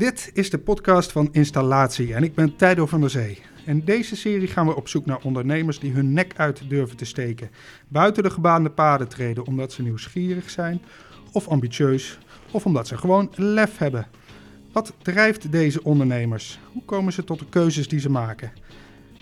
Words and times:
Dit 0.00 0.30
is 0.34 0.50
de 0.50 0.58
podcast 0.58 1.12
van 1.12 1.28
Installatie 1.32 2.14
en 2.14 2.22
ik 2.22 2.34
ben 2.34 2.56
Tijdo 2.56 2.86
van 2.86 3.00
der 3.00 3.10
Zee. 3.10 3.38
In 3.66 3.84
deze 3.84 4.16
serie 4.16 4.48
gaan 4.48 4.66
we 4.66 4.76
op 4.76 4.88
zoek 4.88 5.06
naar 5.06 5.20
ondernemers 5.22 5.78
die 5.78 5.92
hun 5.92 6.12
nek 6.12 6.32
uit 6.36 6.62
durven 6.68 6.96
te 6.96 7.04
steken. 7.04 7.50
Buiten 7.88 8.22
de 8.22 8.30
gebaande 8.30 8.70
paden 8.70 9.08
treden 9.08 9.46
omdat 9.46 9.72
ze 9.72 9.82
nieuwsgierig 9.82 10.50
zijn 10.50 10.82
of 11.32 11.48
ambitieus 11.48 12.18
of 12.50 12.66
omdat 12.66 12.86
ze 12.86 12.96
gewoon 12.96 13.32
lef 13.34 13.78
hebben. 13.78 14.06
Wat 14.72 14.94
drijft 15.02 15.52
deze 15.52 15.82
ondernemers? 15.82 16.58
Hoe 16.72 16.84
komen 16.84 17.12
ze 17.12 17.24
tot 17.24 17.38
de 17.38 17.48
keuzes 17.48 17.88
die 17.88 18.00
ze 18.00 18.10
maken? 18.10 18.52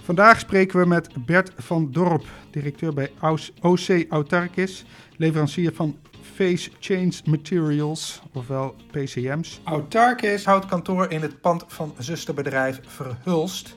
Vandaag 0.02 0.40
spreken 0.40 0.80
we 0.80 0.86
met 0.86 1.26
Bert 1.26 1.52
van 1.56 1.92
Dorp, 1.92 2.26
directeur 2.50 2.95
bij 2.95 3.10
OC 3.60 4.04
Autarkis, 4.08 4.84
leverancier 5.16 5.74
van 5.74 5.96
Face 6.34 6.70
Change 6.80 7.12
Materials, 7.24 8.20
ofwel 8.32 8.74
PCM's. 8.91 9.60
Autarkis 9.64 10.45
houdt 10.45 10.66
kantoor 10.66 11.10
in 11.10 11.23
het 11.23 11.41
pand 11.41 11.64
van 11.66 11.95
zusterbedrijf 11.98 12.80
Verhulst, 12.87 13.77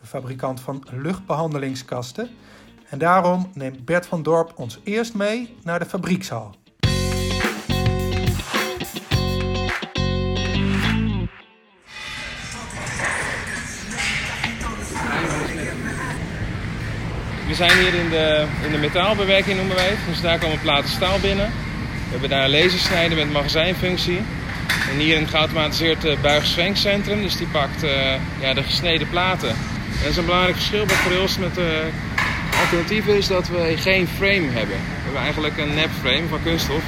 een 0.00 0.06
fabrikant 0.06 0.60
van 0.60 0.84
luchtbehandelingskasten. 0.90 2.28
En 2.88 2.98
daarom 2.98 3.50
neemt 3.54 3.84
Bert 3.84 4.06
van 4.06 4.22
Dorp 4.22 4.52
ons 4.56 4.78
eerst 4.84 5.14
mee 5.14 5.54
naar 5.62 5.78
de 5.78 5.86
fabriekshal. 5.86 6.54
We 17.46 17.54
zijn 17.54 17.78
hier 17.78 17.94
in 17.94 18.10
de, 18.10 18.46
in 18.64 18.72
de 18.72 18.78
metaalbewerking 18.78 19.56
noemen 19.56 19.76
wij 19.76 19.88
het. 19.88 19.98
Dus 20.08 20.20
daar 20.20 20.38
komen 20.38 20.60
platen 20.60 20.90
staal 20.90 21.20
binnen. 21.20 21.67
We 22.10 22.18
hebben 22.18 22.28
daar 22.28 22.44
een 22.44 23.16
met 23.16 23.32
magazijnfunctie. 23.32 24.20
En 24.90 24.98
hier 24.98 25.16
een 25.16 25.28
geautomatiseerd 25.28 26.04
uh, 26.04 26.12
buig-zwenkcentrum. 26.22 27.22
Dus 27.22 27.36
die 27.36 27.46
pakt 27.46 27.84
uh, 27.84 27.90
ja, 28.40 28.54
de 28.54 28.62
gesneden 28.62 29.08
platen. 29.08 29.48
En 29.48 30.02
dat 30.02 30.10
is 30.10 30.16
een 30.16 30.24
belangrijk 30.24 30.56
verschil 30.56 30.86
bij 30.86 30.96
Verhulst 30.96 31.38
met 31.38 31.54
de 31.54 31.82
uh, 31.84 32.60
alternatieven 32.60 33.16
is 33.16 33.26
dat 33.26 33.48
we 33.48 33.74
geen 33.76 34.08
frame 34.16 34.48
hebben. 34.50 34.76
We 34.76 35.02
hebben 35.04 35.22
eigenlijk 35.22 35.58
een 35.58 35.74
nepframe 35.74 36.28
van 36.28 36.42
kunststof. 36.42 36.82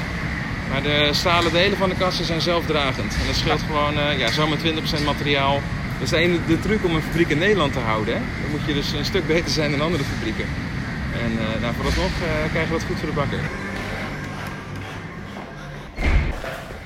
Maar 0.71 0.83
de 0.83 1.09
stalen 1.13 1.53
delen 1.53 1.79
van 1.79 1.89
de 1.89 1.95
kasten 1.95 2.25
zijn 2.25 2.41
zelfdragend. 2.41 3.15
En 3.15 3.27
dat 3.27 3.37
scheelt 3.37 3.63
gewoon 3.67 4.19
ja, 4.19 4.31
zomaar 4.31 4.59
20% 4.59 5.05
materiaal 5.05 5.61
dat 6.01 6.13
is 6.13 6.29
de, 6.31 6.41
de 6.47 6.61
truc 6.61 6.85
om 6.85 6.95
een 6.95 7.03
fabriek 7.03 7.29
in 7.29 7.39
Nederland 7.39 7.73
te 7.73 7.79
houden. 7.79 8.15
Hè? 8.15 8.21
Dan 8.43 8.51
moet 8.51 8.67
je 8.67 8.75
dus 8.75 8.93
een 8.93 9.05
stuk 9.05 9.27
beter 9.27 9.51
zijn 9.51 9.71
dan 9.71 9.81
andere 9.81 10.05
fabrieken. 10.05 10.45
En 11.13 11.33
uh, 11.33 11.61
nou, 11.61 11.75
vooralsnog 11.75 12.11
uh, 12.11 12.51
krijgen 12.51 12.73
we 12.73 12.79
dat 12.79 12.87
goed 12.87 12.99
voor 12.99 13.09
de 13.09 13.15
bakker. 13.15 13.39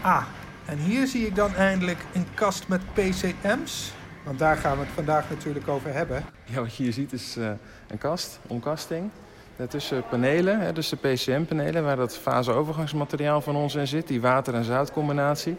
Ah, 0.05 0.25
en 0.65 0.79
hier 0.79 1.07
zie 1.07 1.27
ik 1.27 1.35
dan 1.35 1.55
eindelijk 1.55 2.05
een 2.13 2.27
kast 2.35 2.69
met 2.69 2.81
PCM's. 2.93 3.93
Want 4.25 4.39
daar 4.39 4.57
gaan 4.57 4.77
we 4.77 4.85
het 4.85 4.93
vandaag 4.95 5.31
natuurlijk 5.31 5.69
over 5.69 5.93
hebben. 5.93 6.25
Ja, 6.45 6.61
wat 6.61 6.75
je 6.75 6.83
hier 6.83 6.93
ziet 6.93 7.13
is 7.13 7.37
uh, 7.37 7.51
een 7.89 7.99
kast, 7.99 8.41
omkasting. 8.47 9.11
Daartussen 9.57 10.05
panelen, 10.09 10.61
hè, 10.61 10.73
dus 10.73 10.89
de 10.89 10.97
PCM-panelen, 10.97 11.85
waar 11.85 11.97
dat 11.97 12.17
faseovergangsmateriaal 12.17 13.41
van 13.41 13.57
ons 13.57 13.75
in 13.75 13.87
zit, 13.87 14.09
die 14.09 14.21
water- 14.21 14.55
en 14.55 14.65
zoutcombinatie. 14.65 15.57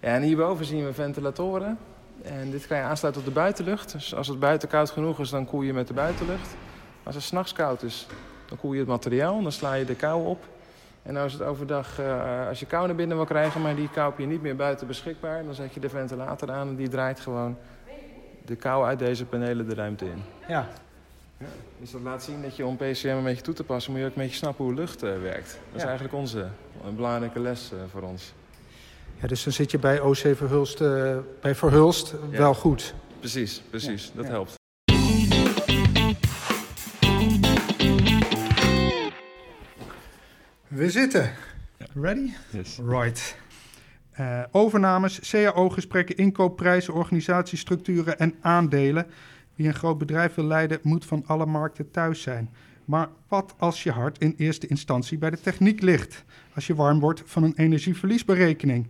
En 0.00 0.22
hierboven 0.22 0.64
zien 0.64 0.84
we 0.84 0.92
ventilatoren. 0.92 1.78
En 2.22 2.50
dit 2.50 2.66
kan 2.66 2.76
je 2.76 2.82
aansluiten 2.82 3.22
op 3.22 3.28
de 3.28 3.34
buitenlucht. 3.34 3.92
Dus 3.92 4.14
als 4.14 4.28
het 4.28 4.38
buiten 4.38 4.68
koud 4.68 4.90
genoeg 4.90 5.20
is, 5.20 5.30
dan 5.30 5.46
koel 5.46 5.62
je 5.62 5.72
met 5.72 5.86
de 5.86 5.94
buitenlucht. 5.94 6.56
Als 7.02 7.14
het 7.14 7.24
s'nachts 7.24 7.52
koud 7.52 7.82
is, 7.82 8.06
dan 8.46 8.58
koel 8.58 8.72
je 8.72 8.78
het 8.78 8.88
materiaal. 8.88 9.42
Dan 9.42 9.52
sla 9.52 9.74
je 9.74 9.84
de 9.84 9.94
kou 9.94 10.26
op. 10.26 10.44
En 11.06 11.16
als 11.16 11.32
het 11.32 11.42
overdag, 11.42 12.00
uh, 12.00 12.48
als 12.48 12.60
je 12.60 12.66
kou 12.66 12.86
naar 12.86 12.96
binnen 12.96 13.16
wil 13.16 13.26
krijgen, 13.26 13.60
maar 13.60 13.74
die 13.74 13.90
kou 13.90 14.10
heb 14.10 14.18
je 14.18 14.26
niet 14.26 14.42
meer 14.42 14.56
buiten 14.56 14.86
beschikbaar, 14.86 15.44
dan 15.44 15.54
zet 15.54 15.74
je 15.74 15.80
de 15.80 15.88
ventilator 15.88 16.50
aan 16.50 16.68
en 16.68 16.76
die 16.76 16.88
draait 16.88 17.20
gewoon 17.20 17.56
de 18.44 18.56
kou 18.56 18.86
uit 18.86 18.98
deze 18.98 19.24
panelen 19.24 19.68
de 19.68 19.74
ruimte 19.74 20.04
in. 20.04 20.22
Ja. 20.48 20.68
ja 21.38 21.46
dus 21.80 21.90
dat 21.90 22.00
laat 22.00 22.22
zien 22.22 22.42
dat 22.42 22.56
je 22.56 22.66
om 22.66 22.76
PCM 22.76 23.08
een 23.08 23.24
beetje 23.24 23.42
toe 23.42 23.54
te 23.54 23.64
passen, 23.64 23.92
moet 23.92 24.00
je 24.00 24.06
ook 24.06 24.16
een 24.16 24.22
beetje 24.22 24.36
snappen 24.36 24.64
hoe 24.64 24.74
lucht 24.74 25.04
uh, 25.04 25.20
werkt. 25.22 25.48
Dat 25.48 25.58
ja. 25.70 25.76
is 25.76 25.82
eigenlijk 25.82 26.14
onze 26.14 26.48
een 26.84 26.96
belangrijke 26.96 27.40
les 27.40 27.70
uh, 27.72 27.78
voor 27.90 28.02
ons. 28.02 28.32
Ja, 29.20 29.26
dus 29.26 29.44
dan 29.44 29.52
zit 29.52 29.70
je 29.70 29.78
bij 29.78 30.00
OC 30.00 30.16
Verhulst, 30.16 30.78
bij 31.40 31.54
Verhulst 31.54 32.14
ja. 32.30 32.38
wel 32.38 32.54
goed. 32.54 32.94
Precies, 33.18 33.62
precies. 33.70 34.12
Dat 34.14 34.26
helpt. 34.26 34.65
We 40.76 40.90
zitten. 40.90 41.30
Ready? 41.94 42.32
Yes. 42.50 42.78
Right. 42.86 43.36
Uh, 44.20 44.42
overnames, 44.50 45.30
CAO-gesprekken, 45.30 46.16
inkoopprijzen, 46.16 46.94
organisatiestructuren 46.94 48.18
en 48.18 48.34
aandelen. 48.40 49.06
Wie 49.54 49.66
een 49.66 49.74
groot 49.74 49.98
bedrijf 49.98 50.34
wil 50.34 50.44
leiden, 50.44 50.78
moet 50.82 51.04
van 51.04 51.22
alle 51.26 51.46
markten 51.46 51.90
thuis 51.90 52.22
zijn. 52.22 52.50
Maar 52.84 53.08
wat 53.28 53.54
als 53.58 53.82
je 53.82 53.90
hart 53.90 54.18
in 54.18 54.34
eerste 54.36 54.66
instantie 54.66 55.18
bij 55.18 55.30
de 55.30 55.40
techniek 55.40 55.80
ligt? 55.80 56.24
Als 56.54 56.66
je 56.66 56.74
warm 56.74 57.00
wordt 57.00 57.22
van 57.24 57.42
een 57.42 57.56
energieverliesberekening? 57.56 58.86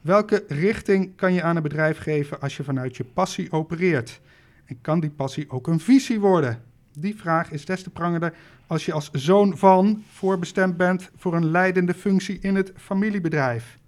Welke 0.00 0.44
richting 0.48 1.16
kan 1.16 1.32
je 1.32 1.42
aan 1.42 1.56
een 1.56 1.62
bedrijf 1.62 1.98
geven 1.98 2.40
als 2.40 2.56
je 2.56 2.64
vanuit 2.64 2.96
je 2.96 3.04
passie 3.04 3.52
opereert? 3.52 4.20
En 4.64 4.78
kan 4.80 5.00
die 5.00 5.10
passie 5.10 5.50
ook 5.50 5.66
een 5.66 5.80
visie 5.80 6.20
worden? 6.20 6.62
Die 7.00 7.16
vraag 7.16 7.50
is 7.50 7.64
des 7.64 7.82
te 7.82 7.90
prangender 7.90 8.34
als 8.66 8.84
je 8.84 8.92
als 8.92 9.10
zoon 9.12 9.56
van 9.56 10.04
voorbestemd 10.12 10.76
bent 10.76 11.10
voor 11.16 11.34
een 11.34 11.50
leidende 11.50 11.94
functie 11.94 12.38
in 12.40 12.56
het 12.56 12.72
familiebedrijf. 12.76 13.78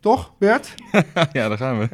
Toch, 0.00 0.32
Bert? 0.38 0.74
ja, 1.32 1.48
daar 1.48 1.56
gaan 1.56 1.78
we. 1.78 1.88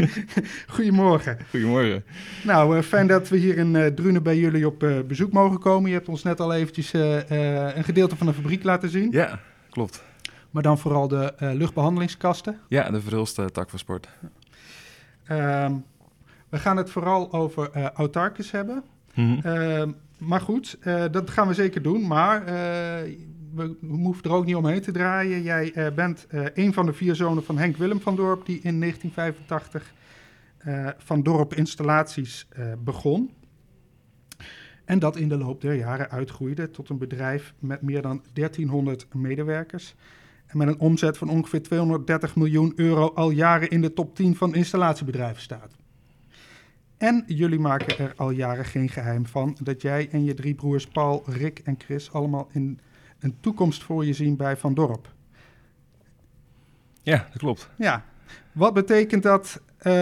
Goedemorgen. 0.74 1.38
Goedemorgen. 1.50 2.04
Nou, 2.44 2.76
uh, 2.76 2.82
fijn 2.82 3.06
dat 3.06 3.28
we 3.28 3.36
hier 3.36 3.56
in 3.58 3.74
uh, 3.74 3.86
Drunen 3.86 4.22
bij 4.22 4.38
jullie 4.38 4.66
op 4.66 4.82
uh, 4.82 5.00
bezoek 5.00 5.32
mogen 5.32 5.58
komen. 5.58 5.90
Je 5.90 5.96
hebt 5.96 6.08
ons 6.08 6.22
net 6.22 6.40
al 6.40 6.54
eventjes 6.54 6.92
een 6.92 7.84
gedeelte 7.84 8.16
van 8.16 8.26
de 8.26 8.32
fabriek 8.32 8.64
laten 8.64 8.88
zien. 8.88 9.10
Ja, 9.10 9.40
klopt. 9.70 10.02
Maar 10.50 10.62
dan 10.62 10.78
vooral 10.78 11.08
de 11.08 11.34
luchtbehandelingskasten. 11.38 12.60
Ja, 12.68 12.90
de 12.90 13.00
verhulste 13.00 13.50
tak 13.50 13.70
van 13.70 13.78
sport. 13.78 14.08
Um, 15.30 15.84
we 16.48 16.58
gaan 16.58 16.76
het 16.76 16.90
vooral 16.90 17.32
over 17.32 17.70
uh, 17.76 18.52
hebben. 18.52 18.84
Mhm. 19.16 19.48
Uh, 19.48 19.82
maar 20.18 20.40
goed, 20.40 20.76
eh, 20.80 21.04
dat 21.10 21.30
gaan 21.30 21.48
we 21.48 21.54
zeker 21.54 21.82
doen. 21.82 22.06
Maar 22.06 22.40
eh, 22.40 22.54
we, 23.54 23.76
we 23.80 23.86
hoeven 23.86 24.24
er 24.24 24.30
ook 24.30 24.44
niet 24.44 24.56
omheen 24.56 24.80
te 24.80 24.92
draaien. 24.92 25.42
Jij 25.42 25.72
eh, 25.72 25.94
bent 25.94 26.26
een 26.54 26.72
van 26.72 26.86
de 26.86 26.92
vier 26.92 27.14
zonen 27.14 27.44
van 27.44 27.58
Henk 27.58 27.76
Willem 27.76 28.00
van 28.00 28.16
Dorp... 28.16 28.46
die 28.46 28.60
in 28.62 28.80
1985 28.80 29.94
van 30.98 31.22
Dorp 31.22 31.54
installaties 31.54 32.48
begon. 32.84 33.30
En 34.84 34.98
dat 34.98 35.16
in 35.16 35.28
de 35.28 35.36
loop 35.38 35.60
der 35.60 35.74
jaren 35.74 36.10
uitgroeide 36.10 36.70
tot 36.70 36.88
een 36.88 36.98
bedrijf 36.98 37.54
met 37.58 37.82
meer 37.82 38.02
dan 38.02 38.22
1300 38.32 39.06
medewerkers... 39.14 39.94
En 40.46 40.58
met 40.58 40.68
een 40.68 40.78
omzet 40.78 41.18
van 41.18 41.28
ongeveer 41.28 41.62
230 41.62 42.36
miljoen 42.36 42.72
euro 42.76 43.12
al 43.14 43.30
jaren 43.30 43.70
in 43.70 43.80
de 43.80 43.92
top 43.92 44.14
10 44.14 44.36
van 44.36 44.54
installatiebedrijven 44.54 45.42
staat. 45.42 45.76
En 46.96 47.24
jullie 47.26 47.58
maken 47.58 47.98
er 47.98 48.12
al 48.16 48.30
jaren 48.30 48.64
geen 48.64 48.88
geheim 48.88 49.26
van 49.26 49.56
dat 49.62 49.82
jij 49.82 50.08
en 50.10 50.24
je 50.24 50.34
drie 50.34 50.54
broers 50.54 50.86
Paul, 50.86 51.22
Rick 51.26 51.58
en 51.58 51.74
Chris 51.78 52.12
allemaal 52.12 52.48
in 52.52 52.80
een 53.18 53.36
toekomst 53.40 53.82
voor 53.82 54.04
je 54.04 54.12
zien 54.12 54.36
bij 54.36 54.56
Van 54.56 54.74
Dorp. 54.74 55.14
Ja, 57.02 57.26
dat 57.30 57.38
klopt. 57.38 57.68
Ja. 57.76 58.04
Wat 58.52 58.74
betekent 58.74 59.22
dat, 59.22 59.60
uh, 59.78 59.92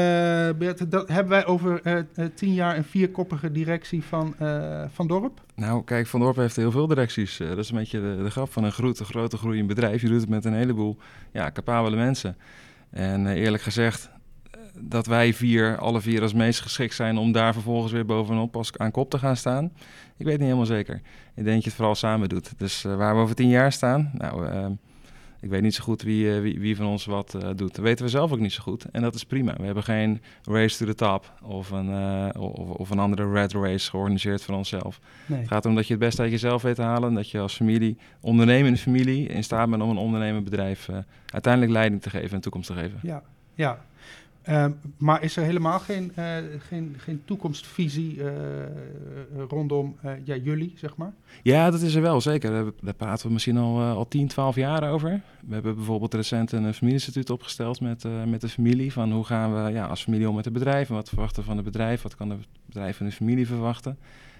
Bert, 0.58 0.90
dat 0.90 1.08
hebben 1.08 1.28
wij 1.28 1.46
over 1.46 1.80
uh, 1.86 2.02
uh, 2.14 2.26
tien 2.34 2.54
jaar 2.54 2.76
een 2.76 2.84
vierkoppige 2.84 3.52
directie 3.52 4.02
van 4.02 4.34
Van 4.92 5.06
Dorp? 5.06 5.42
Nou, 5.54 5.84
kijk, 5.84 6.06
Van 6.06 6.20
Dorp 6.20 6.36
heeft 6.36 6.56
heel 6.56 6.70
veel 6.70 6.86
directies. 6.86 7.36
dat 7.36 7.58
is 7.58 7.70
een 7.70 7.76
beetje 7.76 8.00
de, 8.00 8.22
de 8.22 8.30
grap 8.30 8.52
van 8.52 8.64
een 8.64 8.72
grote, 8.72 9.04
grote 9.04 9.36
groeiend 9.36 9.66
bedrijf. 9.66 10.02
Je 10.02 10.08
doet 10.08 10.20
het 10.20 10.28
met 10.30 10.44
een 10.44 10.54
heleboel 10.54 10.96
ja, 11.32 11.50
capabele 11.50 11.96
mensen. 11.96 12.36
En 12.90 13.26
eerlijk 13.26 13.62
gezegd, 13.62 14.10
dat 14.80 15.06
wij 15.06 15.34
vier, 15.34 15.78
alle 15.78 16.00
vier 16.00 16.22
als 16.22 16.32
meest 16.32 16.60
geschikt 16.60 16.94
zijn 16.94 17.18
om 17.18 17.32
daar 17.32 17.52
vervolgens 17.52 17.92
weer 17.92 18.06
bovenop 18.06 18.56
als 18.56 18.78
aan 18.78 18.90
kop 18.90 19.10
te 19.10 19.18
gaan 19.18 19.36
staan. 19.36 19.72
Ik 20.16 20.26
weet 20.26 20.34
niet 20.34 20.44
helemaal 20.44 20.66
zeker. 20.66 20.94
Ik 21.34 21.44
denk 21.44 21.46
dat 21.46 21.62
je 21.62 21.68
het 21.68 21.74
vooral 21.74 21.94
samen 21.94 22.28
doet. 22.28 22.58
Dus 22.58 22.84
uh, 22.84 22.96
waar 22.96 23.14
we 23.14 23.20
over 23.20 23.34
tien 23.34 23.48
jaar 23.48 23.72
staan, 23.72 24.10
nou, 24.14 24.46
uh, 24.46 24.66
ik 25.40 25.50
weet 25.50 25.62
niet 25.62 25.74
zo 25.74 25.82
goed 25.82 26.02
wie, 26.02 26.24
uh, 26.24 26.40
wie, 26.40 26.60
wie, 26.60 26.76
van 26.76 26.86
ons 26.86 27.04
wat 27.04 27.30
doet. 27.30 27.74
Dat 27.74 27.76
weten 27.76 28.04
we 28.04 28.10
zelf 28.10 28.32
ook 28.32 28.38
niet 28.38 28.52
zo 28.52 28.62
goed. 28.62 28.84
En 28.84 29.02
dat 29.02 29.14
is 29.14 29.24
prima. 29.24 29.54
We 29.56 29.64
hebben 29.64 29.82
geen 29.82 30.22
race 30.42 30.76
to 30.76 30.86
the 30.86 30.94
top 30.94 31.32
of 31.42 31.70
een, 31.70 31.88
of, 32.38 32.52
of, 32.58 32.90
een 32.90 32.98
andere 32.98 33.30
red 33.30 33.52
race 33.52 33.90
georganiseerd 33.90 34.42
voor 34.42 34.54
onszelf. 34.54 35.00
Nee. 35.26 35.38
Het 35.38 35.48
gaat 35.48 35.66
om 35.66 35.74
dat 35.74 35.86
je 35.86 35.92
het 35.92 36.02
beste 36.02 36.22
uit 36.22 36.30
jezelf 36.30 36.62
weet 36.62 36.74
te 36.74 36.82
halen. 36.82 37.08
En 37.08 37.14
dat 37.14 37.30
je 37.30 37.40
als 37.40 37.54
familie, 37.54 37.96
ondernemende 38.20 38.78
familie, 38.78 39.26
in 39.26 39.44
staat 39.44 39.70
bent 39.70 39.82
om 39.82 39.90
een 39.90 39.96
ondernemend 39.96 40.44
bedrijf 40.44 40.88
uiteindelijk 41.26 41.72
leiding 41.72 42.02
te 42.02 42.10
geven 42.10 42.34
en 42.34 42.40
toekomst 42.40 42.66
te 42.68 42.74
geven. 42.74 42.98
Ja, 43.02 43.22
ja. 43.54 43.84
Ehm, 44.44 44.72
maar 44.98 45.22
is 45.22 45.36
er 45.36 45.44
helemaal 45.44 45.78
geen, 45.78 46.12
uh, 46.18 46.36
geen, 46.58 46.94
geen 46.98 47.22
toekomstvisie 47.24 48.16
uh, 48.16 48.28
rondom 49.48 49.96
ja, 50.24 50.36
jullie, 50.36 50.72
zeg 50.76 50.96
maar? 50.96 51.12
Ja, 51.42 51.70
dat 51.70 51.80
is 51.80 51.94
er 51.94 52.02
wel, 52.02 52.20
zeker. 52.20 52.72
Daar 52.80 52.94
praten 52.94 53.26
we 53.26 53.32
misschien 53.32 53.56
al, 53.56 53.80
al 53.80 54.08
10, 54.08 54.28
12 54.28 54.56
jaar 54.56 54.90
over. 54.90 55.20
We 55.46 55.54
hebben 55.54 55.74
bijvoorbeeld 55.74 56.14
recent 56.14 56.52
een 56.52 56.74
familieinstituut 56.74 57.30
opgesteld 57.30 57.80
met, 57.80 58.04
met 58.26 58.40
de 58.40 58.48
familie. 58.48 58.92
Van 58.92 59.12
hoe 59.12 59.24
gaan 59.24 59.64
we 59.64 59.70
ja, 59.72 59.86
als 59.86 60.02
familie 60.02 60.28
om 60.28 60.34
met 60.34 60.44
het 60.44 60.54
bedrijf? 60.54 60.88
En 60.88 60.94
wat 60.94 61.08
verwachten 61.08 61.40
we 61.40 61.48
van 61.48 61.56
het 61.56 61.64
bedrijf? 61.64 62.02
Wat 62.02 62.16
kan 62.16 62.30
het 62.30 62.46
bedrijf 62.66 62.96
van 62.96 63.06
de 63.06 63.12
familie 63.12 63.46
verwachten? 63.46 63.98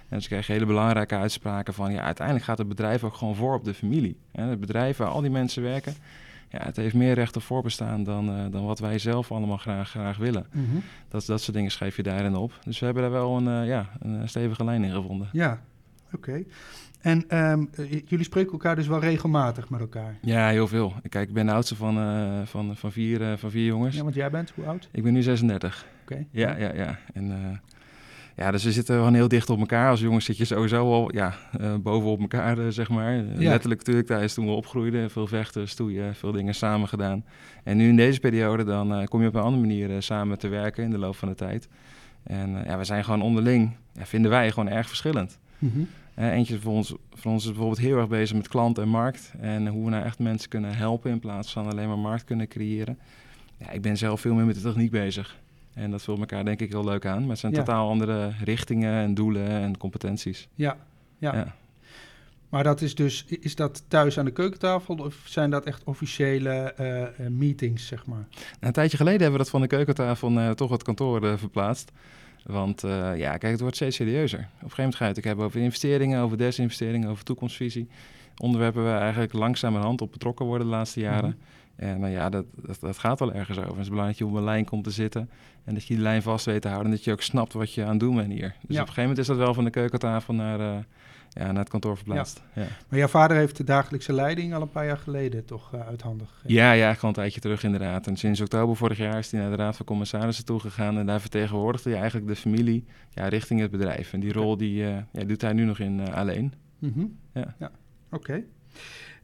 En 0.09 0.23
ze 0.23 0.29
krijgen 0.29 0.55
hele 0.55 0.67
belangrijke 0.67 1.17
uitspraken 1.17 1.75
van... 1.75 1.93
ja, 1.93 2.03
uiteindelijk 2.03 2.47
gaat 2.47 2.59
het 2.59 2.69
bedrijf 2.69 3.05
ook 3.05 3.15
gewoon 3.15 3.35
voor 3.35 3.55
op 3.55 3.65
de 3.65 3.75
familie. 3.75 4.17
Het 4.33 4.61
bedrijf 4.61 4.97
waar 4.97 5.09
al 5.09 5.21
die 5.21 5.31
mensen 5.31 5.63
werken 5.63 5.95
ja, 6.55 6.65
het 6.65 6.77
heeft 6.77 6.95
meer 6.95 7.15
recht 7.15 7.37
op 7.37 7.43
voorbestaan 7.43 8.05
dan, 8.05 8.39
uh, 8.39 8.45
dan 8.51 8.65
wat 8.65 8.79
wij 8.79 8.99
zelf 8.99 9.33
allemaal 9.33 9.57
graag, 9.57 9.89
graag 9.89 10.17
willen. 10.17 10.47
Mm 10.53 10.67
-hmm. 10.71 10.83
dat, 11.09 11.27
dat 11.27 11.43
soort 11.43 11.57
dingen 11.57 11.71
schrijf 11.71 11.97
je 11.97 12.03
daarin 12.03 12.37
op. 12.37 12.59
Dus 12.65 12.79
we 12.79 12.85
hebben 12.85 13.03
daar 13.03 13.13
wel 13.13 13.37
een, 13.37 13.63
uh, 13.63 13.69
ja, 13.69 13.91
een 14.01 14.29
stevige 14.29 14.65
lijn 14.65 14.85
in 14.85 14.93
gevonden. 14.93 15.29
Ja, 15.33 15.61
oké. 16.13 16.45
En 17.01 17.39
um, 17.39 17.71
jullie 18.07 18.25
spreken 18.25 18.53
elkaar 18.53 18.77
dus 18.77 18.87
wel 18.87 19.01
regelmatig 19.01 19.71
met 19.71 19.81
elkaar? 19.81 20.19
Ja, 20.21 20.49
heel 20.49 20.69
veel. 20.69 20.93
Kijk, 21.09 21.29
ik 21.29 21.35
ben 21.35 21.47
de 21.47 21.53
oudste 21.53 21.77
van, 21.77 21.99
uh, 21.99 22.43
van, 22.45 22.77
van, 22.77 22.93
vier, 22.93 23.39
van 23.39 23.51
vier 23.51 23.67
jongens. 23.67 23.97
Ja, 23.97 24.03
want 24.03 24.15
jij 24.15 24.31
bent 24.31 24.53
hoe 24.55 24.65
oud? 24.67 24.89
Ik 24.93 25.03
ben 25.03 25.13
nu 25.13 25.23
36. 25.23 25.87
Oké. 26.03 26.27
Ja, 26.31 26.57
ja, 26.57 26.75
ja. 26.75 26.99
En 27.13 27.61
ja, 28.37 28.51
dus 28.51 28.65
we 28.65 28.73
zitten 28.73 28.97
gewoon 28.97 29.15
heel 29.15 29.29
dicht 29.29 29.51
op 29.51 29.59
elkaar. 29.59 29.91
Als 29.91 30.01
jongens 30.01 30.25
zit 30.25 30.37
je 30.37 30.45
sowieso 30.45 30.93
al 30.93 31.15
ja, 31.15 31.35
uh, 31.61 31.75
bovenop 31.77 32.21
elkaar, 32.21 32.59
uh, 32.59 32.69
zeg 32.69 32.89
maar. 32.89 33.15
Ja. 33.15 33.23
Letterlijk 33.37 33.81
natuurlijk 33.81 34.07
tijdens 34.07 34.35
toen 34.35 34.47
we 34.47 34.53
opgroeiden. 34.53 35.11
Veel 35.11 35.27
vechten, 35.27 35.69
stoeien, 35.69 36.15
veel 36.15 36.33
dingen 36.33 36.55
samen 36.55 36.89
gedaan. 36.89 37.25
En 37.65 37.77
nu 37.77 37.89
in 37.89 37.97
deze 37.97 38.21
periode 38.21 38.65
dan 38.65 39.01
uh, 39.01 39.07
kom 39.07 39.23
je 39.23 39.29
op 39.29 39.35
een 39.35 39.43
andere 39.43 39.67
manier 39.67 40.03
samen 40.03 40.39
te 40.39 40.49
werken 40.49 40.85
in 40.85 40.91
de 40.91 40.99
loop 40.99 41.17
van 41.17 41.29
de 41.29 41.35
tijd. 41.35 41.69
En 42.23 42.51
ja, 42.67 42.79
we 42.79 42.85
zijn 42.85 43.05
gewoon 43.05 43.23
onderling, 43.23 43.77
ja, 43.93 44.07
vinden 44.07 44.31
wij 44.31 44.51
gewoon 44.51 44.69
erg 44.69 44.89
verschillend. 44.89 45.39
Mm 45.59 45.71
-hmm. 45.75 45.89
eentje 46.25 46.61
van 46.61 46.73
ons, 46.73 46.95
van 47.13 47.33
ons 47.33 47.43
is 47.43 47.51
bijvoorbeeld 47.51 47.81
heel 47.81 47.99
erg 47.99 48.09
bezig 48.09 48.37
met 48.37 48.49
klant 48.49 48.79
en 48.79 48.89
markt. 48.89 49.33
En 49.41 49.67
hoe 49.67 49.85
we 49.85 49.91
nou 49.91 50.05
echt 50.05 50.19
mensen 50.19 50.49
kunnen 50.49 50.77
helpen 50.77 51.11
in 51.11 51.19
plaats 51.19 51.53
van 51.53 51.71
alleen 51.71 51.89
maar 51.89 51.99
markt 51.99 52.25
kunnen 52.25 52.49
creëren. 52.49 52.99
Ja, 53.57 53.71
ik 53.71 53.83
ben 53.83 53.97
zelf 53.97 54.21
veel 54.21 54.35
meer 54.35 54.45
met 54.45 54.55
de 54.55 54.61
techniek 54.61 54.91
bezig. 54.91 55.37
En 55.75 55.91
dat 55.91 56.03
vult 56.03 56.19
elkaar 56.19 56.45
denk 56.45 56.61
ik 56.61 56.71
heel 56.73 56.85
leuk 56.85 57.07
aan. 57.07 57.21
Maar 57.21 57.31
het 57.31 57.39
zijn 57.39 57.53
Ja. 57.53 57.59
totaal 57.59 57.89
andere 57.89 58.33
richtingen 58.45 58.95
en 59.03 59.15
doelen 59.15 59.49
en 59.49 59.77
competenties. 59.79 60.49
Ja, 60.55 60.77
ja. 61.19 61.35
Ja. 61.35 61.55
Maar 62.49 62.65
dat 62.65 62.81
is 62.81 62.95
dus, 62.95 63.25
is 63.29 63.55
dat 63.55 63.85
thuis 63.89 64.19
aan 64.19 64.25
de 64.25 64.31
keukentafel 64.31 64.95
of 64.95 65.21
zijn 65.25 65.51
dat 65.51 65.65
echt 65.65 65.85
officiële 65.85 66.51
eh, 66.51 67.03
eh, 67.03 67.09
meetings, 67.31 67.87
zeg 67.87 68.07
maar? 68.07 68.27
Nou, 68.31 68.47
een 68.61 68.73
tijdje 68.73 68.97
geleden 68.97 69.21
hebben 69.21 69.39
we 69.39 69.45
dat 69.45 69.53
van 69.53 69.61
de 69.61 69.67
keukentafel 69.67 70.31
naar 70.31 70.55
toch 70.55 70.71
het 70.71 70.83
kantoor 70.83 71.25
eh, 71.25 71.37
verplaatst. 71.37 71.93
Want 72.45 72.85
eh, 72.85 73.17
ja, 73.17 73.37
kijk, 73.37 73.53
het 73.53 73.61
wordt 73.61 73.77
steeds 73.77 73.97
serieuzer. 73.97 74.39
Op 74.39 74.45
een 74.45 74.51
gegeven 74.59 74.77
moment 74.77 74.95
ga 74.97 75.07
je 75.07 75.13
het 75.15 75.25
hebben 75.25 75.45
over 75.45 75.61
investeringen, 75.61 76.21
over 76.21 76.39
desinvesteringen, 76.39 77.09
over 77.09 77.25
toekomstvisie. 77.25 77.89
Onderwerpen 78.39 78.83
waar 78.83 78.95
we 78.95 79.01
eigenlijk 79.01 79.33
langzamerhand 79.33 80.01
op 80.01 80.13
betrokken 80.13 80.47
worden 80.47 80.67
de 80.67 80.73
laatste 80.73 81.01
jaren. 81.01 81.39
En 81.77 82.01
nou 82.01 82.13
ja, 82.13 82.29
dat, 82.31 82.45
dat, 82.57 82.81
dat 82.81 82.99
gaat 82.99 83.19
wel 83.19 83.33
ergens 83.33 83.59
over. 83.59 83.71
Het 83.71 83.81
is 83.81 83.89
belangrijk 83.89 84.19
dat 84.19 84.29
je 84.29 84.35
op 84.35 84.39
een 84.41 84.45
lijn 84.47 84.65
komt 84.65 84.85
te 84.85 84.91
zitten 84.91 85.31
en 85.65 85.75
dat 85.75 85.85
je 85.85 85.95
die 85.95 86.03
lijn 86.03 86.23
vast 86.23 86.45
weet 86.47 86.63
te 86.63 86.69
houden 86.69 86.91
en 86.91 86.97
dat 86.97 87.05
je 87.05 87.13
ook 87.13 87.23
snapt 87.23 87.53
wat 87.53 87.73
je 87.75 87.83
aan 87.83 87.91
het 87.91 88.01
doen 88.01 88.17
bent 88.17 88.33
hier. 88.33 88.41
Dus 88.41 88.49
Ja. 88.49 88.59
op 88.61 88.69
een 88.69 88.77
gegeven 88.77 89.03
moment 89.03 89.19
is 89.19 89.27
dat 89.27 89.37
wel 89.37 89.55
van 89.55 89.65
de 89.65 89.71
keukentafel 89.71 90.35
naar, 90.35 90.61
eh, 90.61 90.77
ja, 91.29 91.47
naar 91.47 91.57
het 91.63 91.69
kantoor 91.69 91.97
verplaatst. 91.97 92.43
Ja. 92.55 92.67
Maar 92.89 92.99
jouw 92.99 93.09
vader 93.09 93.37
heeft 93.37 93.57
de 93.57 93.65
dagelijkse 93.65 94.13
leiding 94.13 94.55
al 94.55 94.63
een 94.63 94.71
paar 94.71 94.87
jaar 94.87 94.99
geleden 94.99 95.45
toch 95.45 95.75
uh, 95.75 95.87
uit 95.87 96.03
handen 96.03 96.27
gegeven? 96.27 96.53
Ja, 96.55 96.73
ja, 96.73 96.95
gewoon 96.95 97.11
een 97.11 97.17
tijdje 97.17 97.41
terug 97.41 97.63
inderdaad. 97.65 98.07
En 98.07 98.17
sinds 98.17 98.41
oktober 98.41 98.77
vorig 98.77 98.99
jaar 98.99 99.19
is 99.19 99.31
hij 99.31 99.41
naar 99.41 99.51
de 99.51 99.57
Raad 99.57 99.77
van 99.77 99.87
Commissarissen 99.87 100.45
toegegaan. 100.45 100.99
En 100.99 101.07
daar 101.07 101.21
vertegenwoordigde 101.21 101.91
hij 101.91 101.99
eigenlijk 101.99 102.29
de 102.29 102.37
familie 102.37 102.85
ja, 103.11 103.29
richting 103.29 103.61
het 103.61 103.71
bedrijf. 103.71 104.13
En 104.13 104.21
die 104.21 104.33
rol 104.33 104.57
die, 104.57 104.77
ja, 104.77 105.07
doet 105.27 105.41
hij 105.41 105.53
nu 105.53 105.65
nog 105.65 105.79
in 105.79 106.13
alleen. 106.13 106.53
Mhm. 106.79 107.05
Ja. 107.33 107.55
ja. 107.59 107.71
Oké. 108.11 108.43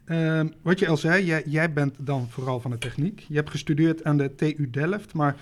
Ehm, 0.05 0.47
wat 0.61 0.79
je 0.79 0.87
al 0.87 0.97
zei, 0.97 1.25
jij, 1.25 1.43
jij 1.45 1.73
bent 1.73 1.95
dan 1.97 2.27
vooral 2.29 2.59
van 2.59 2.71
de 2.71 2.77
techniek. 2.77 3.25
Je 3.27 3.35
hebt 3.35 3.49
gestudeerd 3.49 4.03
aan 4.03 4.17
de 4.17 4.35
TU 4.35 4.69
Delft, 4.71 5.13
maar 5.13 5.35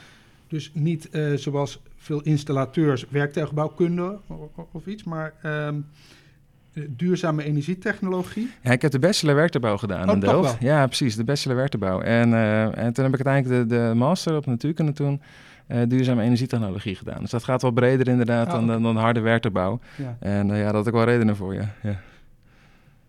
dus 0.48 0.72
niet 0.74 1.10
eh, 1.10 1.34
zoals 1.34 1.82
veel 1.96 2.22
installateurs 2.22 3.06
werktuigbouwkunde 3.10 4.20
of, 4.28 4.66
of 4.72 4.86
iets, 4.86 5.04
maar 5.04 5.34
ehm, 5.42 5.76
eh, 6.74 6.84
duurzame 6.90 7.44
energietechnologie. 7.44 8.52
Ja, 8.64 8.72
ik 8.72 8.82
heb 8.82 8.92
de 8.92 9.00
bachelor 9.00 9.36
werktuigbouw 9.36 9.78
gedaan 9.78 10.08
Oh, 10.10 10.14
in 10.14 10.20
Delft. 10.20 10.56
Ja, 10.60 10.86
precies, 10.86 11.16
de 11.16 11.24
bachelor 11.24 11.58
werktuigbouw. 11.58 12.02
En, 12.02 12.34
eh, 12.34 12.78
en 12.78 12.94
toen 12.94 13.04
heb 13.04 13.14
ik 13.14 13.26
uiteindelijk 13.26 13.70
de, 13.70 13.76
de 13.76 13.94
master 13.96 14.36
op 14.36 14.46
natuurkunde 14.46 14.92
toen 14.92 15.22
duurzame 15.88 16.24
energietechnologie 16.24 16.96
gedaan. 16.96 17.20
Dus 17.22 17.30
dat 17.30 17.44
gaat 17.44 17.62
wel 17.62 17.72
breder 17.72 18.08
inderdaad 18.08 18.48
Ah, 18.48 18.54
dan, 18.54 18.68
dan, 18.68 18.84
dan 18.84 18.96
harde 18.98 19.20
werktuigbouw. 19.20 19.80
Ja. 19.96 20.18
En 20.20 20.52
eh, 20.52 20.58
ja, 20.58 20.64
daar 20.64 20.74
had 20.74 20.88
ik 20.88 20.94
wel 20.94 21.04
redenen 21.04 21.36
voor, 21.36 21.54
ja. 21.54 21.74
ja. 21.84 22.00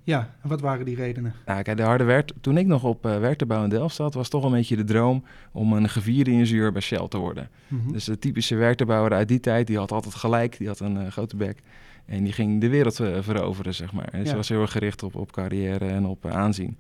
Ja, 0.03 0.35
en 0.43 0.49
wat 0.49 0.61
waren 0.61 0.85
die 0.85 0.97
redenen? 0.97 1.35
Nou, 1.47 1.63
kijk, 1.63 1.77
de 1.77 1.83
harde 1.83 2.05
werk, 2.05 2.31
toen 2.41 2.59
ik 2.59 2.67
nog 2.67 2.85
op 2.85 3.07
uh, 3.07 3.31
in 3.63 3.69
Delft 3.69 3.95
zat, 3.95 4.15
was 4.15 4.29
toch 4.29 4.45
een 4.45 4.51
beetje 4.53 4.77
de 4.77 4.85
droom 4.85 5.25
om 5.53 5.73
een 5.73 5.89
gevierde 5.89 6.31
ingenieur 6.31 6.73
bij 6.73 6.83
Shell 6.83 7.09
te 7.09 7.19
worden. 7.19 7.49
Mhm. 7.69 7.93
Dus 7.93 8.05
de 8.05 8.19
typische 8.19 8.55
werktuigbouwer 8.55 9.13
uit 9.13 9.29
die 9.29 9.41
tijd, 9.41 9.67
die 9.67 9.79
had 9.79 9.93
altijd 9.93 10.15
gelijk, 10.15 10.59
die 10.59 10.67
had 10.67 10.81
een 10.81 10.97
eh, 10.97 11.11
grote 11.11 11.37
bek. 11.37 11.63
En 12.07 12.25
die 12.25 12.33
ging 12.33 12.61
de 12.61 12.69
wereld 12.69 13.01
eh, 13.01 13.17
veroveren, 13.21 13.75
zeg 13.75 13.93
maar. 13.93 14.11
Dus 14.11 14.21
Ja. 14.21 14.29
ze 14.29 14.37
was 14.37 14.49
heel 14.49 14.61
erg 14.61 14.73
gericht 14.73 15.03
op, 15.03 15.15
op 15.15 15.33
carrière 15.33 15.87
en 15.87 16.07
op 16.07 16.25
eh, 16.25 16.33
aanzien. 16.33 16.79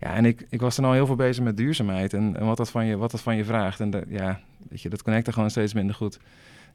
Ja, 0.00 0.14
en 0.14 0.24
ik, 0.24 0.46
ik 0.50 0.60
was 0.60 0.76
dan 0.76 0.84
al 0.84 0.92
heel 0.92 1.06
veel 1.06 1.16
bezig 1.16 1.44
met 1.44 1.56
duurzaamheid 1.56 2.12
en, 2.12 2.36
en 2.36 2.46
wat, 2.46 2.56
dat 2.56 2.70
van 2.70 2.86
je, 2.86 2.96
wat 2.96 3.10
dat 3.10 3.20
van 3.20 3.36
je 3.36 3.44
vraagt. 3.44 3.80
En 3.80 3.90
dat, 3.90 4.04
ja, 4.08 4.40
weet 4.68 4.82
je, 4.82 4.88
dat 4.88 5.02
connecte 5.02 5.32
gewoon 5.32 5.50
steeds 5.50 5.74
minder 5.74 5.94
goed. 5.94 6.18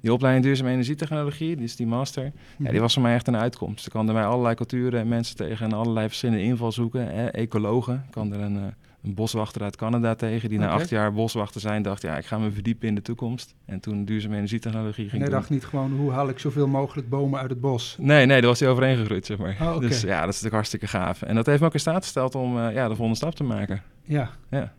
Die 0.01 0.13
opleiding 0.13 0.45
duurzame 0.45 0.69
energietechnologie, 0.71 1.55
die 1.55 1.65
is 1.65 1.75
die 1.75 1.87
master, 1.87 2.23
ja, 2.23 2.31
Mhm. 2.57 2.71
die 2.71 2.79
was 2.79 2.93
voor 2.93 3.01
mij 3.01 3.13
echt 3.13 3.27
een 3.27 3.37
uitkomst. 3.37 3.85
Ik 3.85 3.91
kwam 3.91 4.07
er 4.07 4.13
bij 4.13 4.25
allerlei 4.25 4.55
culturen 4.55 4.99
en 4.99 5.07
mensen 5.07 5.35
tegen 5.35 5.65
en 5.65 5.73
allerlei 5.73 6.07
verschillende 6.07 6.43
invalshoeken. 6.43 7.07
Hè. 7.15 7.25
Ecologen, 7.27 8.03
ik 8.05 8.11
kwam 8.11 8.31
er 8.33 8.39
een, 8.39 8.57
eh, 8.57 8.63
een 9.03 9.13
boswachter 9.13 9.61
uit 9.61 9.75
Canada 9.75 10.15
tegen, 10.15 10.49
die 10.49 10.59
na 10.59 10.67
acht 10.69 10.89
jaar 10.89 11.13
boswachter 11.13 11.61
zijn, 11.61 11.81
dacht, 11.81 12.01
ja, 12.01 12.17
ik 12.17 12.25
ga 12.25 12.37
me 12.37 12.51
verdiepen 12.51 12.87
in 12.87 12.95
de 12.95 13.01
toekomst. 13.01 13.55
En 13.65 13.79
toen 13.79 14.05
duurzame 14.05 14.35
energietechnologie 14.35 15.03
En 15.03 15.09
ging 15.09 15.21
hij 15.21 15.29
doen. 15.31 15.39
dacht 15.39 15.49
niet 15.51 15.65
gewoon, 15.65 15.91
hoe 15.91 16.11
haal 16.11 16.29
ik 16.29 16.39
zoveel 16.39 16.67
mogelijk 16.67 17.09
bomen 17.09 17.39
uit 17.39 17.49
het 17.49 17.61
bos? 17.61 17.95
Nee, 17.99 18.25
nee, 18.25 18.39
daar 18.39 18.49
was 18.49 18.59
hij 18.59 18.69
overheen 18.69 18.97
gegroeid, 18.97 19.25
zeg 19.25 19.37
maar. 19.37 19.57
Oh. 19.61 19.79
Dus 19.79 20.01
ja, 20.01 20.09
dat 20.09 20.19
is 20.19 20.25
natuurlijk 20.25 20.53
hartstikke 20.53 20.87
gaaf. 20.87 21.21
En 21.21 21.35
dat 21.35 21.45
heeft 21.45 21.59
me 21.59 21.65
ook 21.65 21.73
in 21.73 21.79
staat 21.79 22.03
gesteld 22.03 22.35
om 22.35 22.57
eh, 22.59 22.73
ja, 22.73 22.83
de 22.87 22.95
volgende 22.95 23.15
stap 23.15 23.35
te 23.35 23.43
maken. 23.43 23.81
Ja. 24.03 24.29
Ja. 24.49 24.73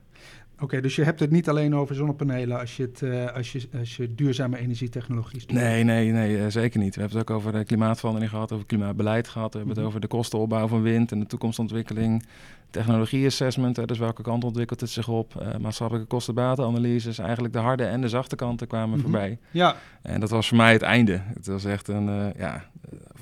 Oké, 0.62 0.80
dus 0.80 0.96
je 0.96 1.04
hebt 1.04 1.20
het 1.20 1.30
niet 1.30 1.48
alleen 1.48 1.74
over 1.74 1.94
zonnepanelen 1.94 2.58
als 2.60 2.76
je, 2.76 2.82
het, 2.82 3.02
eh, 3.02 3.34
als 3.36 3.52
je, 3.52 3.68
als 3.78 3.96
je 3.96 4.14
duurzame 4.14 4.58
energietechnologie 4.58 5.40
studeert. 5.40 5.64
Nee, 5.64 5.84
nee, 5.84 6.10
nee, 6.10 6.38
eh, 6.38 6.46
zeker 6.48 6.80
niet. 6.80 6.94
We 6.94 7.00
hebben 7.00 7.18
het 7.18 7.30
ook 7.30 7.36
over 7.36 7.52
de 7.52 7.64
klimaatverandering 7.64 8.30
gehad, 8.30 8.52
over 8.52 8.66
klimaatbeleid 8.66 9.28
gehad. 9.28 9.52
We 9.52 9.58
hebben 9.58 9.74
Mhm. 9.76 9.84
het 9.84 9.88
over 9.94 10.00
de 10.08 10.14
kostenopbouw 10.16 10.66
van 10.68 10.82
wind 10.82 11.12
en 11.12 11.18
de 11.20 11.26
toekomstontwikkeling. 11.26 12.24
Technologie-assessment, 12.70 13.88
dus 13.88 13.98
welke 13.98 14.22
kant 14.22 14.44
ontwikkelt 14.44 14.80
het 14.80 14.90
zich 14.90 15.08
op. 15.08 15.36
Eh, 15.40 15.56
maatschappelijke 15.58 16.08
kostenbatenanalyses. 16.08 17.18
Eigenlijk 17.18 17.52
de 17.52 17.58
harde 17.60 17.84
en 17.84 18.00
de 18.00 18.08
zachte 18.08 18.36
kanten 18.36 18.66
kwamen 18.66 18.90
Mhm. 18.98 19.00
voorbij. 19.00 19.38
Ja, 19.50 19.76
En 20.02 20.20
dat 20.20 20.30
was 20.30 20.48
voor 20.48 20.56
mij 20.56 20.72
het 20.72 20.82
einde. 20.82 21.20
Het 21.34 21.46
was 21.46 21.64
echt 21.64 21.88
een, 21.88 22.08
eh, 22.08 22.26
ja, 22.38 22.64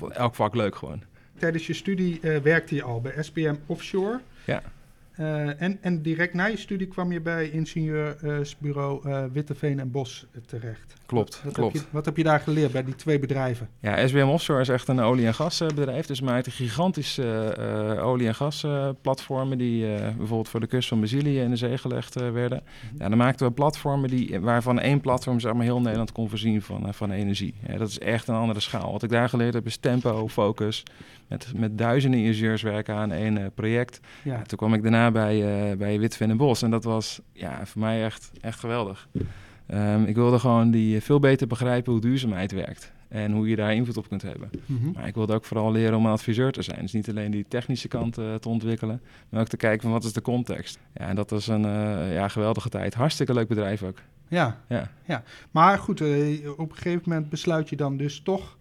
eh, 0.01 0.09
elk 0.15 0.35
vak 0.35 0.55
leuk 0.55 0.75
gewoon. 0.75 1.01
tijdens 1.37 1.67
je 1.67 1.73
studie 1.73 2.19
eh, 2.19 2.37
werkte 2.37 2.75
je 2.75 2.83
al 2.83 3.01
bij 3.01 3.13
SPM 3.23 3.55
Offshore. 3.65 4.19
Ja. 4.45 4.61
Eh, 5.21 5.61
en, 5.61 5.77
en 5.81 6.01
direct 6.01 6.33
na 6.33 6.45
je 6.45 6.57
studie 6.57 6.87
kwam 6.87 7.11
je 7.11 7.21
bij 7.21 7.49
ingenieursbureau 7.49 9.09
eh 9.09 9.23
Witteveen 9.31 9.79
en 9.79 9.91
Bos 9.91 10.25
terecht. 10.45 10.93
Klopt, 11.05 11.41
Wat 11.43 11.53
klopt. 11.53 11.73
Heb 11.73 11.81
je, 11.81 11.87
wat 11.91 12.05
heb 12.05 12.17
je 12.17 12.23
daar 12.23 12.39
geleerd 12.39 12.71
bij 12.71 12.83
die 12.83 12.95
twee 12.95 13.19
bedrijven? 13.19 13.69
Ja, 13.79 14.07
SBM 14.07 14.27
Offshore 14.27 14.61
is 14.61 14.69
echt 14.69 14.87
een 14.87 14.99
olie- 14.99 15.25
en 15.25 15.33
gasbedrijf. 15.33 16.05
Dus 16.05 16.21
maakt 16.21 16.47
gigantische 16.47 17.55
eh, 17.97 18.05
olie- 18.07 18.27
en 18.27 18.35
gasplatformen 18.35 19.57
die 19.57 19.85
bijvoorbeeld 20.17 20.49
voor 20.49 20.59
de 20.59 20.67
kust 20.67 20.87
van 20.87 20.97
Brazilië 20.99 21.39
in 21.39 21.49
de 21.49 21.55
zee 21.55 21.77
gelegd 21.77 22.15
werden. 22.15 22.63
Ja, 22.97 23.09
dan 23.09 23.17
maakten 23.17 23.47
we 23.47 23.53
platformen 23.53 24.09
die, 24.09 24.39
waarvan 24.39 24.79
één 24.79 24.99
platform 25.01 25.39
zeg 25.39 25.53
maar, 25.53 25.63
heel 25.63 25.81
Nederland 25.81 26.11
kon 26.11 26.29
voorzien 26.29 26.61
van, 26.61 26.93
van 26.93 27.11
energie. 27.11 27.53
Ja, 27.67 27.77
dat 27.77 27.89
is 27.89 27.99
echt 27.99 28.27
een 28.27 28.35
andere 28.35 28.59
schaal. 28.59 28.91
Wat 28.91 29.03
ik 29.03 29.09
daar 29.09 29.29
geleerd 29.29 29.53
heb 29.53 29.65
is 29.65 29.77
tempo, 29.77 30.27
focus. 30.27 30.83
Met, 31.31 31.51
met 31.55 31.77
duizenden 31.77 32.19
ingenieurs 32.19 32.61
werken 32.61 32.95
aan 32.95 33.11
één 33.11 33.37
eh, 33.37 33.45
project. 33.55 33.99
Ja, 34.23 34.41
toen 34.41 34.57
kwam 34.57 34.73
ik 34.73 34.81
daarna 34.81 35.11
bij, 35.11 35.69
eh 35.69 35.77
bij 35.77 35.99
Witvin 35.99 36.29
en 36.29 36.37
Bos. 36.37 36.61
En 36.61 36.71
dat 36.71 36.83
was 36.83 37.21
ja, 37.33 37.65
voor 37.65 37.81
mij 37.81 38.03
echt, 38.03 38.31
echt 38.41 38.59
geweldig. 38.59 39.07
Ehm, 39.67 40.03
ik 40.03 40.15
wilde 40.15 40.39
gewoon 40.39 40.71
die 40.71 41.01
veel 41.01 41.19
beter 41.19 41.47
begrijpen 41.47 41.91
hoe 41.91 42.01
duurzaamheid 42.01 42.51
werkt. 42.51 42.91
En 43.07 43.31
hoe 43.31 43.49
je 43.49 43.55
daar 43.55 43.73
invloed 43.73 43.97
op 43.97 44.07
kunt 44.07 44.21
hebben. 44.21 44.49
Mhm. 44.65 44.91
Maar 44.91 45.07
ik 45.07 45.15
wilde 45.15 45.33
ook 45.33 45.45
vooral 45.45 45.71
leren 45.71 45.97
om 45.97 46.05
een 46.05 46.11
adviseur 46.11 46.51
te 46.51 46.61
zijn. 46.61 46.81
Dus 46.81 46.93
niet 46.93 47.09
alleen 47.09 47.31
die 47.31 47.45
technische 47.47 47.87
kant 47.87 48.17
eh, 48.17 48.35
te 48.35 48.49
ontwikkelen, 48.49 49.01
maar 49.29 49.41
ook 49.41 49.47
te 49.47 49.57
kijken 49.57 49.81
van 49.81 49.91
wat 49.91 50.03
is 50.03 50.13
de 50.13 50.21
context. 50.21 50.79
Ja, 50.93 51.07
en 51.07 51.15
dat 51.15 51.29
was 51.29 51.47
een 51.47 51.65
eh, 51.65 52.13
ja, 52.13 52.27
geweldige 52.27 52.69
tijd. 52.69 52.93
Hartstikke 52.93 53.33
leuk 53.33 53.47
bedrijf 53.47 53.83
ook. 53.83 53.97
ja. 54.27 54.61
Ja. 54.67 54.91
ja. 55.05 55.23
Maar 55.51 55.77
goed, 55.77 56.01
eh, 56.01 56.49
op 56.57 56.69
een 56.69 56.75
gegeven 56.75 57.01
moment 57.05 57.29
besluit 57.29 57.69
je 57.69 57.75
dan 57.75 57.97
dus 57.97 58.21
toch 58.21 58.57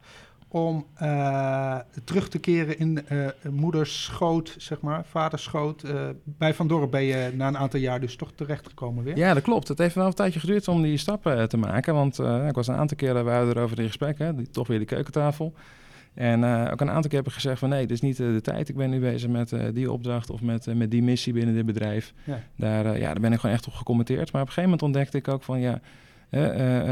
om 0.53 0.87
uh, 1.03 1.79
terug 2.05 2.29
te 2.29 2.39
keren 2.39 2.79
in 2.79 3.05
uh, 3.13 3.27
moeders 3.51 4.03
schoot, 4.03 4.55
zeg 4.59 4.81
maar, 4.81 5.05
vaders 5.05 5.43
schoot. 5.43 5.85
Uh, 5.85 6.09
bij 6.25 6.55
Van 6.55 6.69
Dorp 6.69 6.91
ben 6.91 7.03
je 7.03 7.33
na 7.35 7.49
een 7.49 7.59
aantal 7.59 7.81
jaar 7.81 8.01
dus 8.01 8.17
toch 8.17 8.33
terechtgekomen 8.35 9.05
weer. 9.05 9.17
Ja, 9.17 9.35
dat 9.35 9.43
klopt. 9.43 9.69
Het 9.69 9.79
heeft 9.79 9.95
wel 9.95 10.07
een 10.07 10.15
tijdje 10.15 10.41
geduurd 10.41 10.69
om 10.69 10.83
die 10.83 10.97
stappen 10.97 11.49
te 11.49 11.57
maken. 11.57 11.95
Want 11.95 12.19
ik 12.19 12.55
was 12.55 12.67
een 12.67 12.75
aantal 12.75 12.97
keren, 12.97 13.25
we 13.25 13.31
hadden 13.31 13.57
erover 13.57 13.79
in 13.79 13.87
gesprek, 13.87 14.19
hè, 14.19 14.35
die, 14.35 14.51
toch 14.51 14.67
weer 14.67 14.79
de 14.79 14.85
keukentafel. 14.85 15.55
En 16.15 16.45
ook 16.71 16.81
een 16.81 16.91
aantal 16.91 17.11
keer 17.11 17.19
heb 17.19 17.29
ik 17.29 17.33
gezegd 17.33 17.59
van 17.59 17.69
nee, 17.69 17.81
dit 17.81 17.91
is 17.91 18.01
niet 18.01 18.17
de 18.17 18.41
tijd. 18.41 18.69
Ik 18.69 18.77
ben 18.77 18.91
nu 18.91 19.01
bezig 19.01 19.31
met 19.31 19.55
die 19.73 19.93
opdracht 19.93 20.31
of 20.31 20.41
met, 20.41 20.75
met 20.75 20.91
die 20.91 21.03
missie 21.03 21.33
binnen 21.33 21.55
dit 21.55 21.67
bedrijf. 21.67 22.15
Ja. 22.25 22.43
Daar, 22.57 22.99
ja, 22.99 23.13
daar 23.13 23.21
ben 23.21 23.33
ik 23.33 23.41
gewoon 23.41 23.55
echt 23.55 23.67
op 23.67 23.73
gecommenteerd. 23.73 24.33
Maar 24.33 24.43
op 24.43 24.49
een 24.49 24.55
gegeven 24.55 24.63
moment 24.63 24.83
ontdekte 24.83 25.17
ik 25.17 25.29
ook 25.29 25.43
van 25.43 25.61
ja 25.61 25.81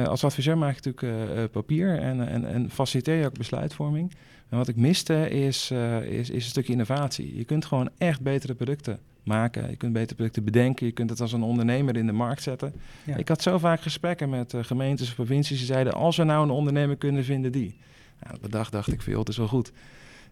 als 0.07 0.25
adviseur 0.25 0.59
maak 0.59 0.77
je 0.77 0.91
natuurlijk 0.91 1.37
uh, 1.37 1.45
papier 1.51 1.99
en, 1.99 2.29
en, 2.29 2.45
en, 2.45 2.71
faciliteer 2.71 3.15
je 3.15 3.27
ook 3.27 3.39
besluitvorming. 3.39 4.13
En 4.49 4.59
wat 4.59 4.69
ik 4.69 4.77
miste 4.77 5.31
is, 5.31 5.71
is, 6.03 6.31
is 6.31 6.45
een 6.45 6.51
stukje 6.51 6.73
innovatie. 6.73 7.37
Je 7.37 7.45
kunt 7.45 7.65
gewoon 7.65 7.91
echt 7.99 8.21
betere 8.21 8.55
producten 8.55 8.99
maken. 9.23 9.71
Je 9.71 9.77
kunt 9.77 9.93
betere 9.93 10.15
producten 10.15 10.45
bedenken. 10.45 10.87
Je 10.87 10.93
kunt 10.93 11.11
het 11.11 11.21
als 11.21 11.33
een 11.33 11.43
ondernemer 11.43 11.97
in 11.97 12.07
de 12.07 12.13
markt 12.13 12.43
zetten. 12.43 12.73
Ik 13.17 13.29
had 13.29 13.43
zo 13.43 13.59
vaak 13.59 13.81
gesprekken 13.81 14.29
met 14.29 14.55
gemeentes 14.61 15.09
of 15.09 15.15
provincies 15.15 15.59
die 15.59 15.67
zeiden... 15.67 15.93
als 15.93 16.17
we 16.17 16.25
nou 16.25 16.43
een 16.43 16.51
ondernemer 16.51 16.97
kunnen 16.97 17.25
vinden 17.25 17.53
die... 17.53 17.77
Nou, 18.23 18.35
op 18.35 18.43
de 18.43 18.49
dag 18.49 18.71
dacht 18.71 18.93
ik, 18.93 19.03
veel, 19.03 19.19
het 19.19 19.29
is 19.29 19.37
wel 19.37 19.49
goed. 19.49 19.73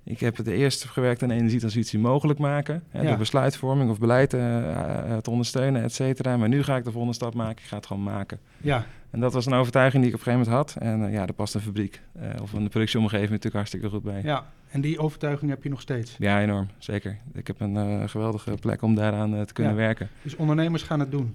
Ik 0.08 0.20
heb 0.20 0.36
het 0.36 0.46
eerst 0.46 0.84
gewerkt 0.84 1.22
aan 1.22 1.30
energietransitie 1.30 1.98
mogelijk 1.98 2.38
maken. 2.38 2.82
Hè, 2.88 3.00
ja. 3.00 3.08
Door 3.08 3.16
besluitvorming 3.16 3.90
of 3.90 3.98
beleid 3.98 4.34
uh, 4.34 5.16
te 5.16 5.30
ondersteunen, 5.30 5.82
et 5.82 5.92
cetera. 5.92 6.36
Maar 6.36 6.48
nu 6.48 6.62
ga 6.62 6.76
ik 6.76 6.84
de 6.84 6.90
volgende 6.90 7.14
stap 7.14 7.34
maken. 7.34 7.62
Ik 7.62 7.68
ga 7.68 7.76
het 7.76 7.86
gewoon 7.86 8.02
maken. 8.02 8.38
Ja. 8.56 8.86
En 9.10 9.20
dat 9.20 9.32
was 9.32 9.46
een 9.46 9.52
overtuiging 9.52 10.02
die 10.02 10.12
ik 10.12 10.18
op 10.18 10.26
een 10.26 10.32
gegeven 10.32 10.52
moment 10.52 10.72
had. 10.74 10.82
En 10.82 11.00
uh, 11.00 11.12
ja, 11.12 11.26
daar 11.26 11.34
past 11.34 11.54
een 11.54 11.60
fabriek 11.60 12.00
of 12.42 12.52
een 12.52 12.68
productieomgeving 12.68 13.30
natuurlijk 13.30 13.54
hartstikke 13.54 13.88
goed 13.88 14.02
bij. 14.02 14.20
Ja, 14.22 14.46
en 14.70 14.80
die 14.80 14.98
overtuiging 14.98 15.50
heb 15.50 15.62
je 15.62 15.68
nog 15.68 15.80
steeds? 15.80 16.16
Ja, 16.18 16.42
enorm. 16.42 16.68
Zeker. 16.78 17.18
Ik 17.32 17.46
heb 17.46 17.60
een 17.60 18.08
geweldige 18.08 18.54
plek 18.60 18.82
om 18.82 18.94
daaraan 18.94 19.44
te 19.44 19.52
kunnen 19.52 19.74
werken. 19.74 20.08
Dus 20.22 20.36
ondernemers 20.36 20.82
gaan 20.82 21.00
het 21.00 21.10
doen? 21.10 21.34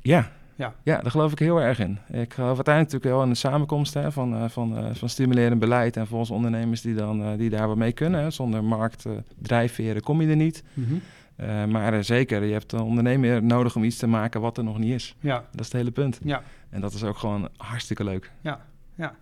Ja, 0.00 0.32
ja. 0.62 0.74
ja, 0.82 1.00
daar 1.00 1.10
geloof 1.10 1.32
ik 1.32 1.38
heel 1.38 1.60
erg 1.60 1.78
in. 1.78 1.98
Ik 2.10 2.34
geloof 2.34 2.54
uiteindelijk 2.54 2.66
natuurlijk 2.66 3.04
wel 3.04 3.22
in 3.22 3.28
de 3.28 3.34
samenkomst 3.34 3.94
hè, 3.94 4.12
van, 4.12 4.34
uh, 4.34 4.48
van, 4.48 4.78
uh, 4.78 4.84
van 4.92 5.08
stimulerend 5.08 5.60
beleid 5.60 5.96
en 5.96 6.06
onze 6.10 6.32
ondernemers 6.32 6.80
die, 6.80 6.94
dan, 6.94 7.20
uh, 7.20 7.38
die 7.38 7.50
daar 7.50 7.68
wat 7.68 7.76
mee 7.76 7.92
kunnen. 7.92 8.20
Hè. 8.20 8.30
Zonder 8.30 8.64
marktdrijfveren 8.64 10.02
kom 10.02 10.20
je 10.20 10.28
er 10.28 10.36
niet. 10.36 10.62
Mm 10.74 10.84
-hmm. 10.84 11.70
maar 11.70 12.04
zeker, 12.04 12.44
je 12.44 12.52
hebt 12.52 12.72
een 12.72 12.80
ondernemer 12.80 13.42
nodig 13.42 13.76
om 13.76 13.84
iets 13.84 13.96
te 13.96 14.06
maken 14.06 14.40
wat 14.40 14.58
er 14.58 14.64
nog 14.64 14.78
niet 14.78 14.92
is. 14.92 15.16
Ja. 15.20 15.34
Dat 15.50 15.60
is 15.60 15.66
het 15.66 15.76
hele 15.76 15.90
punt. 15.90 16.18
Ja. 16.22 16.42
En 16.70 16.80
dat 16.80 16.92
is 16.92 17.04
ook 17.04 17.18
gewoon 17.18 17.48
hartstikke 17.56 18.04
leuk. 18.04 18.30
Ja, 18.40 18.60
ja. 18.94 19.14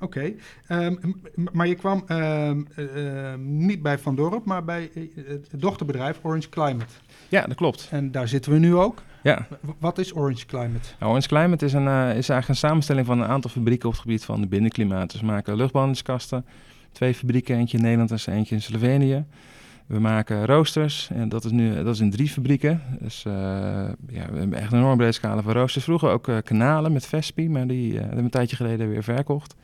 Oké, 0.00 0.36
okay. 0.68 0.84
um, 0.86 0.98
ehm, 0.98 1.46
maar 1.52 1.66
je 1.66 1.74
kwam 1.74 2.04
um, 2.08 2.66
uh, 2.76 3.34
niet 3.38 3.82
bij 3.82 3.98
Van 3.98 4.14
Dorp, 4.14 4.44
maar 4.44 4.64
bij 4.64 4.90
het 5.26 5.48
dochterbedrijf 5.56 6.18
Orange 6.22 6.48
Climate. 6.48 6.92
Ja, 7.28 7.46
dat 7.46 7.56
klopt. 7.56 7.88
En 7.90 8.10
daar 8.10 8.28
zitten 8.28 8.52
we 8.52 8.58
nu 8.58 8.74
ook. 8.74 9.02
Ja. 9.26 9.46
Wat 9.78 9.98
is 9.98 10.14
Orange 10.14 10.46
Climate? 10.46 10.88
Nou, 10.98 11.10
Orange 11.10 11.28
Climate 11.28 11.64
is, 11.64 11.72
een, 11.72 11.86
uh, 11.86 12.08
is 12.08 12.28
eigenlijk 12.28 12.48
een 12.48 12.56
samenstelling 12.56 13.06
van 13.06 13.20
een 13.20 13.28
aantal 13.28 13.50
fabrieken 13.50 13.86
op 13.86 13.92
het 13.92 14.02
gebied 14.02 14.24
van 14.24 14.40
de 14.40 14.46
binnenklimaat. 14.46 15.10
Dus 15.10 15.20
we 15.20 15.26
maken 15.26 15.56
luchtbehandelingskasten, 15.56 16.46
twee 16.92 17.14
fabrieken, 17.14 17.56
eentje 17.56 17.76
in 17.76 17.82
Nederland 17.82 18.10
en 18.10 18.32
eentje 18.32 18.54
in 18.54 18.62
Slovenië. 18.62 19.24
We 19.86 19.98
maken 19.98 20.46
roosters 20.46 21.08
en 21.12 21.28
dat 21.28 21.44
is 21.44 21.50
nu 21.50 21.82
dat 21.82 21.94
is 21.94 22.00
in 22.00 22.10
drie 22.10 22.28
fabrieken. 22.28 22.82
Dus 23.00 23.24
uh, 23.26 23.32
ja, 24.08 24.30
we 24.30 24.38
hebben 24.38 24.54
echt 24.54 24.72
een 24.72 24.78
enorm 24.78 24.96
brede 24.96 25.12
scala 25.12 25.42
van 25.42 25.52
roosters. 25.52 25.84
Vroeger 25.84 26.10
ook 26.10 26.28
uh, 26.28 26.36
kanalen 26.44 26.92
met 26.92 27.06
Vespi, 27.06 27.48
maar 27.48 27.66
die 27.66 27.92
uh, 27.92 28.00
hebben 28.00 28.24
een 28.24 28.30
tijdje 28.30 28.56
geleden 28.56 28.88
weer 28.88 29.02
verkocht. 29.02 29.54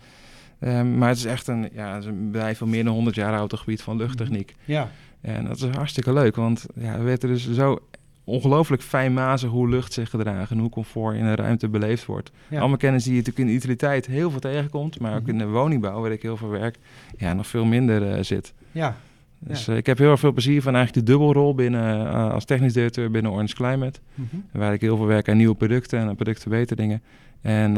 Um, 0.60 0.98
maar 0.98 1.08
het 1.08 1.18
is 1.18 1.24
echt 1.24 1.46
een, 1.46 1.68
ja, 1.72 1.96
een 1.96 2.30
bedrijf 2.30 2.58
van 2.58 2.70
meer 2.70 2.84
dan 2.84 2.94
100 2.94 3.16
jaar 3.16 3.32
oud 3.32 3.42
op 3.42 3.50
het 3.50 3.60
gebied 3.60 3.82
van 3.82 3.96
luchttechniek. 3.96 4.54
Ja. 4.64 4.90
En 5.20 5.44
dat 5.44 5.56
is 5.56 5.68
hartstikke 5.68 6.12
leuk, 6.12 6.36
want 6.36 6.66
ja, 6.74 6.98
we 6.98 7.04
weten 7.04 7.28
dus 7.28 7.52
zo 7.52 7.78
ongelooflijk 8.24 8.82
fijnmazig 8.82 9.50
hoe 9.50 9.68
lucht 9.68 9.92
zich 9.92 10.10
gedragen 10.10 10.56
en 10.56 10.62
hoe 10.62 10.70
comfort 10.70 11.16
in 11.16 11.24
een 11.24 11.34
ruimte 11.34 11.68
beleefd 11.68 12.06
wordt. 12.06 12.30
Allemaal 12.50 12.76
kennis 12.76 13.04
die 13.04 13.12
je 13.12 13.18
natuurlijk 13.18 13.46
in 13.46 13.52
de 13.52 13.58
utiliteit 13.58 14.06
heel 14.06 14.30
veel 14.30 14.40
tegenkomt, 14.40 15.00
maar 15.00 15.14
ook 15.14 15.20
mhm. 15.20 15.30
in 15.30 15.38
de 15.38 15.46
woningbouw, 15.46 16.00
waar 16.00 16.12
ik 16.12 16.22
heel 16.22 16.36
veel 16.36 16.48
werk, 16.48 16.78
ja, 17.18 17.32
nog 17.32 17.46
veel 17.46 17.64
minder 17.64 18.16
uh, 18.16 18.22
zit. 18.22 18.52
Ja. 18.72 18.96
Dus 19.38 19.68
uh, 19.68 19.76
ik 19.76 19.86
heb 19.86 19.98
heel 19.98 20.10
erg 20.10 20.20
veel 20.20 20.32
plezier 20.32 20.62
van 20.62 20.74
eigenlijk 20.74 21.06
de 21.06 21.12
dubbelrol 21.12 21.54
binnen, 21.54 22.06
uh, 22.06 22.32
als 22.32 22.44
technisch 22.44 22.72
directeur 22.72 23.10
binnen 23.10 23.32
Orange 23.32 23.54
Climate. 23.54 24.00
Mm 24.14 24.28
-hmm. 24.30 24.44
Waar 24.52 24.72
ik 24.72 24.80
heel 24.80 24.96
veel 24.96 25.06
werk 25.06 25.28
aan 25.28 25.36
nieuwe 25.36 25.54
producten 25.54 25.98
en 25.98 26.08
aan 26.08 26.14
productverbeteringen. 26.14 27.02
En 27.40 27.74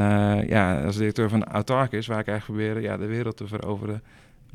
ja, 0.46 0.84
als 0.84 0.96
directeur 0.96 1.28
van 1.28 1.44
Autarkis, 1.44 2.06
waar 2.06 2.18
ik 2.18 2.28
eigenlijk 2.28 2.60
probeer 2.60 2.82
ja, 2.82 2.96
de 2.96 3.06
wereld 3.06 3.36
te 3.36 3.46
veroveren 3.46 4.02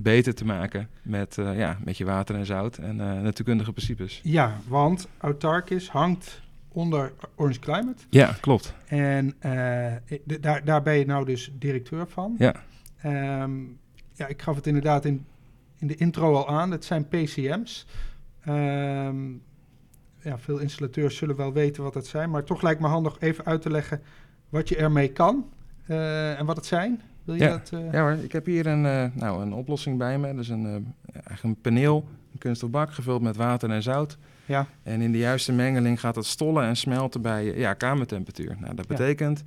beter 0.02 0.34
te 0.36 0.46
maken 0.46 0.90
met, 1.02 1.38
uh, 1.38 1.58
ja, 1.58 1.78
met 1.84 1.98
je 1.98 2.06
water 2.06 2.36
en 2.36 2.46
zout 2.46 2.78
en 2.78 2.98
uh, 2.98 3.22
natuurkundige 3.22 3.72
principes. 3.72 4.20
Ja, 4.24 4.58
want 4.68 5.08
Autarkis 5.18 5.90
hangt 5.90 6.42
onder 6.68 7.14
Orange 7.36 7.60
Climate. 7.60 8.04
Ja, 8.10 8.36
klopt. 8.42 8.74
En 8.88 9.36
uh, 9.46 9.94
daar, 10.40 10.66
daar 10.66 10.82
ben 10.82 10.98
je 10.98 11.06
nou 11.06 11.26
dus 11.26 11.52
directeur 11.54 12.08
van. 12.08 12.36
Ja. 12.38 12.56
Um, 13.42 13.80
ja, 14.14 14.28
ik 14.28 14.42
gaf 14.42 14.56
het 14.56 14.68
inderdaad 14.68 15.06
in, 15.06 15.26
in 15.78 15.88
de 15.88 15.96
intro 15.96 16.36
al 16.36 16.50
aan. 16.50 16.72
Het 16.72 16.86
zijn 16.86 17.08
PCM's. 17.08 17.86
Um, 18.48 18.56
ehm, 18.56 19.32
ja, 20.22 20.38
veel 20.38 20.58
installateurs 20.58 21.16
zullen 21.16 21.36
wel 21.36 21.54
weten 21.54 21.84
wat 21.84 21.94
het 21.94 22.08
zijn. 22.08 22.30
Maar 22.30 22.44
toch 22.44 22.62
lijkt 22.62 22.82
me 22.82 22.88
handig 22.88 23.20
even 23.20 23.46
uit 23.46 23.62
te 23.62 23.70
leggen 23.70 24.02
wat 24.50 24.70
je 24.70 24.76
ermee 24.76 25.12
kan 25.12 25.50
en 26.38 26.46
wat 26.46 26.56
het 26.56 26.66
zijn 26.66 27.02
ja. 27.38 27.50
Dat, 27.50 27.72
uh... 27.74 27.92
ja 27.92 28.02
hoor, 28.02 28.12
ik 28.12 28.32
heb 28.32 28.46
hier 28.46 28.68
een, 28.68 28.86
uh, 28.86 29.06
nou, 29.14 29.42
een 29.42 29.54
oplossing 29.54 29.98
bij 29.98 30.18
me. 30.20 30.36
Dus 30.36 30.50
een, 30.50 30.66
uh, 30.66 30.72
eigenlijk 31.14 31.44
een 31.44 31.62
paneel, 31.62 32.08
een 32.32 32.38
kunststof 32.38 32.70
bak 32.70 32.94
gevuld 32.94 33.22
met 33.22 33.36
water 33.36 33.70
en 33.70 33.84
zout. 33.84 34.18
Ja. 34.46 34.66
En 34.84 35.02
in 35.02 35.12
de 35.12 35.18
juiste 35.18 35.52
mengeling 35.52 36.00
gaat 36.00 36.16
het 36.16 36.26
stollen 36.26 36.64
en 36.64 36.78
smelten 36.78 37.22
bij 37.22 37.58
ja, 37.58 37.74
kamertemperatuur. 37.74 38.58
Nou, 38.60 38.76
dat 38.76 38.88
betekent, 38.88 39.44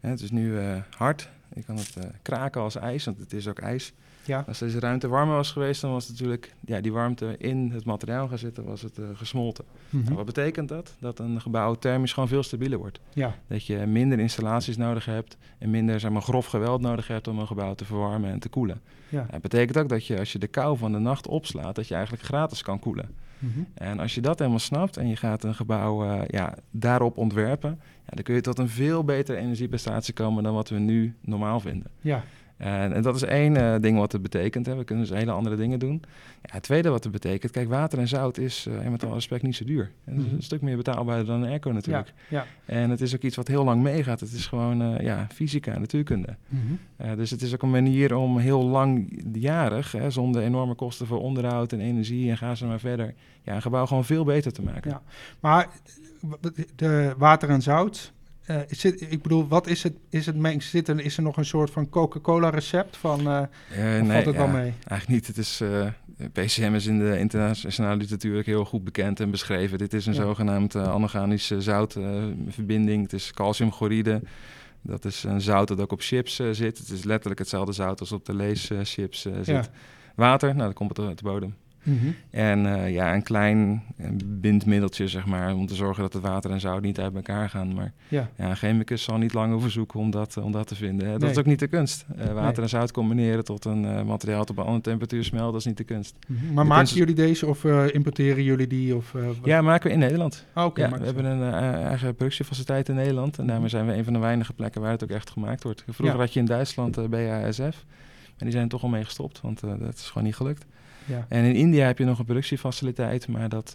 hè, 0.00 0.08
het 0.08 0.20
is 0.20 0.30
nu 0.30 0.58
hard. 0.96 1.30
Je 1.54 1.62
kan 1.62 1.76
het 1.76 1.96
kraken 2.22 2.60
als 2.60 2.76
ijs, 2.76 3.04
want 3.04 3.18
het 3.18 3.32
is 3.32 3.48
ook 3.48 3.58
ijs. 3.58 3.92
Ja. 4.26 4.44
Als 4.46 4.58
deze 4.58 4.80
ruimte 4.80 5.08
warmer 5.08 5.34
was 5.34 5.52
geweest, 5.52 5.80
dan 5.80 5.90
was 5.90 6.08
natuurlijk 6.08 6.54
ja, 6.64 6.80
die 6.80 6.92
warmte 6.92 7.34
in 7.38 7.70
het 7.74 7.84
materiaal 7.84 8.28
gaan 8.28 8.38
zitten, 8.38 8.64
was 8.64 8.82
het 8.82 8.98
uh, 8.98 9.06
gesmolten. 9.14 9.64
Mm 9.90 10.04
nou, 10.04 10.16
wat 10.16 10.26
betekent 10.26 10.68
dat? 10.68 10.96
Dat 10.98 11.18
een 11.18 11.40
gebouw 11.40 11.74
thermisch 11.74 12.12
gewoon 12.12 12.28
veel 12.28 12.42
stabieler 12.42 12.78
wordt. 12.78 13.00
Ja. 13.12 13.34
Dat 13.46 13.66
je 13.66 13.76
minder 13.76 14.18
installaties 14.18 14.76
nodig 14.76 15.04
hebt 15.04 15.36
en 15.58 15.70
minder 15.70 16.00
zeg 16.00 16.10
maar, 16.10 16.22
grof 16.22 16.46
geweld 16.46 16.80
nodig 16.80 17.08
hebt 17.08 17.28
om 17.28 17.38
een 17.38 17.46
gebouw 17.46 17.74
te 17.74 17.84
verwarmen 17.84 18.30
en 18.30 18.38
te 18.38 18.48
koelen. 18.48 18.80
Ja. 19.08 19.26
Dat 19.30 19.40
betekent 19.40 19.78
ook 19.78 19.88
dat 19.88 20.06
je 20.06 20.18
als 20.18 20.32
je 20.32 20.38
de 20.38 20.46
kou 20.46 20.78
van 20.78 20.92
de 20.92 20.98
nacht 20.98 21.26
opslaat, 21.26 21.74
dat 21.74 21.88
je 21.88 21.94
eigenlijk 21.94 22.24
gratis 22.24 22.62
kan 22.62 22.78
koelen. 22.78 23.08
Mm 23.38 23.52
-hmm. 23.52 23.66
En 23.74 23.98
als 23.98 24.14
je 24.14 24.20
dat 24.20 24.38
helemaal 24.38 24.58
snapt 24.58 24.96
en 24.96 25.08
je 25.08 25.16
gaat 25.16 25.44
een 25.44 25.54
gebouw 25.54 26.04
uh, 26.04 26.20
ja, 26.26 26.54
daarop 26.70 27.16
ontwerpen, 27.16 27.80
ja, 27.80 28.10
dan 28.14 28.22
kun 28.22 28.34
je 28.34 28.40
tot 28.40 28.58
een 28.58 28.68
veel 28.68 29.04
betere 29.04 29.38
energieprestatie 29.38 30.14
komen 30.14 30.42
dan 30.42 30.54
wat 30.54 30.68
we 30.68 30.78
nu 30.78 31.14
normaal 31.20 31.60
vinden. 31.60 31.90
Ja. 32.00 32.24
En, 32.56 32.92
en, 32.92 33.02
dat 33.02 33.14
is 33.14 33.22
één 33.22 33.56
uh, 33.56 33.74
ding 33.80 33.98
wat 33.98 34.12
het 34.12 34.22
betekent. 34.22 34.66
Hè. 34.66 34.76
We 34.76 34.84
kunnen 34.84 35.06
dus 35.06 35.18
hele 35.18 35.30
andere 35.30 35.56
dingen 35.56 35.78
doen. 35.78 36.02
Ja, 36.42 36.54
het 36.54 36.62
tweede 36.62 36.88
wat 36.88 37.02
het 37.02 37.12
betekent, 37.12 37.52
kijk, 37.52 37.68
water 37.68 37.98
en 37.98 38.08
zout 38.08 38.38
is 38.38 38.66
uh, 38.66 38.88
met 38.88 39.04
alle 39.04 39.14
respect 39.14 39.42
niet 39.42 39.56
zo 39.56 39.64
duur. 39.64 39.90
En 40.04 40.14
dat 40.14 40.22
is 40.22 40.26
mhm. 40.26 40.36
een 40.36 40.42
stuk 40.42 40.60
meer 40.60 40.76
betaalbaarder 40.76 41.26
dan 41.26 41.42
een 41.42 41.48
airco 41.48 41.70
natuurlijk. 41.70 42.12
Ja, 42.28 42.38
ja. 42.38 42.74
En 42.74 42.90
het 42.90 43.00
is 43.00 43.14
ook 43.14 43.22
iets 43.22 43.36
wat 43.36 43.48
heel 43.48 43.64
lang 43.64 43.82
meegaat. 43.82 44.20
Het 44.20 44.32
is 44.32 44.46
gewoon 44.46 44.82
uh, 44.82 45.00
ja, 45.00 45.26
fysica, 45.32 45.78
natuurkunde. 45.78 46.36
Mm 46.48 46.78
dus 47.16 47.30
het 47.30 47.42
is 47.42 47.54
ook 47.54 47.62
een 47.62 47.70
manier 47.70 48.16
om 48.16 48.38
heel 48.38 48.64
langjarig, 48.64 49.92
hè, 49.92 50.10
zonder 50.10 50.42
enorme 50.42 50.74
kosten 50.74 51.06
voor 51.06 51.20
onderhoud 51.20 51.72
en 51.72 51.80
energie 51.80 52.30
en 52.30 52.36
ga 52.36 52.54
ze 52.54 52.66
maar 52.66 52.80
verder, 52.80 53.14
ja, 53.42 53.54
een 53.54 53.62
gebouw 53.62 53.86
gewoon 53.86 54.04
veel 54.04 54.24
beter 54.24 54.52
te 54.52 54.62
maken. 54.62 54.90
Ja. 54.90 55.02
Maar 55.40 55.68
de 56.76 57.14
water 57.18 57.50
en 57.50 57.62
zout, 57.62 58.12
uh, 58.50 58.56
is 58.68 58.82
het, 58.82 59.00
ik 59.00 59.22
bedoel, 59.22 59.48
wat 59.48 59.66
is 59.66 59.82
het, 59.82 59.94
is 60.10 60.26
het 60.26 60.36
meng, 60.36 60.62
zit 60.62 60.88
er, 60.88 61.00
is 61.00 61.16
er 61.16 61.22
nog 61.22 61.36
een 61.36 61.44
soort 61.44 61.70
van 61.70 61.88
Coca-Cola 61.88 62.50
recept 62.50 62.96
van, 62.96 63.20
uh, 63.20 63.40
nee, 63.76 64.04
valt 64.04 64.24
het 64.24 64.34
ja, 64.34 64.40
wel 64.40 64.48
mee? 64.48 64.72
Eigenlijk 64.84 65.08
niet. 65.08 65.26
Het 65.26 65.38
is, 65.38 65.62
PCM 66.32 66.72
is 66.74 66.86
in 66.86 66.98
de 66.98 67.18
internationale 67.18 67.96
literatuur 67.96 68.44
heel 68.44 68.64
goed 68.64 68.84
bekend 68.84 69.20
en 69.20 69.30
beschreven. 69.30 69.78
Dit 69.78 69.92
is 69.94 70.06
een 70.06 70.14
ja. 70.14 70.22
zogenaamd 70.22 70.76
anorganische 70.76 71.60
zoutverbinding. 71.60 73.02
het 73.02 73.12
is 73.12 73.32
calciumchloride. 73.32 74.22
Dat 74.82 75.04
is 75.04 75.24
een 75.24 75.40
zout 75.40 75.68
dat 75.68 75.80
ook 75.80 75.92
op 75.92 76.00
chips 76.00 76.34
zit. 76.50 76.78
Het 76.78 76.90
is 76.90 77.04
letterlijk 77.04 77.38
hetzelfde 77.38 77.72
zout 77.72 78.00
als 78.00 78.12
op 78.12 78.24
de 78.24 78.34
leeschips 78.34 79.20
zit. 79.20 79.46
Ja. 79.46 79.64
Water, 80.14 80.48
nou, 80.48 80.60
dan 80.60 80.72
komt 80.72 80.96
het 80.96 81.06
uit 81.06 81.18
de 81.18 81.24
bodem. 81.24 81.54
Mhm. 81.86 82.06
En 82.30 82.64
uh, 82.64 82.92
ja, 82.92 83.14
een 83.14 83.22
klein 83.22 83.82
bindmiddeltje, 84.24 85.08
zeg 85.08 85.26
maar, 85.26 85.54
om 85.54 85.66
te 85.66 85.74
zorgen 85.74 86.02
dat 86.02 86.12
het 86.12 86.22
water 86.22 86.50
en 86.50 86.60
zout 86.60 86.82
niet 86.82 87.00
uit 87.00 87.14
elkaar 87.14 87.50
gaan. 87.50 87.74
Maar 87.74 87.92
ja, 88.08 88.30
ja 88.36 88.50
een 88.50 88.56
chemicus 88.56 89.02
zal 89.02 89.18
niet 89.18 89.32
lang 89.32 89.52
hoeven 89.52 89.70
zoeken 89.70 90.00
om 90.00 90.10
dat, 90.10 90.36
om 90.36 90.52
dat 90.52 90.66
te 90.66 90.74
vinden. 90.74 91.20
Dat 91.20 91.30
is 91.30 91.38
ook 91.38 91.46
niet 91.46 91.58
de 91.58 91.66
kunst. 91.66 92.06
Uh, 92.10 92.24
water 92.24 92.52
nee. 92.52 92.62
en 92.62 92.68
zout 92.68 92.92
combineren 92.92 93.44
tot 93.44 93.64
een 93.64 93.84
uh, 93.84 94.02
materiaal 94.02 94.38
dat 94.38 94.50
op 94.50 94.56
een 94.56 94.64
andere 94.64 94.82
temperatuur 94.82 95.24
smelt, 95.24 95.52
dat 95.52 95.60
is 95.60 95.66
niet 95.66 95.76
de 95.76 95.84
kunst. 95.84 96.16
Mhm. 96.26 96.52
Maar 96.52 96.64
de 96.64 96.70
maken 96.70 96.96
jullie 96.96 97.14
deze 97.14 97.46
of 97.46 97.64
importeren 97.64 98.42
jullie 98.42 98.66
die? 98.66 98.96
Of, 98.96 99.14
ja, 99.44 99.62
maken 99.62 99.86
we 99.86 99.92
in 99.92 99.98
Nederland. 99.98 100.46
Okay, 100.54 100.90
ja, 100.90 100.98
we 100.98 101.04
hebben 101.04 101.24
een 101.24 101.52
eigen 101.52 102.14
productiefaciliteit 102.14 102.88
in 102.88 102.94
Nederland. 102.94 103.38
En 103.38 103.46
daarmee 103.46 103.68
zijn 103.68 103.86
we 103.86 103.92
een 103.92 104.04
van 104.04 104.12
de 104.12 104.18
weinige 104.18 104.52
plekken 104.52 104.80
waar 104.80 104.90
het 104.90 105.02
ook 105.02 105.10
echt 105.10 105.30
gemaakt 105.30 105.62
wordt. 105.62 105.84
Vroeger 105.88 106.18
had 106.18 106.32
je 106.32 106.40
in 106.40 106.46
Duitsland 106.46 107.10
BASF. 107.10 107.84
Maar 108.36 108.44
die 108.44 108.50
zijn 108.50 108.62
er 108.62 108.70
toch 108.70 108.82
al 108.82 108.88
mee 108.88 109.04
gestopt, 109.04 109.40
want 109.40 109.60
dat 109.60 109.94
is 109.94 110.06
gewoon 110.06 110.24
niet 110.24 110.36
gelukt. 110.36 110.66
Ja. 111.06 111.26
En 111.28 111.44
in 111.44 111.54
India 111.54 111.86
heb 111.86 111.98
je 111.98 112.04
nog 112.04 112.18
een 112.18 112.24
productiefaciliteit, 112.24 113.28
maar 113.28 113.48
dat, 113.48 113.74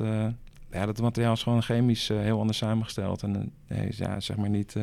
ja, 0.71 0.85
dat 0.85 1.01
materiaal 1.01 1.33
is 1.33 1.43
gewoon 1.43 1.63
chemisch 1.63 2.07
heel 2.07 2.39
anders 2.39 2.57
samengesteld. 2.57 3.23
En 3.23 3.51
ja, 3.89 4.19
zeg 4.19 4.37
maar 4.37 4.49
niet 4.49 4.75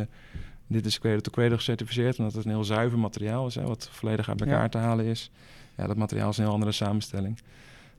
dit 0.66 0.86
is 0.86 0.98
cradle 0.98 1.20
to 1.20 1.30
cradle 1.30 1.56
gecertificeerd, 1.56 2.18
omdat 2.18 2.34
het 2.34 2.44
een 2.44 2.50
heel 2.50 2.64
zuiver 2.64 2.98
materiaal 2.98 3.46
is, 3.46 3.54
hè, 3.54 3.62
wat 3.62 3.88
volledig 3.92 4.28
uit 4.28 4.40
elkaar 4.40 4.70
te 4.70 4.78
halen 4.78 5.04
is. 5.04 5.30
Ja, 5.74 5.86
dat 5.86 5.96
materiaal 5.96 6.30
is 6.30 6.36
een 6.36 6.44
heel 6.44 6.52
andere 6.52 6.72
samenstelling. 6.72 7.38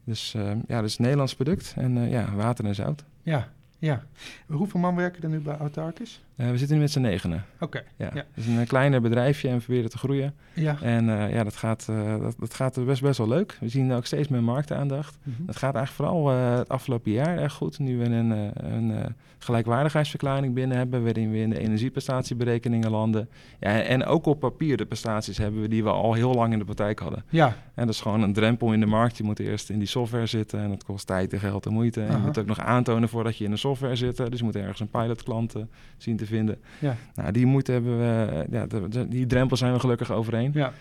Dus 0.03 0.31
ja, 0.67 0.81
dus 0.81 0.97
een 0.97 1.03
Nederlands 1.03 1.35
product 1.35 1.73
en 1.77 2.09
ja, 2.09 2.35
water 2.35 2.65
en 2.65 2.75
zout. 2.75 3.03
Ja, 3.23 3.47
ja. 3.79 4.03
Hoeveel 4.47 4.79
man 4.79 4.95
werken 4.95 5.23
er 5.23 5.29
nu 5.29 5.39
bij 5.39 5.57
Autarkis? 5.57 6.21
Uh, 6.39 6.49
we 6.49 6.57
zitten 6.57 6.75
nu 6.75 6.81
met 6.81 6.91
z'n 6.91 6.99
negenen. 6.99 7.45
Oké. 7.59 7.83
Ja. 7.95 8.09
Het 8.13 8.25
is 8.33 8.47
een 8.47 8.67
kleiner 8.67 9.01
bedrijfje 9.01 9.47
en 9.47 9.57
we 9.57 9.63
proberen 9.63 9.89
te 9.89 9.97
groeien. 9.97 10.33
Ja. 10.53 10.77
En 10.81 11.05
ja, 11.05 11.43
dat 11.43 11.55
gaat, 11.55 11.85
dat, 12.19 12.35
dat, 12.39 12.53
gaat 12.53 12.85
best, 12.85 13.01
best 13.01 13.17
wel 13.17 13.27
leuk. 13.27 13.57
We 13.59 13.69
zien 13.69 13.91
ook 13.91 14.05
steeds 14.05 14.27
meer 14.27 14.43
marktaandacht. 14.43 15.17
Mm 15.23 15.33
-hmm. 15.37 15.45
Dat 15.45 15.55
gaat 15.55 15.75
eigenlijk 15.75 16.11
vooral 16.11 16.37
het 16.57 16.69
afgelopen 16.69 17.11
jaar 17.11 17.37
erg 17.37 17.53
goed. 17.53 17.79
Nu 17.79 17.97
we 17.97 18.05
een, 18.05 18.51
een 18.73 19.15
gelijkwaardigheidsverklaring 19.39 20.53
binnen 20.53 20.77
hebben, 20.77 21.03
waarin 21.03 21.31
we 21.31 21.37
in 21.37 21.49
de 21.49 21.59
energieprestatieberekeningen 21.59 22.91
landen. 22.91 23.29
Ja, 23.59 23.81
en 23.81 24.05
ook 24.05 24.25
op 24.25 24.39
papier 24.39 24.77
de 24.77 24.85
prestaties 24.85 25.37
hebben 25.37 25.61
we 25.61 25.67
die 25.67 25.83
we 25.83 25.89
al 25.89 26.13
heel 26.13 26.33
lang 26.33 26.53
in 26.53 26.59
de 26.59 26.65
praktijk 26.65 26.99
hadden. 26.99 27.23
Ja. 27.29 27.47
En 27.73 27.85
dat 27.85 27.95
is 27.95 28.01
gewoon 28.01 28.21
een 28.21 28.33
drempel 28.33 28.73
in 28.73 28.79
de 28.79 28.85
markt. 28.85 29.17
Je 29.17 29.23
moet 29.23 29.39
eerst 29.39 29.69
in 29.69 29.79
die 29.79 29.87
software 29.87 30.25
zitten 30.25 30.59
en 30.59 30.69
dat 30.69 30.83
kost 30.83 31.07
tijd 31.07 31.33
en 31.33 31.39
geld 31.39 31.65
en 31.65 31.73
moeite. 31.73 32.01
En 32.01 32.11
je 32.11 32.23
moet 32.23 32.37
ook 32.37 32.45
nog 32.45 32.59
aantonen 32.59 33.09
voordat 33.09 33.37
je 33.37 33.43
in 33.43 33.51
de 33.51 33.57
software 33.57 33.95
zit. 33.95 34.17
Dus 34.17 34.39
je 34.39 34.43
moet 34.43 34.55
ergens 34.55 34.79
een 34.79 34.89
pilotklant 34.89 35.55
zien 35.97 36.17
te 36.17 36.25
vinden. 36.29 36.57
Ja. 36.79 36.95
Nou, 37.15 37.31
die 37.31 37.45
moeite 37.45 37.71
hebben 37.71 37.97
we, 37.99 38.45
ja, 38.49 38.65
de, 38.65 39.07
die 39.07 39.25
drempel 39.25 39.57
zijn 39.57 39.73
we 39.73 39.79
gelukkig 39.79 40.11
overheen. 40.11 40.51
Ja. 40.53 40.73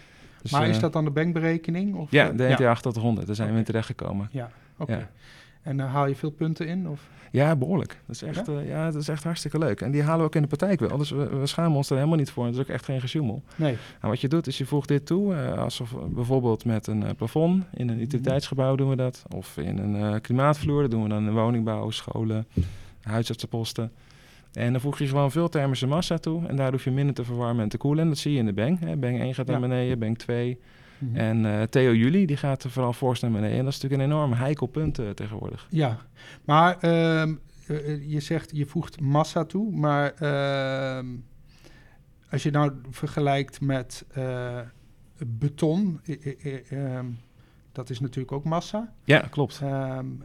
Dus, 0.42 0.50
maar 0.50 0.68
is 0.68 0.76
uh, 0.76 0.82
dat 0.82 0.92
dan 0.92 1.04
de 1.04 1.10
bankberekening? 1.10 1.94
Of, 1.94 2.10
ja, 2.10 2.30
de 2.30 2.48
NT 2.48 2.60
800, 2.60 3.26
daar 3.26 3.36
zijn 3.36 3.48
okay. 3.48 3.52
we 3.52 3.58
in 3.58 3.64
terechtgekomen. 3.72 4.28
Ja, 4.32 4.50
oké. 4.72 4.82
Okay. 4.82 4.98
Ja. 4.98 5.08
En 5.62 5.78
haal 5.78 6.06
je 6.06 6.14
veel 6.14 6.30
punten 6.30 6.66
in? 6.66 6.88
Of? 6.88 7.08
Ja, 7.30 7.56
behoorlijk. 7.56 8.00
Dat 8.06 8.14
is, 8.14 8.22
echt, 8.22 8.46
ja? 8.46 8.52
Uh, 8.52 8.68
ja, 8.68 8.90
dat 8.90 9.02
is 9.02 9.08
echt 9.08 9.24
hartstikke 9.24 9.58
leuk. 9.58 9.80
En 9.80 9.90
die 9.90 10.02
halen 10.02 10.18
we 10.18 10.24
ook 10.24 10.34
in 10.34 10.42
de 10.42 10.48
praktijk 10.48 10.80
wel. 10.80 10.98
Dus 10.98 11.10
we, 11.10 11.38
we 11.38 11.46
schamen 11.46 11.76
ons 11.76 11.90
er 11.90 11.96
helemaal 11.96 12.18
niet 12.18 12.30
voor. 12.30 12.44
Het 12.44 12.54
is 12.54 12.60
ook 12.60 12.68
echt 12.68 12.84
geen 12.84 13.00
gesjoemel. 13.00 13.42
Nee. 13.56 13.76
En 14.00 14.08
wat 14.08 14.20
je 14.20 14.28
doet, 14.28 14.46
is 14.46 14.58
je 14.58 14.66
voegt 14.66 14.88
dit 14.88 15.06
toe. 15.06 15.34
Uh, 15.34 15.52
alsof 15.52 15.94
bijvoorbeeld 16.08 16.64
met 16.64 16.86
een 16.86 17.02
uh, 17.02 17.08
plafond. 17.16 17.64
In 17.74 17.88
een 17.88 18.00
utiliteitsgebouw 18.00 18.76
doen 18.76 18.88
we 18.88 18.96
dat. 18.96 19.24
Of 19.34 19.56
in 19.56 19.78
een 19.78 20.20
klimaatvloer. 20.20 20.80
Dat 20.80 20.90
doen 20.90 21.02
we 21.02 21.08
dan 21.08 21.26
in 21.26 21.32
woningbouw, 21.32 21.90
scholen, 21.90 22.46
huisartsenposten. 23.02 23.92
En 24.52 24.72
dan 24.72 24.80
voeg 24.80 24.98
je 24.98 25.06
gewoon 25.06 25.30
veel 25.30 25.48
thermische 25.48 25.86
massa 25.86 26.18
toe. 26.18 26.46
En 26.46 26.56
daar 26.56 26.70
hoef 26.70 26.84
je 26.84 26.90
minder 26.90 27.14
te 27.14 27.24
verwarmen 27.24 27.62
en 27.62 27.68
te 27.68 27.76
koelen. 27.76 28.02
En 28.02 28.08
dat 28.08 28.18
zie 28.18 28.32
je 28.32 28.38
in 28.38 28.46
de 28.46 28.52
bang. 28.52 28.80
Hè. 28.80 28.96
Bang 28.96 29.20
1 29.20 29.34
gaat 29.34 29.46
naar 29.46 29.60
ja. 29.60 29.68
beneden, 29.68 29.98
bang 29.98 30.18
2... 30.18 30.58
Mm 30.98 31.08
-hmm. 31.08 31.16
En 31.16 31.44
uh, 31.44 31.62
Theo 31.62 31.94
Juli, 31.94 32.26
die 32.26 32.36
gaat 32.36 32.64
er 32.64 32.70
vooral 32.70 32.92
fors 32.92 33.20
naar 33.20 33.30
beneden. 33.30 33.58
En 33.58 33.64
dat 33.64 33.74
is 33.74 33.80
natuurlijk 33.80 34.10
een 34.10 34.16
enorm 34.16 34.32
heikel 34.32 34.66
punt 34.66 34.98
uh, 34.98 35.10
tegenwoordig. 35.10 35.66
Ja, 35.70 35.98
maar 36.44 36.76
uh, 36.84 37.22
je 38.06 38.20
zegt 38.20 38.50
je 38.56 38.66
voegt 38.66 39.00
massa 39.00 39.44
toe. 39.44 39.72
Maar 39.72 40.12
ehm, 40.12 41.06
als 42.30 42.42
je 42.42 42.50
nou 42.50 42.72
vergelijkt 42.90 43.60
met 43.60 44.06
beton, 45.26 46.00
ehm, 46.68 47.06
dat 47.78 47.90
is 47.90 48.00
natuurlijk 48.00 48.32
ook 48.32 48.44
massa. 48.44 48.92
Ja, 49.04 49.18
klopt. 49.18 49.61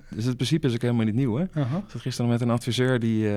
dus 0.09 0.25
het 0.25 0.35
principe 0.35 0.67
is 0.67 0.73
ook 0.73 0.81
helemaal 0.81 1.05
niet 1.05 1.15
nieuw. 1.15 1.35
Hè? 1.35 1.45
-huh. 1.51 1.63
Ik 1.63 1.89
zat 1.89 2.01
gisteren 2.01 2.31
met 2.31 2.41
een 2.41 2.49
adviseur 2.49 2.99
die, 2.99 3.29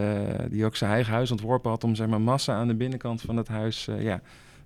die 0.51 0.65
ook 0.65 0.77
zijn 0.77 0.91
eigen 0.91 1.13
huis 1.13 1.31
ontworpen 1.31 1.71
had... 1.71 1.85
om 1.85 1.95
zeg 1.95 2.07
maar, 2.07 2.21
massa 2.21 2.55
aan 2.55 2.69
de 2.69 2.75
binnenkant 2.75 3.21
van 3.21 3.37
het 3.37 3.49
huis 3.49 3.89
ja, 3.99 4.21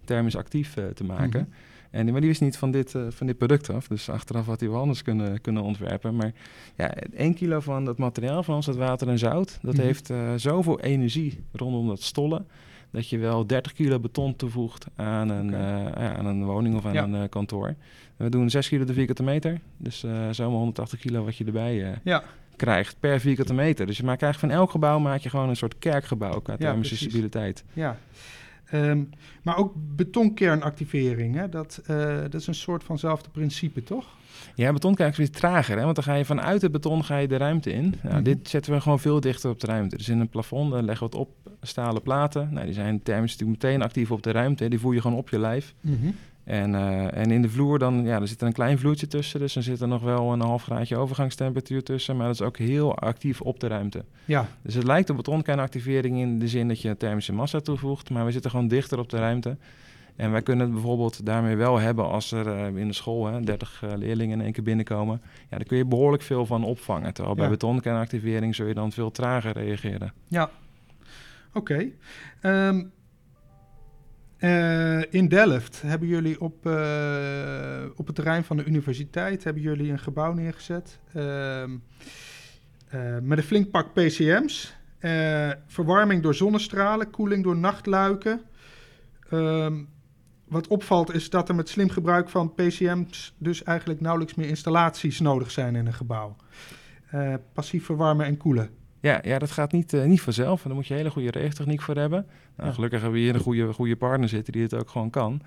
thermisch 0.04 0.36
actief 0.36 0.76
te 0.94 1.04
maken... 1.04 1.40
Mhm. 1.40 1.50
En 1.90 2.02
die, 2.02 2.12
maar 2.12 2.20
die 2.20 2.30
wist 2.30 2.40
niet 2.40 2.56
van 2.56 2.70
dit, 2.70 2.94
van 3.08 3.26
dit 3.26 3.38
product 3.38 3.70
af. 3.70 3.86
Dus 3.88 4.08
achteraf 4.10 4.46
had 4.46 4.60
hij 4.60 4.68
wel 4.68 4.80
anders 4.80 5.02
kunnen, 5.02 5.40
kunnen 5.40 5.62
ontwerpen. 5.62 6.16
Maar 6.16 6.32
ja, 6.76 6.94
één 7.14 7.34
kilo 7.34 7.60
van 7.60 7.84
dat 7.84 7.98
materiaal 7.98 8.42
van 8.42 8.54
ons, 8.54 8.66
dat 8.66 8.76
water 8.76 9.08
en 9.08 9.18
zout... 9.18 9.58
dat 9.62 9.74
Mhm. 9.74 9.82
heeft 9.82 10.10
zoveel 10.36 10.80
energie 10.80 11.44
rondom 11.52 11.86
dat 11.88 12.02
stollen... 12.02 12.46
dat 12.90 13.08
je 13.08 13.18
wel 13.18 13.46
30 13.46 13.72
kilo 13.72 13.98
beton 14.00 14.36
toevoegt 14.36 14.86
aan 14.96 15.28
een, 15.28 15.50
uh, 15.50 15.86
aan 15.92 16.26
een 16.26 16.44
woning 16.44 16.76
of 16.76 16.84
aan 16.86 16.92
Ja. 16.92 17.02
een 17.02 17.14
uh, 17.14 17.22
kantoor. 17.28 17.74
En 18.20 18.26
we 18.26 18.30
doen 18.30 18.50
6 18.50 18.68
kilo 18.68 18.84
de 18.84 18.92
vierkante 18.92 19.22
meter. 19.22 19.60
Dus 19.76 20.04
uh, 20.04 20.28
zomaar 20.30 20.58
180 20.58 20.98
kilo 21.00 21.24
wat 21.24 21.36
je 21.36 21.44
erbij 21.44 21.98
Ja, 22.04 22.22
krijgt 22.56 22.96
per 23.00 23.20
vierkante 23.20 23.54
meter. 23.54 23.86
Dus 23.86 23.96
je 23.96 24.04
maakt 24.04 24.22
eigenlijk 24.22 24.52
van 24.52 24.62
elk 24.62 24.70
gebouw 24.70 24.98
maak 24.98 25.20
je 25.20 25.28
gewoon 25.30 25.48
een 25.48 25.56
soort 25.56 25.78
kerkgebouw... 25.78 26.40
qua 26.40 26.56
thermische 26.56 26.96
stabiliteit. 26.96 27.64
ja. 27.72 27.96
Ehm, 28.70 29.02
maar 29.42 29.56
ook 29.56 29.72
betonkernactivering, 30.44 31.34
hè? 31.34 31.48
Dat, 31.48 31.80
eh, 31.86 32.16
dat 32.20 32.34
is 32.34 32.46
een 32.46 32.54
soort 32.54 32.84
vanzelfde 32.84 33.30
principe, 33.30 33.82
toch? 33.82 34.06
Ja, 34.54 34.72
beton 34.72 34.94
krijg 34.94 35.16
je 35.16 35.22
weer 35.22 35.30
trager, 35.30 35.76
hè? 35.78 35.82
want 35.84 35.94
dan 35.94 36.04
ga 36.04 36.14
je 36.14 36.24
vanuit 36.24 36.62
het 36.62 36.72
beton 36.72 37.04
ga 37.04 37.16
je 37.16 37.28
de 37.28 37.36
ruimte 37.36 37.72
in. 37.72 37.94
Nou, 38.02 38.14
Mhm. 38.14 38.22
Dit 38.22 38.48
zetten 38.48 38.72
we 38.72 38.80
gewoon 38.80 39.00
veel 39.00 39.20
dichter 39.20 39.50
op 39.50 39.60
de 39.60 39.66
ruimte. 39.66 39.96
Dus 39.96 40.08
in 40.08 40.20
een 40.20 40.28
plafond 40.28 40.70
dan 40.72 40.84
leggen 40.84 41.10
we 41.10 41.16
het 41.16 41.26
op 41.28 41.36
stalen 41.62 42.02
platen. 42.02 42.48
Nou, 42.52 42.64
die 42.64 42.74
zijn 42.74 43.02
thermisch 43.02 43.32
natuurlijk 43.36 43.62
meteen 43.62 43.82
actief 43.82 44.10
op 44.10 44.22
de 44.22 44.30
ruimte. 44.30 44.62
hè. 44.62 44.68
Die 44.70 44.78
voel 44.78 44.92
je 44.92 45.00
gewoon 45.00 45.16
op 45.16 45.28
je 45.28 45.38
lijf. 45.38 45.74
En, 46.44 46.74
eh, 46.74 47.16
en 47.16 47.30
in 47.30 47.42
de 47.42 47.48
vloer 47.50 47.78
dan, 47.78 48.04
ja, 48.04 48.20
er 48.20 48.28
zit 48.28 48.42
een 48.42 48.52
klein 48.52 48.78
vloertje 48.78 49.06
tussen. 49.06 49.40
Dus 49.40 49.52
dan 49.52 49.62
zit 49.62 49.80
er 49.80 49.88
nog 49.88 50.02
wel 50.02 50.32
een 50.32 50.40
half 50.40 50.62
graadje 50.62 50.96
overgangstemperatuur 50.96 51.82
tussen. 51.82 52.16
Maar 52.16 52.26
dat 52.26 52.34
is 52.34 52.42
ook 52.42 52.56
heel 52.58 52.96
actief 52.96 53.40
op 53.40 53.60
de 53.60 53.66
ruimte. 53.66 54.04
Ja, 54.24 54.48
Dus 54.62 54.74
het 54.74 54.84
lijkt 54.84 55.10
op 55.10 55.16
betonkernactivering 55.16 56.18
in 56.18 56.38
de 56.38 56.48
zin 56.48 56.68
dat 56.68 56.82
je 56.82 56.96
thermische 56.96 57.32
massa 57.32 57.60
toevoegt. 57.60 58.10
Maar 58.10 58.24
we 58.24 58.30
zitten 58.30 58.50
gewoon 58.50 58.68
dichter 58.68 58.98
op 58.98 59.08
de 59.08 59.18
ruimte. 59.18 59.56
En 60.16 60.30
wij 60.30 60.42
kunnen 60.42 60.64
het 60.64 60.74
bijvoorbeeld 60.74 61.26
daarmee 61.26 61.56
wel 61.56 61.78
hebben 61.78 62.08
als 62.08 62.32
er 62.32 62.46
eh, 62.46 62.76
in 62.76 62.86
de 62.88 62.94
school 62.94 63.26
hè, 63.26 63.40
30 63.40 63.82
eh, 63.82 63.90
leerlingen 63.96 64.38
in 64.38 64.44
één 64.44 64.52
keer 64.52 64.62
binnenkomen. 64.64 65.20
Ja, 65.24 65.56
daar 65.56 65.66
kun 65.66 65.76
je 65.76 65.84
behoorlijk 65.84 66.22
veel 66.22 66.46
van 66.46 66.64
opvangen. 66.64 67.14
Terwijl 67.14 67.36
bij 67.36 67.48
betonkernactivering 67.48 68.54
zul 68.54 68.66
je 68.66 68.74
dan 68.74 68.92
veel 68.92 69.10
trager 69.10 69.52
reageren. 69.52 70.12
ja. 70.28 70.50
Oké. 71.52 71.86
Ehm, 72.40 72.82
eh, 74.40 75.12
in 75.12 75.28
Delft 75.28 75.82
hebben 75.82 76.08
jullie 76.08 76.40
op, 76.40 76.66
eh, 76.66 77.84
op 77.96 78.06
het 78.06 78.14
terrein 78.14 78.44
van 78.44 78.56
de 78.56 78.64
universiteit 78.64 79.44
hebben 79.44 79.62
jullie 79.62 79.90
een 79.90 79.98
gebouw 79.98 80.32
neergezet 80.32 80.98
ehm, 81.12 81.76
eh, 82.88 83.18
met 83.22 83.38
een 83.38 83.44
flink 83.44 83.70
pak 83.70 83.92
PCM's. 83.92 84.78
verwarming 85.66 86.22
door 86.22 86.34
zonnestralen, 86.34 87.10
koeling 87.10 87.42
door 87.42 87.56
nachtluiken. 87.56 88.40
Ehm, 89.30 89.84
wat 90.48 90.66
opvalt 90.66 91.14
is 91.14 91.30
dat 91.30 91.48
er 91.48 91.54
met 91.54 91.68
slim 91.68 91.88
gebruik 91.88 92.28
van 92.28 92.54
PCM's 92.54 93.34
dus 93.38 93.62
eigenlijk 93.62 94.00
nauwelijks 94.00 94.34
meer 94.34 94.48
installaties 94.48 95.20
nodig 95.20 95.50
zijn 95.50 95.76
in 95.76 95.86
een 95.86 95.92
gebouw. 95.92 96.36
Passief 97.52 97.84
verwarmen 97.84 98.26
en 98.26 98.36
koelen. 98.36 98.79
Ja, 99.00 99.18
ja 99.22 99.38
dat 99.38 99.50
gaat 99.50 99.72
niet, 99.72 99.92
eh, 99.92 100.04
niet 100.04 100.20
vanzelf. 100.20 100.60
En 100.62 100.66
daar 100.66 100.74
moet 100.76 100.86
je 100.86 100.94
hele 100.94 101.10
goede 101.10 101.30
regeltechniek 101.30 101.80
voor 101.82 101.94
hebben. 101.96 102.26
Nou, 102.56 102.68
Ja. 102.68 102.74
Gelukkig 102.74 103.00
hebben 103.00 103.18
we 103.18 103.24
hier 103.24 103.34
een 103.34 103.40
goede, 103.40 103.72
goede 103.72 103.96
partner 103.96 104.28
zitten 104.28 104.52
die 104.52 104.62
het 104.62 104.74
ook 104.74 104.88
gewoon 104.90 105.10
kan. 105.10 105.40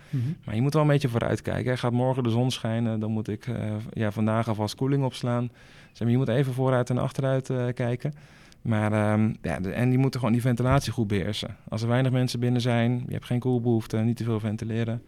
Maar 0.45 0.55
je 0.55 0.61
moet 0.61 0.73
wel 0.73 0.81
een 0.81 0.87
beetje 0.87 1.09
vooruit 1.09 1.41
kijken. 1.41 1.71
hè. 1.71 1.77
Gaat 1.77 1.91
morgen 1.91 2.23
de 2.23 2.29
zon 2.29 2.51
schijnen, 2.51 2.99
dan 2.99 3.11
moet 3.11 3.27
ik 3.27 3.47
eh, 3.47 3.71
ja, 3.93 4.11
vandaag 4.11 4.47
alvast 4.47 4.75
koeling 4.75 5.03
opslaan. 5.03 5.49
Je 5.93 6.17
moet 6.17 6.27
even 6.29 6.53
vooruit 6.53 6.89
en 6.89 6.97
achteruit 6.97 7.49
eh, 7.49 7.65
kijken. 7.73 8.13
Maar, 8.61 8.91
ehm, 8.93 9.33
ja, 9.41 9.59
de- 9.59 9.71
en 9.71 9.89
die 9.89 9.97
moeten 9.99 10.19
gewoon 10.19 10.33
die 10.35 10.43
ventilatie 10.43 10.91
goed 10.93 11.07
beheersen. 11.07 11.55
Als 11.69 11.81
er 11.81 11.87
weinig 11.87 12.11
mensen 12.11 12.39
binnen 12.39 12.61
zijn, 12.61 13.03
je 13.07 13.13
hebt 13.13 13.25
geen 13.25 13.39
koelbehoefte, 13.39 13.97
niet 13.97 14.17
te 14.17 14.23
veel 14.23 14.39
ventileren. 14.39 15.01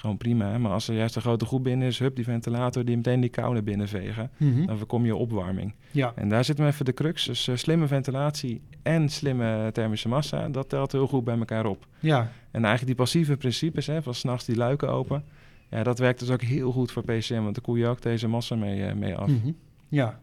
Gewoon 0.00 0.16
prima. 0.16 0.58
Maar 0.58 0.72
als 0.72 0.88
er 0.88 0.94
juist 0.94 1.16
een 1.16 1.22
grote 1.22 1.44
groep 1.44 1.64
binnen 1.64 1.86
is, 1.88 1.98
hup, 1.98 2.16
die 2.16 2.24
ventilator 2.24 2.84
die 2.84 2.96
meteen 2.96 3.20
die 3.20 3.30
kou 3.30 3.52
naar 3.52 3.62
binnen 3.62 3.88
vegen. 3.88 4.30
Mhm. 4.36 4.66
Dan 4.66 4.76
voorkom 4.78 5.04
je 5.04 5.16
opwarming. 5.16 5.74
Ja, 5.90 6.12
En 6.14 6.28
daar 6.28 6.44
zit 6.44 6.58
hem 6.58 6.66
even 6.66 6.84
de 6.84 6.92
crux. 6.94 7.24
Dus 7.24 7.48
eh, 7.48 7.56
slimme 7.56 7.86
ventilatie 7.86 8.62
en 8.82 9.08
slimme 9.08 9.70
thermische 9.72 10.08
massa, 10.08 10.48
dat 10.48 10.68
telt 10.68 10.92
heel 10.92 11.06
goed 11.06 11.24
bij 11.24 11.38
elkaar 11.38 11.66
op. 11.66 11.86
ja, 11.98 12.20
En 12.50 12.64
eigenlijk 12.64 12.86
die 12.86 12.94
passieve 12.94 13.36
principes, 13.36 13.86
hè, 13.86 14.02
van 14.02 14.14
s'nachts 14.14 14.44
die 14.44 14.56
luiken 14.56 14.88
open, 14.88 15.24
ja, 15.70 15.82
dat 15.82 15.98
werkt 15.98 16.18
dus 16.18 16.30
ook 16.30 16.42
heel 16.42 16.72
goed 16.72 16.92
voor 16.92 17.02
PCM, 17.02 17.42
want 17.42 17.54
daar 17.54 17.64
koel 17.64 17.74
je 17.74 17.86
ook 17.86 18.02
deze 18.02 18.28
massa 18.28 18.54
mee, 18.54 18.84
eh, 18.84 18.94
mee 18.94 19.16
af. 19.16 19.28
Mhm. 19.28 19.52
ja. 19.88 20.20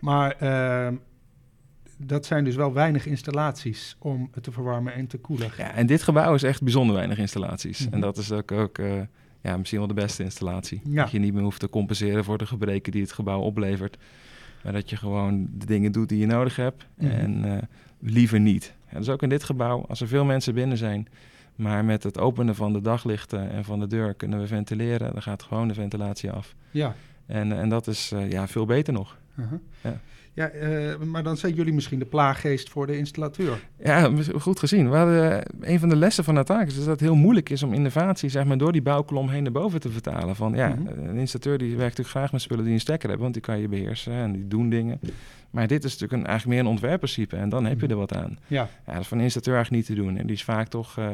Maar 0.00 0.30
ehm, 0.38 0.94
dat 1.98 2.26
zijn 2.26 2.44
dus 2.44 2.54
wel 2.54 2.72
weinig 2.72 3.06
installaties 3.06 3.96
om 3.98 4.30
te 4.40 4.52
verwarmen 4.52 4.92
en 4.94 5.06
te 5.06 5.18
koelen. 5.18 5.50
Ja, 5.56 5.74
en 5.74 5.86
dit 5.86 6.02
gebouw 6.02 6.34
is 6.34 6.42
echt 6.42 6.62
bijzonder 6.62 6.94
weinig 6.96 7.18
installaties. 7.18 7.84
Mhm. 7.84 7.94
En 7.94 8.00
dat 8.00 8.16
is 8.16 8.32
ook, 8.32 8.52
ook 8.52 8.78
eh, 8.78 9.00
ja, 9.40 9.56
misschien 9.56 9.78
wel 9.78 9.88
de 9.88 9.94
beste 9.94 10.22
installatie. 10.22 10.80
Ja. 10.84 11.02
Dat 11.02 11.10
je 11.10 11.18
niet 11.18 11.32
meer 11.34 11.42
hoeft 11.42 11.60
te 11.60 11.68
compenseren 11.68 12.24
voor 12.24 12.38
de 12.38 12.46
gebreken 12.46 12.92
die 12.92 13.02
het 13.02 13.12
gebouw 13.12 13.40
oplevert. 13.40 13.96
Maar 14.64 14.72
dat 14.72 14.90
je 14.90 14.96
gewoon 14.96 15.48
de 15.54 15.66
dingen 15.66 15.92
doet 15.92 16.08
die 16.08 16.18
je 16.18 16.26
nodig 16.26 16.56
hebt 16.56 16.86
Mhm. 16.94 17.10
en 17.10 17.44
eh, 17.44 17.62
liever 18.00 18.40
niet. 18.40 18.74
Ja, 18.92 18.98
dus 18.98 19.08
ook 19.08 19.22
in 19.22 19.28
dit 19.28 19.44
gebouw, 19.44 19.84
als 19.88 20.00
er 20.00 20.08
veel 20.08 20.24
mensen 20.24 20.54
binnen 20.54 20.76
zijn... 20.78 21.08
maar 21.56 21.84
met 21.84 22.02
het 22.02 22.18
openen 22.18 22.54
van 22.54 22.72
de 22.72 22.80
daglichten 22.80 23.50
en 23.50 23.64
van 23.64 23.80
de 23.80 23.86
deur 23.86 24.14
kunnen 24.14 24.40
we 24.40 24.46
ventileren... 24.46 25.12
dan 25.12 25.22
gaat 25.22 25.42
gewoon 25.42 25.68
de 25.68 25.74
ventilatie 25.74 26.30
af. 26.30 26.54
Ja, 26.70 26.94
En, 27.26 27.52
en 27.58 27.68
dat 27.68 27.86
is 27.86 28.12
eh, 28.12 28.30
ja, 28.30 28.48
veel 28.48 28.66
beter 28.66 28.92
nog. 28.92 29.18
Uh-huh. 29.38 29.58
Ja. 29.80 30.00
Ja, 30.38 30.52
uh, 30.52 30.96
maar 30.96 31.22
dan 31.22 31.36
zijn 31.36 31.54
jullie 31.54 31.72
misschien 31.72 31.98
de 31.98 32.04
plaaggeest 32.04 32.68
voor 32.68 32.86
de 32.86 32.96
installateur. 32.96 33.60
Ja, 33.82 34.10
goed 34.38 34.58
gezien. 34.58 34.86
Hadden, 34.86 35.32
uh, 35.32 35.70
een 35.72 35.78
van 35.78 35.88
de 35.88 35.96
lessen 35.96 36.24
van 36.24 36.44
taak 36.44 36.66
is 36.66 36.76
dat 36.76 36.86
het 36.86 37.00
heel 37.00 37.14
moeilijk 37.14 37.50
is 37.50 37.62
om 37.62 37.72
innovatie 37.72 38.28
zeg 38.28 38.44
maar, 38.44 38.58
door 38.58 38.72
die 38.72 38.82
bouwkolom 38.82 39.28
heen 39.28 39.42
naar 39.42 39.52
boven 39.52 39.80
te 39.80 39.90
vertalen. 39.90 40.36
Van, 40.36 40.54
ja, 40.54 40.68
mm-hmm. 40.68 41.08
Een 41.08 41.16
installateur 41.16 41.58
die 41.58 41.68
werkt 41.68 41.82
natuurlijk 41.82 42.16
graag 42.16 42.32
met 42.32 42.40
spullen 42.40 42.64
die 42.64 42.72
een 42.72 42.80
stekker 42.80 43.08
hebben, 43.08 43.22
want 43.22 43.34
die 43.34 43.52
kan 43.52 43.60
je 43.60 43.68
beheersen 43.68 44.12
en 44.12 44.32
die 44.32 44.48
doen 44.48 44.70
dingen. 44.70 45.00
Maar 45.50 45.66
dit 45.66 45.84
is 45.84 45.92
natuurlijk 45.92 46.20
een, 46.20 46.26
eigenlijk 46.26 46.58
meer 46.58 46.66
een 46.66 46.72
ontwerpprincipe 46.72 47.36
en 47.36 47.48
dan 47.48 47.66
heb 47.66 47.80
je 47.80 47.86
er 47.86 47.96
wat 47.96 48.14
aan. 48.14 48.38
Ja. 48.46 48.68
ja 48.86 48.92
dat 48.92 49.00
is 49.00 49.08
van 49.08 49.18
een 49.18 49.24
installateur 49.24 49.54
eigenlijk 49.54 49.88
niet 49.88 49.96
te 49.96 50.04
doen. 50.04 50.16
En 50.16 50.26
die 50.26 50.36
is 50.36 50.44
vaak 50.44 50.68
toch 50.68 50.98
uh, 50.98 51.06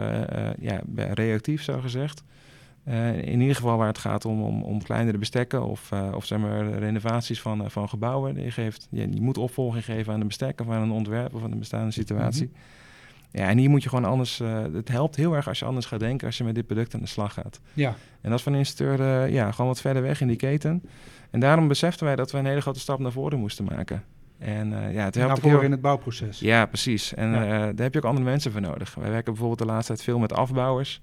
ja, 0.59 0.81
reactief, 0.95 1.63
zo 1.63 1.81
gezegd. 1.81 2.23
Uh, 2.89 3.17
in 3.17 3.41
ieder 3.41 3.57
geval 3.57 3.77
waar 3.77 3.87
het 3.87 3.99
gaat 3.99 4.25
om, 4.25 4.43
om, 4.43 4.63
om 4.63 4.83
kleinere 4.83 5.19
bestekken 5.19 5.65
of, 5.65 5.91
uh, 5.95 6.09
of 6.15 6.25
zeg 6.25 6.39
maar 6.39 6.69
renovaties 6.69 7.41
van, 7.41 7.63
uh, 7.63 7.69
van 7.69 7.89
gebouwen. 7.89 8.43
Je, 8.43 8.51
geeft, 8.51 8.89
je, 8.91 9.13
je, 9.15 9.21
moet 9.21 9.39
opvolging 9.39 9.85
geven 9.85 10.13
aan 10.13 10.21
de 10.21 10.27
bestekken, 10.27 10.65
van 10.67 10.75
een 10.75 10.91
ontwerp 10.91 11.35
of 11.35 11.43
aan 11.43 11.53
een 11.53 11.59
bestaande 11.59 11.91
situatie. 11.91 12.47
Mm 12.47 12.53
-hmm. 12.53 13.41
Ja, 13.41 13.49
en 13.49 13.59
hier 13.59 13.71
moet 13.71 13.83
je 13.83 13.89
gewoon 13.89 14.05
anders. 14.05 14.39
het 14.73 14.89
helpt 14.89 15.17
heel 15.17 15.35
erg 15.35 15.49
als 15.49 15.59
je 15.59 15.65
anders 15.65 15.87
gaat 15.87 16.01
denken 16.01 16.27
als 16.27 16.39
je 16.39 16.45
met 16.45 16.55
dit 16.55 16.67
product 16.67 16.95
aan 16.95 17.01
de 17.01 17.07
slag 17.07 17.33
gaat. 17.33 17.61
Ja. 17.73 17.95
En 18.21 18.31
dat 18.31 18.39
is 18.39 18.45
van 18.45 18.53
een 18.53 19.33
ja, 19.33 19.51
gewoon 19.51 19.67
wat 19.67 19.81
verder 19.81 20.03
weg 20.03 20.21
in 20.21 20.27
die 20.27 20.37
keten. 20.37 20.83
En 21.31 21.41
daarom 21.41 21.69
beseften 21.69 22.07
wij 22.07 22.17
dat 22.17 22.33
we 22.33 22.39
een 22.39 22.47
hele 22.47 22.61
grote 22.61 22.81
stap 22.81 22.99
naar 22.99 23.13
voren 23.13 23.39
moesten 23.39 23.65
maken. 23.65 24.05
En 24.39 24.69
ja, 24.71 25.05
het 25.05 25.15
helpt 25.15 25.17
naar 25.17 25.39
voren 25.39 25.57
heel... 25.57 25.65
in 25.65 25.71
het 25.71 25.81
bouwproces. 25.81 26.39
Ja, 26.39 26.67
precies. 26.67 27.15
En 27.15 27.31
ja. 27.31 27.73
daar 27.73 27.85
heb 27.85 27.93
je 27.93 27.99
ook 27.99 28.05
andere 28.05 28.25
mensen 28.25 28.53
voor 28.53 28.61
nodig. 28.61 28.95
Wij 28.95 29.11
werken 29.11 29.33
bijvoorbeeld 29.33 29.59
de 29.59 29.67
laatste 29.67 29.93
tijd 29.93 30.05
veel 30.05 30.19
met 30.19 30.33
afbouwers. 30.33 31.01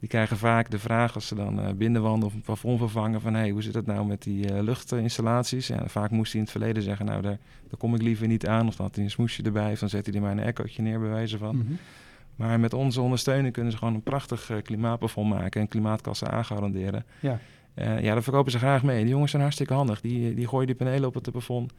Die 0.00 0.08
krijgen 0.08 0.36
vaak 0.36 0.70
de 0.70 0.78
vraag 0.78 1.14
als 1.14 1.26
ze 1.26 1.34
dan 1.34 1.60
uh, 1.60 1.70
binnenwanden 1.70 2.28
of 2.28 2.34
een 2.34 2.40
plafond 2.40 2.78
vervangen 2.78 3.20
van 3.20 3.34
hey, 3.34 3.50
hoe 3.50 3.62
zit 3.62 3.74
het 3.74 3.86
nou 3.86 4.06
met 4.06 4.22
die 4.22 4.52
uh, 4.52 4.60
luchtinstallaties? 4.60 5.70
En 5.70 5.90
vaak 5.90 6.10
moest 6.10 6.32
hij 6.32 6.40
in 6.40 6.46
het 6.46 6.56
verleden 6.56 6.82
zeggen, 6.82 7.06
nou 7.06 7.22
daar, 7.22 7.38
daar 7.68 7.78
kom 7.78 7.94
ik 7.94 8.02
liever 8.02 8.26
niet 8.26 8.46
aan. 8.46 8.66
Of 8.66 8.76
dan 8.76 8.86
had 8.86 8.94
hij 8.94 9.04
een 9.04 9.10
smoesje 9.10 9.42
erbij 9.42 9.72
of 9.72 9.78
dan 9.78 9.88
zet 9.88 10.06
hij 10.06 10.14
er 10.14 10.20
maar 10.20 10.30
een 10.30 10.38
echootje 10.38 10.82
neer 10.82 11.00
bij 11.00 11.08
wijze 11.08 11.38
van. 11.38 11.54
Mm 11.54 11.66
-hmm. 11.66 11.78
Maar 12.36 12.60
met 12.60 12.74
onze 12.74 13.00
ondersteuning 13.00 13.52
kunnen 13.52 13.72
ze 13.72 13.78
gewoon 13.78 13.94
een 13.94 14.02
prachtig 14.02 14.50
uh, 14.50 14.56
klimaatplafond 14.62 15.28
maken 15.28 15.60
en 15.60 15.68
klimaatkassen 15.68 16.30
aangaranderen. 16.30 17.04
Ja. 17.20 17.38
ja, 17.74 18.00
daar 18.00 18.22
verkopen 18.22 18.52
ze 18.52 18.58
graag 18.58 18.82
mee. 18.82 19.00
Die 19.00 19.12
jongens 19.12 19.30
zijn 19.30 19.42
hartstikke 19.42 19.74
handig. 19.74 20.00
Die, 20.00 20.34
die 20.34 20.48
gooien 20.48 20.66
die 20.66 20.76
panelen 20.76 21.08
op 21.08 21.14
het 21.14 21.30
plafond 21.30 21.72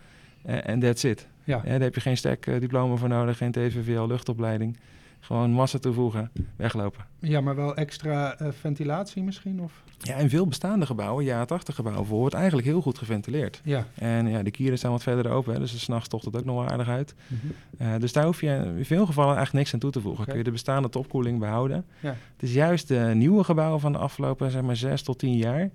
en 0.44 0.80
that's 0.80 1.04
it. 1.04 1.28
Ja. 1.44 1.62
daar 1.62 1.80
heb 1.80 1.96
je 1.96 2.02
geen 2.02 2.18
stekdiploma 2.18 2.96
voor 2.96 3.10
nodig, 3.10 3.38
geen 3.38 3.52
TVVL 3.52 4.08
luchtopleiding. 4.08 4.78
Gewoon 5.20 5.52
massa 5.52 5.78
toevoegen, 5.78 6.32
weglopen. 6.56 7.06
Ja, 7.20 7.42
maar 7.42 7.56
wel 7.56 7.76
extra 7.76 8.42
uh, 8.42 8.48
ventilatie 8.52 9.24
misschien? 9.24 9.62
Of? 9.62 9.84
Ja, 9.98 10.16
in 10.16 10.30
veel 10.30 10.48
bestaande 10.48 10.86
gebouwen, 10.86 11.26
ja, 11.26 11.46
80 11.46 11.76
gebouwen, 11.76 12.06
wordt 12.06 12.36
eigenlijk 12.36 12.68
heel 12.68 12.82
goed 12.82 12.98
geventileerd. 12.98 13.62
Ja. 13.64 13.86
En 13.96 14.28
ja, 14.28 14.44
de 14.44 14.52
kieren 14.52 14.78
staan 14.78 14.92
wat 14.92 15.04
verder 15.04 15.32
open, 15.32 15.54
hè, 15.54 15.60
dus 15.60 15.84
s'nachts 15.84 16.08
tocht 16.08 16.26
het 16.26 16.38
ook 16.38 16.46
nog 16.46 16.56
wel 16.56 16.68
aardig 16.68 16.90
uit. 16.90 17.16
Mm 17.28 17.40
-hmm. 17.42 17.88
uh, 17.88 18.00
dus 18.00 18.14
daar 18.14 18.26
hoef 18.26 18.42
je 18.42 18.74
in 18.78 18.86
veel 18.86 19.06
gevallen 19.06 19.36
eigenlijk 19.36 19.58
niks 19.58 19.74
aan 19.74 19.80
toe 19.80 19.92
te 19.92 20.02
voegen. 20.02 20.22
Okay. 20.22 20.34
Kun 20.34 20.38
je 20.38 20.44
de 20.44 20.52
bestaande 20.52 20.90
topkoeling 20.90 21.40
behouden. 21.40 21.86
Ja. 22.00 22.10
Het 22.10 22.44
is 22.44 22.54
juist 22.54 22.88
de 22.88 23.12
nieuwe 23.14 23.44
gebouwen 23.44 23.80
van 23.80 23.92
de 23.92 23.98
afgelopen 23.98 24.52
zeg 24.52 24.62
maar, 24.62 24.76
6 24.76 25.02
tot 25.02 25.20
10 25.20 25.38
jaar. 25.38 25.70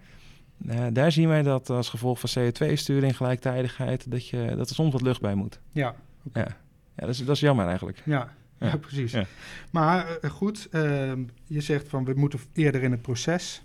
Uh, 0.67 0.85
daar 0.93 1.13
zien 1.13 1.29
wij 1.29 1.43
dat 1.43 1.71
als 1.71 1.89
gevolg 1.89 2.21
van 2.21 2.31
CO2-sturing, 2.43 3.17
gelijktijdigheid, 3.17 4.11
dat, 4.11 4.29
je, 4.29 4.55
dat 4.57 4.69
er 4.69 4.75
soms 4.75 4.93
wat 4.93 5.03
lucht 5.03 5.21
bij 5.21 5.35
moet. 5.35 5.61
Ja. 5.73 5.95
Okay. 6.29 6.43
Ja, 6.43 6.57
ja 6.97 7.07
dat, 7.07 7.15
is, 7.15 7.25
dat 7.25 7.35
is 7.35 7.41
jammer 7.41 7.67
eigenlijk. 7.67 8.03
Ja, 8.05 8.33
ja, 8.65 8.77
precies. 8.77 9.13
Ja. 9.13 9.25
Maar 9.71 10.19
uh, 10.23 10.31
goed, 10.31 10.69
uh, 10.73 11.13
je 11.47 11.61
zegt 11.61 11.89
van 11.89 12.05
we 12.05 12.13
moeten 12.17 12.39
eerder 12.53 12.83
in 12.83 12.91
het 12.91 13.03
proces. 13.03 13.63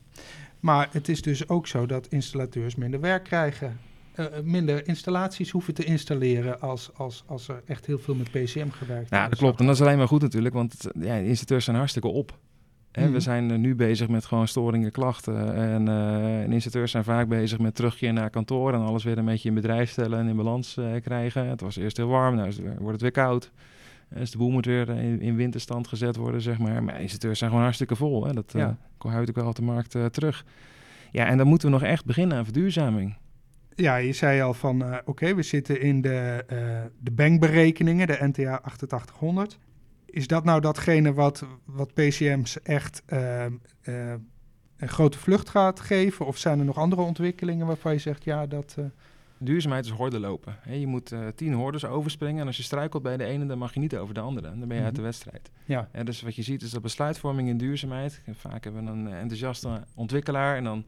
Maar 0.59 0.89
het 0.91 1.09
is 1.09 1.21
dus 1.21 1.49
ook 1.49 1.67
zo 1.67 1.85
dat 1.85 2.07
installateurs 2.07 2.75
minder 2.75 2.99
werk 2.99 3.23
krijgen. 3.23 3.79
Uh, 4.15 4.25
minder 4.43 4.87
installaties 4.87 5.49
hoeven 5.49 5.73
te 5.73 5.83
installeren 5.83 6.61
als, 6.61 6.89
als, 6.93 7.23
als 7.27 7.47
er 7.47 7.61
echt 7.65 7.85
heel 7.85 7.99
veel 7.99 8.15
met 8.15 8.31
PCM 8.31 8.69
gewerkt 8.69 8.87
wordt. 8.87 9.09
Ja, 9.09 9.27
dat 9.29 9.37
klopt. 9.37 9.59
En 9.59 9.65
dat 9.65 9.75
is 9.75 9.81
alleen 9.81 9.97
maar 9.97 10.07
goed 10.07 10.21
natuurlijk, 10.21 10.53
want 10.55 10.87
ja, 10.99 11.15
de 11.15 11.25
installateurs 11.25 11.65
zijn 11.65 11.77
hartstikke 11.77 12.07
op. 12.07 12.37
Hè, 12.91 13.07
mm. 13.07 13.13
We 13.13 13.19
zijn 13.19 13.61
nu 13.61 13.75
bezig 13.75 14.07
met 14.07 14.25
gewoon 14.25 14.47
storingen, 14.47 14.91
klachten. 14.91 15.55
En, 15.55 15.87
uh, 15.87 16.41
en 16.41 16.51
installateurs 16.51 16.91
zijn 16.91 17.03
vaak 17.03 17.27
bezig 17.27 17.59
met 17.59 17.75
terugkeer 17.75 18.13
naar 18.13 18.29
kantoor 18.29 18.73
en 18.73 18.79
alles 18.79 19.03
weer 19.03 19.17
een 19.17 19.25
beetje 19.25 19.49
in 19.49 19.55
bedrijf 19.55 19.89
stellen 19.89 20.19
en 20.19 20.27
in 20.27 20.35
balans 20.35 20.75
uh, 20.77 20.85
krijgen. 21.01 21.47
Het 21.47 21.61
was 21.61 21.75
eerst 21.75 21.97
heel 21.97 22.07
warm, 22.07 22.35
nu 22.35 22.41
wordt 22.77 22.91
het 22.91 23.01
weer 23.01 23.11
koud. 23.11 23.51
Dus 24.09 24.31
de 24.31 24.37
boel 24.37 24.49
moet 24.49 24.65
weer 24.65 24.89
in, 24.89 25.21
in, 25.21 25.35
winterstand 25.35 25.87
gezet 25.87 26.15
worden, 26.15 26.41
zeg 26.41 26.59
maar. 26.59 26.83
Maar 26.83 27.01
installeurs 27.01 27.39
zijn 27.39 27.49
gewoon 27.49 27.65
hartstikke 27.65 27.95
vol. 27.95 28.25
Hè? 28.25 28.33
Dat 28.33 28.51
ja. 28.51 28.77
uh, 29.05 29.17
ook 29.19 29.35
wel 29.35 29.47
op 29.47 29.55
de 29.55 29.61
markt 29.61 29.95
uh, 29.95 30.05
terug. 30.05 30.45
Ja, 31.11 31.25
en 31.25 31.37
dan 31.37 31.47
moeten 31.47 31.67
we 31.67 31.73
nog 31.73 31.83
echt 31.83 32.05
beginnen 32.05 32.37
aan 32.37 32.43
verduurzaming. 32.43 33.17
Ja, 33.75 33.95
je 33.95 34.13
zei 34.13 34.41
al 34.41 34.53
van, 34.53 34.81
uh, 34.81 34.87
oké, 34.87 35.09
okay, 35.09 35.35
we 35.35 35.41
zitten 35.41 35.81
in 35.81 36.01
de, 36.01 36.45
de 36.99 37.11
bankberekeningen, 37.11 38.07
de 38.07 38.17
NTA 38.21 38.59
8800. 38.61 39.59
Is 40.05 40.27
dat 40.27 40.43
nou 40.43 40.61
datgene 40.61 41.13
wat, 41.13 41.45
wat 41.65 41.93
PCM's 41.93 42.61
echt 42.61 43.03
een 44.77 44.89
grote 44.89 45.17
vlucht 45.17 45.49
gaat 45.49 45.79
geven? 45.79 46.25
Of 46.25 46.37
zijn 46.37 46.59
er 46.59 46.65
nog 46.65 46.77
andere 46.77 47.01
ontwikkelingen 47.01 47.67
waarvan 47.67 47.93
je 47.93 47.99
zegt, 47.99 48.23
ja, 48.23 48.47
dat... 48.47 48.77
Duurzaamheid 49.39 49.85
is 49.85 49.91
horden 49.91 50.19
lopen. 50.19 50.55
je 50.69 50.87
moet 50.87 51.11
uh, 51.11 51.27
tien 51.35 51.53
hordes 51.53 51.85
overspringen 51.85 52.41
en 52.41 52.47
als 52.47 52.57
je 52.57 52.63
struikelt 52.63 53.03
bij 53.03 53.17
de 53.17 53.23
ene, 53.23 53.45
dan 53.45 53.57
mag 53.57 53.73
je 53.73 53.79
niet 53.79 53.95
over 53.95 54.13
de 54.13 54.19
andere. 54.19 54.47
Dan 54.47 54.59
ben 54.59 54.67
je 54.67 54.73
mm 54.73 54.77
-hmm. 54.77 54.85
uit 54.85 54.95
de 54.95 55.01
mhm. 55.01 55.09
wedstrijd. 55.09 55.51
Ja. 55.65 55.89
dus 56.03 56.21
wat 56.21 56.35
je 56.35 56.41
ziet 56.41 56.61
is 56.61 56.71
dat 56.71 56.81
besluitvorming 56.81 57.47
in 57.47 57.57
duurzaamheid. 57.57 58.21
Vaak 58.31 58.63
hebben 58.63 58.85
we 58.85 58.91
een 58.91 59.07
enthousiaste 59.07 59.83
ontwikkelaar 59.95 60.57
en 60.57 60.63
dan 60.63 60.85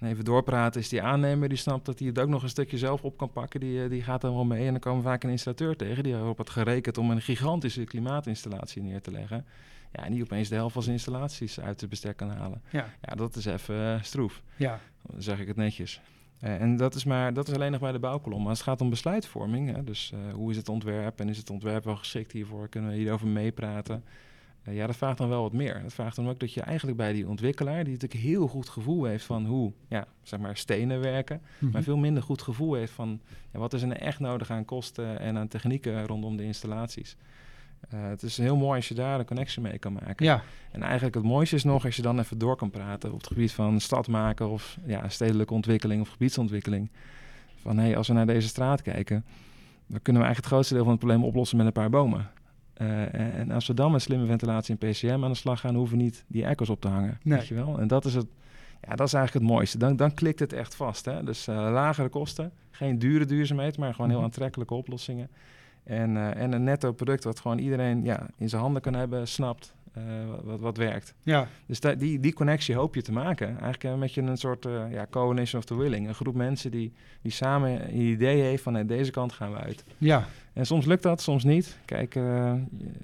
even 0.00 0.24
doorpraten 0.24 0.80
is 0.80 0.88
die 0.88 1.02
aannemer 1.02 1.48
die 1.48 1.58
snapt 1.58 1.86
dat 1.86 1.98
hij 1.98 2.08
het 2.08 2.18
ook 2.18 2.28
nog 2.28 2.42
een 2.42 2.48
stukje 2.48 2.78
zelf 2.78 3.02
op 3.02 3.16
kan 3.16 3.32
pakken. 3.32 3.60
Die, 3.60 3.88
die 3.88 4.02
gaat 4.02 4.20
dan 4.20 4.34
wel 4.34 4.44
mee 4.44 4.66
en 4.66 4.70
dan 4.70 4.80
komen 4.80 5.02
we 5.02 5.08
vaak 5.08 5.24
een 5.24 5.30
installateur 5.30 5.76
tegen 5.76 6.02
die 6.02 6.14
erop 6.14 6.36
had 6.36 6.50
gerekend 6.50 6.98
om 6.98 7.10
een 7.10 7.22
gigantische 7.22 7.84
klimaatinstallatie 7.84 8.82
neer 8.82 9.00
te 9.00 9.10
leggen. 9.10 9.44
Ja, 9.92 10.04
en 10.04 10.12
die 10.12 10.22
opeens 10.22 10.48
de 10.48 10.54
helft 10.54 10.72
van 10.72 10.82
zijn 10.82 10.94
installaties 10.94 11.60
uit 11.60 11.78
de 11.78 11.88
bestek 11.88 12.16
kan 12.16 12.30
halen. 12.30 12.62
Ja, 12.70 12.94
ja 13.00 13.14
dat 13.14 13.36
is 13.36 13.44
even 13.44 13.74
uh, 13.74 14.02
stroef. 14.02 14.42
Ja. 14.56 14.80
Dan 15.02 15.22
zeg 15.22 15.40
ik 15.40 15.46
het 15.46 15.56
netjes. 15.56 16.00
Uh, 16.44 16.60
en 16.60 16.76
dat 16.76 16.94
is, 16.94 17.04
maar, 17.04 17.32
dat 17.32 17.48
is 17.48 17.54
alleen 17.54 17.70
nog 17.70 17.80
bij 17.80 17.92
de 17.92 17.98
bouwkolom. 17.98 18.40
Maar 18.40 18.48
als 18.48 18.58
het 18.58 18.68
gaat 18.68 18.80
om 18.80 18.90
besluitvorming, 18.90 19.74
hè, 19.74 19.84
dus 19.84 20.12
uh, 20.14 20.32
hoe 20.32 20.50
is 20.50 20.56
het 20.56 20.68
ontwerp 20.68 21.20
en 21.20 21.28
is 21.28 21.36
het 21.36 21.50
ontwerp 21.50 21.84
wel 21.84 21.96
geschikt 21.96 22.32
hiervoor, 22.32 22.68
kunnen 22.68 22.90
we 22.90 22.96
hierover 22.96 23.26
meepraten. 23.26 24.04
Uh, 24.68 24.74
ja, 24.74 24.86
dat 24.86 24.96
vraagt 24.96 25.18
dan 25.18 25.28
wel 25.28 25.42
wat 25.42 25.52
meer. 25.52 25.82
Dat 25.82 25.92
vraagt 25.92 26.16
dan 26.16 26.28
ook 26.28 26.40
dat 26.40 26.52
je 26.52 26.60
eigenlijk 26.60 26.96
bij 26.96 27.12
die 27.12 27.28
ontwikkelaar, 27.28 27.84
die 27.84 27.92
natuurlijk 27.92 28.20
heel 28.20 28.46
goed 28.46 28.68
gevoel 28.68 29.04
heeft 29.04 29.24
van 29.24 29.46
hoe 29.46 29.72
ja, 29.88 30.06
zeg 30.22 30.40
maar 30.40 30.56
stenen 30.56 31.00
werken, 31.00 31.40
mm 31.42 31.48
-hmm. 31.58 31.70
maar 31.70 31.82
veel 31.82 31.96
minder 31.96 32.22
goed 32.22 32.42
gevoel 32.42 32.74
heeft 32.74 32.92
van 32.92 33.20
ja, 33.52 33.58
wat 33.58 33.72
is 33.72 33.82
er 33.82 33.88
nou 33.88 34.00
echt 34.00 34.20
nodig 34.20 34.50
aan 34.50 34.64
kosten 34.64 35.18
en 35.18 35.36
aan 35.36 35.48
technieken 35.48 36.06
rondom 36.06 36.36
de 36.36 36.44
installaties. 36.44 37.16
Uh, 37.94 38.08
het 38.08 38.22
is 38.22 38.36
heel 38.36 38.56
mooi 38.56 38.76
als 38.76 38.88
je 38.88 38.94
daar 38.94 39.18
een 39.18 39.24
connectie 39.24 39.62
mee 39.62 39.78
kan 39.78 39.92
maken. 39.92 40.26
Ja. 40.26 40.42
En 40.70 40.82
eigenlijk 40.82 41.14
het 41.14 41.24
mooiste 41.24 41.54
is 41.54 41.64
nog 41.64 41.84
als 41.84 41.96
je 41.96 42.02
dan 42.02 42.18
even 42.18 42.38
door 42.38 42.56
kan 42.56 42.70
praten 42.70 43.12
op 43.12 43.18
het 43.18 43.26
gebied 43.26 43.52
van 43.52 43.80
stad 43.80 44.08
maken 44.08 44.48
of 44.48 44.78
ja, 44.86 45.08
stedelijke 45.08 45.54
ontwikkeling 45.54 46.00
of 46.00 46.08
gebiedsontwikkeling. 46.08 46.90
Van 47.56 47.78
hé, 47.78 47.84
hey, 47.84 47.96
als 47.96 48.08
we 48.08 48.14
naar 48.14 48.26
deze 48.26 48.48
straat 48.48 48.82
kijken, 48.82 49.24
dan 49.86 50.02
kunnen 50.02 50.22
we 50.22 50.28
eigenlijk 50.28 50.36
het 50.36 50.46
grootste 50.46 50.74
deel 50.74 50.82
van 50.82 50.92
het 50.92 51.00
probleem 51.00 51.24
oplossen 51.24 51.56
met 51.56 51.66
een 51.66 51.72
paar 51.72 51.90
bomen. 51.90 52.30
Uh, 52.82 53.14
en 53.38 53.50
als 53.50 53.66
we 53.66 53.74
dan 53.74 53.92
met 53.92 54.02
slimme 54.02 54.26
ventilatie 54.26 54.76
en 54.78 54.90
PCM 54.90 55.24
aan 55.24 55.30
de 55.30 55.36
slag 55.36 55.60
gaan, 55.60 55.74
hoeven 55.74 55.96
we 55.96 56.02
niet 56.02 56.24
die 56.26 56.44
echo's 56.44 56.68
op 56.68 56.80
te 56.80 56.88
hangen. 56.88 57.18
Nee. 57.22 57.38
Weet 57.38 57.48
je 57.48 57.54
wel? 57.54 57.80
En 57.80 57.88
dat 57.88 58.04
is, 58.04 58.14
het, 58.14 58.26
ja, 58.80 58.94
dat 58.94 59.06
is 59.06 59.12
eigenlijk 59.12 59.44
het 59.44 59.54
mooiste. 59.54 59.78
Dan, 59.78 59.96
dan 59.96 60.14
klikt 60.14 60.38
het 60.38 60.52
echt 60.52 60.74
vast. 60.74 61.04
Hè? 61.04 61.24
Dus 61.24 61.48
uh, 61.48 61.54
lagere 61.54 62.08
kosten, 62.08 62.52
geen 62.70 62.98
dure 62.98 63.24
duurzaamheid, 63.24 63.78
maar 63.78 63.94
gewoon 63.94 64.08
heel 64.08 64.18
mhm. 64.18 64.26
aantrekkelijke 64.26 64.74
oplossingen. 64.74 65.30
En, 65.90 66.10
uh, 66.10 66.36
en 66.36 66.52
een 66.52 66.64
netto 66.64 66.92
product 66.92 67.24
wat 67.24 67.40
gewoon 67.40 67.58
iedereen 67.58 68.04
ja, 68.04 68.26
in 68.36 68.48
zijn 68.48 68.62
handen 68.62 68.82
kan 68.82 68.94
hebben, 68.94 69.28
snapt, 69.28 69.74
uh, 69.98 70.04
wat, 70.42 70.60
wat 70.60 70.76
werkt. 70.76 71.14
Ja. 71.22 71.46
Dus 71.66 71.80
die, 71.80 72.20
die 72.20 72.32
connectie 72.32 72.74
hoop 72.74 72.94
je 72.94 73.02
te 73.02 73.12
maken. 73.12 73.48
Eigenlijk 73.48 73.84
uh, 73.84 73.94
met 73.94 74.14
je 74.14 74.22
een 74.22 74.36
soort 74.36 74.66
uh, 74.66 74.82
ja, 74.90 75.06
coalition 75.10 75.60
of 75.60 75.66
the 75.66 75.76
willing. 75.76 76.08
Een 76.08 76.14
groep 76.14 76.34
mensen 76.34 76.70
die, 76.70 76.92
die 77.22 77.32
samen 77.32 77.88
een 77.88 78.00
idee 78.00 78.42
heeft 78.42 78.62
van 78.62 78.86
deze 78.86 79.10
kant 79.10 79.32
gaan 79.32 79.52
we 79.52 79.58
uit. 79.58 79.84
Ja. 79.98 80.26
En 80.52 80.66
soms 80.66 80.86
lukt 80.86 81.02
dat, 81.02 81.20
soms 81.20 81.44
niet. 81.44 81.78
Kijk, 81.84 82.14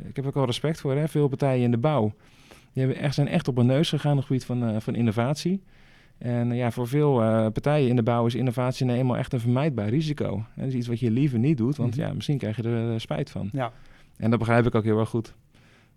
ik 0.09 0.17
heb 0.17 0.27
ook 0.27 0.35
wel 0.35 0.47
respect 0.47 0.81
voor 0.81 0.95
hè, 0.95 1.09
veel 1.09 1.29
partijen 1.29 1.65
in 1.65 1.71
de 1.71 1.79
bouw. 1.79 2.13
Die 2.73 2.85
hebben 2.85 3.03
echt, 3.03 3.15
zijn 3.15 3.29
echt 3.29 3.49
op 3.49 3.59
een 3.59 3.67
neus 3.67 3.89
gegaan 3.89 4.13
op 4.13 4.17
het 4.19 4.27
gebied 4.27 4.45
van, 4.45 4.83
van 4.83 4.95
innovatie. 4.95 5.63
En 6.19 6.55
ja, 6.55 6.71
voor 6.71 6.89
veel 6.89 7.23
uh, 7.23 7.47
partijen 7.53 7.89
in 7.89 7.97
de 7.97 8.03
bouw 8.03 8.27
is 8.27 8.35
innovatie 8.35 8.87
nou 8.87 8.99
eenmaal 8.99 9.17
echt 9.17 9.33
een 9.33 9.41
vermijdbaar 9.41 9.89
risico. 9.89 10.45
Dat 10.55 10.67
is 10.67 10.75
iets 10.75 10.87
wat 10.87 11.01
je 11.01 11.11
liever 11.11 11.39
niet 11.39 11.57
doet, 11.57 11.77
want 11.77 11.95
mm 11.95 12.01
-hmm. 12.01 12.09
ja, 12.09 12.15
misschien 12.15 12.39
krijg 12.39 12.57
je 12.57 12.63
er 12.63 12.93
uh, 12.93 12.99
spijt 12.99 13.31
van. 13.31 13.51
Ja. 13.53 13.73
En 14.17 14.31
dat 14.31 14.39
begrijp 14.39 14.67
ik 14.67 14.75
ook 14.75 14.85
heel 14.85 14.99
erg 14.99 15.09
goed. 15.09 15.35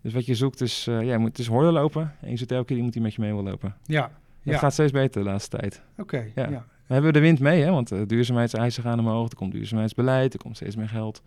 Dus 0.00 0.12
wat 0.12 0.26
je 0.26 0.34
zoekt 0.34 0.60
is, 0.60 0.86
uh, 0.88 1.02
ja, 1.02 1.20
het 1.20 1.38
is 1.38 1.46
horden 1.46 1.72
lopen. 1.72 2.14
En 2.20 2.30
je 2.30 2.36
zoekt 2.36 2.52
elke 2.52 2.64
keer 2.64 2.76
iemand 2.76 2.92
die 2.92 3.02
met 3.02 3.14
je 3.14 3.20
mee 3.20 3.32
wil 3.32 3.42
lopen. 3.42 3.74
Ja. 3.84 4.02
Het 4.02 4.52
ja. 4.52 4.58
gaat 4.58 4.72
steeds 4.72 4.92
beter 4.92 5.22
de 5.22 5.28
laatste 5.28 5.56
tijd. 5.58 5.82
Oké, 5.92 6.00
okay, 6.02 6.32
ja. 6.34 6.50
ja. 6.50 6.64
We 6.86 6.94
hebben 6.94 7.12
de 7.12 7.20
wind 7.20 7.40
mee, 7.40 7.62
hè, 7.62 7.70
want 7.70 8.08
duurzaamheidseisen 8.08 8.82
gaan 8.82 8.98
omhoog. 8.98 9.30
Er 9.30 9.36
komt 9.36 9.52
duurzaamheidsbeleid, 9.52 10.32
er 10.32 10.38
komt 10.38 10.56
steeds 10.56 10.76
meer 10.76 10.88
geld. 10.88 11.22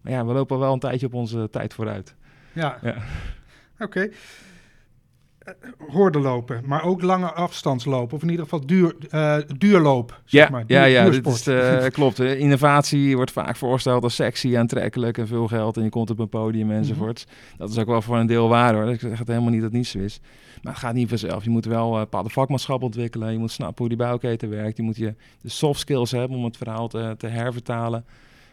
Maar 0.00 0.12
ja, 0.12 0.26
we 0.26 0.32
lopen 0.32 0.58
wel 0.58 0.72
een 0.72 0.78
tijdje 0.78 1.06
op 1.06 1.14
onze 1.14 1.48
tijd 1.50 1.74
vooruit. 1.74 2.14
Ja, 2.52 2.78
ja. 2.82 2.90
oké. 2.90 3.84
Okay. 3.84 4.12
Hoorde 5.88 6.18
lopen, 6.18 6.62
maar 6.64 6.84
ook 6.84 7.02
lange 7.02 7.32
afstandslopen. 7.32 8.16
Of 8.16 8.22
in 8.22 8.28
ieder 8.28 8.44
geval 8.44 8.66
duur, 8.66 8.96
uh, 9.10 9.36
duurloop. 9.58 10.20
Zeg 10.24 10.44
ja, 10.44 10.50
maar. 10.50 10.64
ja, 10.66 10.84
ja, 10.84 11.10
dit 11.10 11.26
is, 11.26 11.46
uh, 11.46 11.84
klopt. 11.86 12.20
Innovatie 12.20 13.16
wordt 13.16 13.30
vaak 13.30 13.56
voorgesteld 13.56 14.02
als 14.02 14.14
sexy, 14.14 14.56
aantrekkelijk 14.56 15.18
en 15.18 15.26
veel 15.26 15.48
geld. 15.48 15.76
En 15.76 15.82
je 15.82 15.90
komt 15.90 16.10
op 16.10 16.18
een 16.18 16.28
podium 16.28 16.66
mhm. 16.66 16.76
enzovoorts. 16.76 17.26
Dat 17.56 17.70
is 17.70 17.78
ook 17.78 17.86
wel 17.86 18.02
voor 18.02 18.16
een 18.16 18.26
deel 18.26 18.48
waar 18.48 18.74
hoor. 18.74 18.92
Ik 18.92 19.00
zeg 19.00 19.18
het 19.18 19.28
helemaal 19.28 19.50
niet 19.50 19.60
dat 19.60 19.70
het 19.70 19.78
niet 19.78 19.86
zo 19.86 19.98
is. 19.98 20.20
Maar 20.62 20.72
het 20.72 20.82
gaat 20.82 20.94
niet 20.94 21.08
vanzelf. 21.08 21.44
Je 21.44 21.50
moet 21.50 21.64
wel 21.64 21.94
een 21.94 22.00
bepaalde 22.00 22.30
vakmanschap 22.30 22.82
ontwikkelen. 22.82 23.32
Je 23.32 23.38
moet 23.38 23.50
snappen 23.50 23.78
hoe 23.78 23.88
die 23.88 23.96
bouwketen 23.96 24.50
werkt. 24.50 24.76
Je 24.76 24.82
moet 24.82 24.96
je 24.96 25.14
de 25.40 25.48
soft 25.48 25.80
skills 25.80 26.10
hebben 26.10 26.38
om 26.38 26.44
het 26.44 26.56
verhaal 26.56 26.88
te, 26.88 27.14
te 27.18 27.26
hervertalen. 27.26 28.04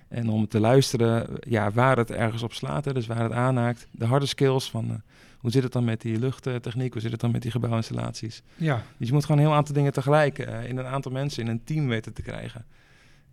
En 0.07 0.29
om 0.29 0.47
te 0.47 0.59
luisteren 0.59 1.27
ja, 1.39 1.71
waar 1.71 1.97
het 1.97 2.11
ergens 2.11 2.43
op 2.43 2.53
slaat, 2.53 2.85
hè, 2.85 2.93
dus 2.93 3.07
waar 3.07 3.23
het 3.23 3.31
aanhaakt. 3.31 3.87
De 3.91 4.05
harde 4.05 4.25
skills 4.25 4.69
van 4.69 5.01
hoe 5.43 5.51
zit 5.51 5.63
het 5.63 5.71
dan 5.71 5.83
met 5.83 6.01
die 6.01 6.19
luchttechniek, 6.19 6.93
hoe 6.93 7.01
zit 7.01 7.11
het 7.11 7.19
dan 7.19 7.31
met 7.31 7.41
die 7.41 7.51
gebouwinstallaties. 7.51 8.43
Ja. 8.55 8.83
Dus 8.97 9.07
je 9.07 9.13
moet 9.13 9.25
gewoon 9.25 9.41
een 9.41 9.47
heel 9.47 9.55
aantal 9.55 9.75
dingen 9.75 9.93
tegelijk 9.93 10.47
uh, 10.47 10.69
in 10.69 10.77
een 10.77 10.85
aantal 10.85 11.11
mensen 11.11 11.43
in 11.43 11.49
een 11.49 11.63
team 11.63 11.87
weten 11.87 12.13
te 12.13 12.21
krijgen. 12.21 12.65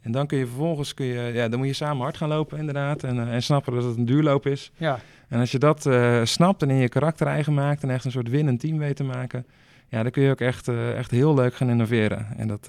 En 0.01 0.13
dan 0.13 0.27
kun 0.27 0.39
je 0.39 0.47
vervolgens, 0.47 0.95
kun 0.95 1.07
je, 1.07 1.33
ja, 1.33 1.49
dan 1.49 1.59
moet 1.59 1.69
je 1.69 1.75
samen 1.75 2.03
hard 2.03 2.17
gaan 2.17 2.29
lopen 2.29 2.59
inderdaad. 2.59 3.05
En, 3.05 3.17
uh, 3.17 3.35
en 3.35 3.43
snappen 3.43 3.75
dat 3.75 3.85
het 3.85 3.97
een 3.97 4.05
duurloop 4.05 4.47
is. 4.47 4.73
Ja. 4.77 5.01
En 5.29 5.41
als 5.41 5.51
je 5.51 5.59
dat 5.59 5.89
snapt 6.29 6.63
en 6.63 6.71
in 6.71 6.77
je 6.77 6.89
karakter 6.89 7.27
eigen 7.27 7.55
maakt 7.55 7.83
en 7.83 7.91
echt 7.91 8.05
een 8.05 8.11
soort 8.11 8.29
winnend 8.29 8.61
team 8.61 8.79
weet 8.79 8.97
te 8.97 9.05
maken... 9.05 9.47
Ja, 9.89 10.03
dan 10.03 10.11
kun 10.11 10.23
je 10.23 10.31
ook 10.31 10.41
echt, 10.41 10.69
echt 10.69 11.11
heel 11.11 11.35
leuk 11.35 11.55
gaan 11.55 11.71
innoveren. 11.71 12.27
En 12.37 12.49
dat, 12.49 12.69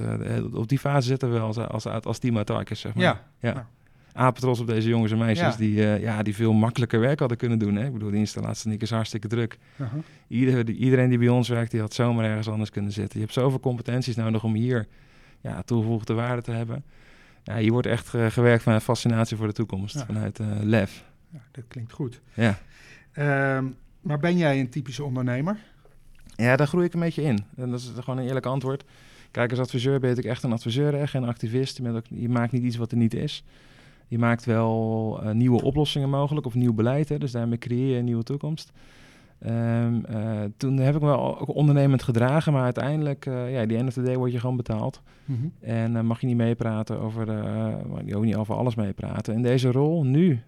op 0.54 0.68
die 0.70 0.80
fase 0.80 1.08
zitten 1.08 1.34
we 1.34 1.40
als, 1.40 1.58
als, 1.58 1.86
als 1.86 2.20
team 2.20 2.44
zeg 2.46 2.94
maar. 2.94 3.04
Ja. 3.04 3.24
ja. 3.40 3.54
Nou 3.54 3.66
apentros 4.14 4.60
op 4.60 4.68
deze 4.68 4.90
jongens 4.90 5.12
en 5.12 5.18
meisjes 5.18 5.56
die, 5.56 5.76
uh, 5.76 6.02
ja, 6.02 6.24
die 6.24 6.36
veel 6.36 6.54
makkelijker 6.54 7.00
werk 7.00 7.20
hadden 7.20 7.38
kunnen 7.38 7.60
doen. 7.60 7.76
Hè? 7.76 7.86
Ik 7.86 7.94
bedoel, 7.94 8.12
de 8.12 8.18
installatie 8.18 8.78
is 8.78 8.90
hartstikke 8.90 9.28
druk. 9.28 9.58
Uh 9.78 9.88
Ieder, 10.28 10.66
die, 10.66 10.76
iedereen 10.76 11.10
die 11.10 11.18
bij 11.18 11.30
ons 11.30 11.50
werkt, 11.50 11.72
die 11.72 11.80
had 11.80 11.94
zomaar 11.94 12.26
ergens 12.26 12.50
anders 12.50 12.70
kunnen 12.70 12.92
zitten. 12.92 13.20
Je 13.20 13.26
hebt 13.26 13.34
zoveel 13.38 13.60
competenties 13.60 14.16
nodig 14.16 14.44
om 14.44 14.54
hier 14.54 14.88
ja, 15.42 15.62
toegevoegde 15.62 16.14
waarde 16.14 16.42
te 16.42 16.52
hebben. 16.52 16.84
Ja, 17.44 17.58
hier 17.58 17.72
wordt 17.72 17.88
echt 17.88 18.14
uh, 18.14 18.26
gewerkt 18.26 18.64
vanuit 18.64 18.84
fascinatie 18.84 19.38
voor 19.38 19.48
de 19.48 19.54
toekomst, 19.54 20.04
vanuit 20.04 20.40
uh, 20.40 20.48
lef. 20.62 21.04
Ja, 21.30 21.40
dat 21.52 21.64
klinkt 21.68 21.92
goed. 21.92 22.22
Ja. 22.34 22.60
Ehm, 23.12 23.66
maar 24.02 24.20
ben 24.20 24.38
jij 24.38 24.60
een 24.60 24.70
typische 24.70 25.04
ondernemer? 25.04 25.58
Ja, 26.36 26.56
daar 26.56 26.68
groei 26.68 26.86
ik 26.86 26.94
een 26.94 27.00
beetje 27.00 27.22
in. 27.22 27.46
En 27.56 27.72
dat 27.72 27.80
is 27.80 27.92
gewoon 28.00 28.18
een 28.18 28.28
eerlijk 28.28 28.46
antwoord. 28.46 28.84
Kijk, 29.32 29.50
als 29.50 29.60
adviseur 29.60 30.00
ben 30.00 30.18
ik 30.18 30.26
echt 30.26 30.44
een 30.44 30.52
adviseur, 30.52 30.94
echt 30.94 31.12
geen 31.12 31.24
activist. 31.24 31.78
Je, 31.78 31.92
ook, 31.92 32.06
je 32.10 32.30
maakt 32.30 32.52
niet 32.52 32.64
iets 32.64 32.76
wat 32.76 32.92
er 32.92 32.98
niet 32.98 33.14
is. 33.14 33.44
Je 34.12 34.20
maakt 34.20 34.46
wel 34.46 35.20
uh, 35.24 35.32
nieuwe 35.32 35.62
oplossingen 35.62 36.10
mogelijk 36.10 36.46
of 36.46 36.54
nieuw 36.54 36.74
beleid. 36.74 37.10
Hè, 37.10 37.18
dus 37.18 37.32
daarmee 37.32 37.58
creëer 37.58 37.92
je 37.92 37.98
een 37.98 38.06
nieuwe 38.06 38.24
toekomst. 38.24 38.72
Um, 39.48 40.06
uh, 40.10 40.42
toen 40.58 40.78
heb 40.78 40.96
ik 40.96 41.02
me 41.02 41.18
ook 41.18 41.56
ondernemend 41.56 42.04
gedragen, 42.04 42.54
maar 42.54 42.64
uiteindelijk, 42.64 43.26
uh, 43.26 43.54
ja, 43.54 43.66
die 43.66 43.78
end 43.78 43.88
of 43.88 43.94
the 43.94 44.02
day 44.02 44.16
word 44.16 44.32
je 44.32 44.40
gewoon 44.40 44.56
betaald. 44.56 45.02
Mm 45.26 45.36
-hmm. 45.36 45.70
En 45.70 46.06
mag 46.06 46.22
je 46.22 46.28
niet 46.28 46.36
meepraten 46.36 47.00
over, 47.00 47.28
je 48.06 48.16
ook 48.16 48.24
niet 48.24 48.36
over 48.36 48.56
alles 48.56 48.76
meepraten. 48.76 49.34
In 49.34 49.42
deze 49.42 49.72
rol, 49.72 50.06
nu, 50.06 50.42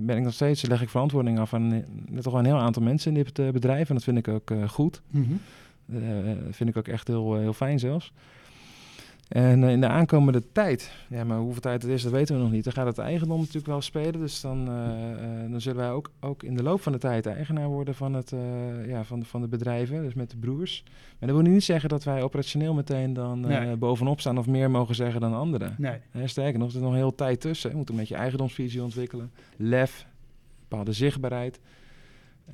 ben 0.00 0.16
ik 0.16 0.22
nog 0.22 0.32
steeds, 0.32 0.66
leg 0.66 0.82
ik 0.82 0.88
verantwoording 0.88 1.38
af 1.38 1.54
aan 1.54 1.84
toch 2.20 2.32
wel 2.32 2.40
een 2.40 2.46
heel 2.46 2.58
aantal 2.58 2.82
mensen 2.82 3.16
in 3.16 3.24
dit 3.24 3.52
bedrijf. 3.52 3.88
En 3.88 3.94
dat 3.94 4.04
vind 4.04 4.18
ik 4.18 4.28
ook 4.28 4.52
goed. 4.66 5.02
Mm 5.10 5.26
-hmm. 5.26 5.40
vind 6.50 6.70
ik 6.70 6.76
ook 6.76 6.88
echt 6.88 7.08
heel, 7.08 7.36
heel 7.36 7.52
fijn 7.52 7.78
zelfs. 7.78 8.12
En 9.28 9.64
eh, 9.64 9.70
in 9.70 9.80
de 9.80 9.88
aankomende 9.88 10.42
tijd, 10.52 10.92
ja, 11.08 11.24
maar 11.24 11.38
hoeveel 11.38 11.60
tijd 11.60 11.82
het 11.82 11.90
is, 11.90 12.02
dat 12.02 12.12
weten 12.12 12.36
we 12.36 12.42
nog 12.42 12.50
niet. 12.50 12.64
Dan 12.64 12.72
gaat 12.72 12.86
het 12.86 12.98
eigendom 12.98 13.38
natuurlijk 13.38 13.66
wel 13.66 13.80
spelen. 13.80 14.20
Dus 14.20 14.40
dan, 14.40 14.68
uh, 14.68 14.74
uh, 14.74 15.50
dan 15.50 15.60
zullen 15.60 15.78
wij 15.78 15.90
ook, 15.90 16.10
ook 16.20 16.42
in 16.42 16.56
de 16.56 16.62
loop 16.62 16.80
van 16.80 16.92
de 16.92 16.98
tijd 16.98 17.26
eigenaar 17.26 17.68
worden 17.68 17.94
van, 17.94 18.14
het, 18.14 18.32
ja, 18.86 19.04
van, 19.04 19.24
van 19.24 19.40
de 19.40 19.48
bedrijven, 19.48 20.02
dus 20.02 20.14
met 20.14 20.30
de 20.30 20.36
broers. 20.36 20.82
Maar 21.18 21.28
dat 21.28 21.42
wil 21.42 21.52
niet 21.52 21.64
zeggen 21.64 21.88
dat 21.88 22.04
wij 22.04 22.22
operationeel 22.22 22.74
meteen 22.74 23.12
dan 23.12 23.40
nee. 23.40 23.76
bovenop 23.76 24.20
staan 24.20 24.38
of 24.38 24.46
meer 24.46 24.70
mogen 24.70 24.94
zeggen 24.94 25.20
dan 25.20 25.34
anderen. 25.34 25.74
Nee. 25.78 26.00
sterker 26.24 26.58
nog, 26.58 26.68
er 26.68 26.76
is 26.76 26.82
nog 26.82 26.94
hele 26.94 27.14
tijd 27.14 27.40
tussen. 27.40 27.70
Je 27.70 27.76
moet 27.76 27.88
een 27.88 27.96
beetje 27.96 28.16
eigendomsvisie 28.16 28.82
ontwikkelen, 28.82 29.30
lef, 29.56 30.06
bepaalde 30.68 30.92
zichtbaarheid. 30.92 31.60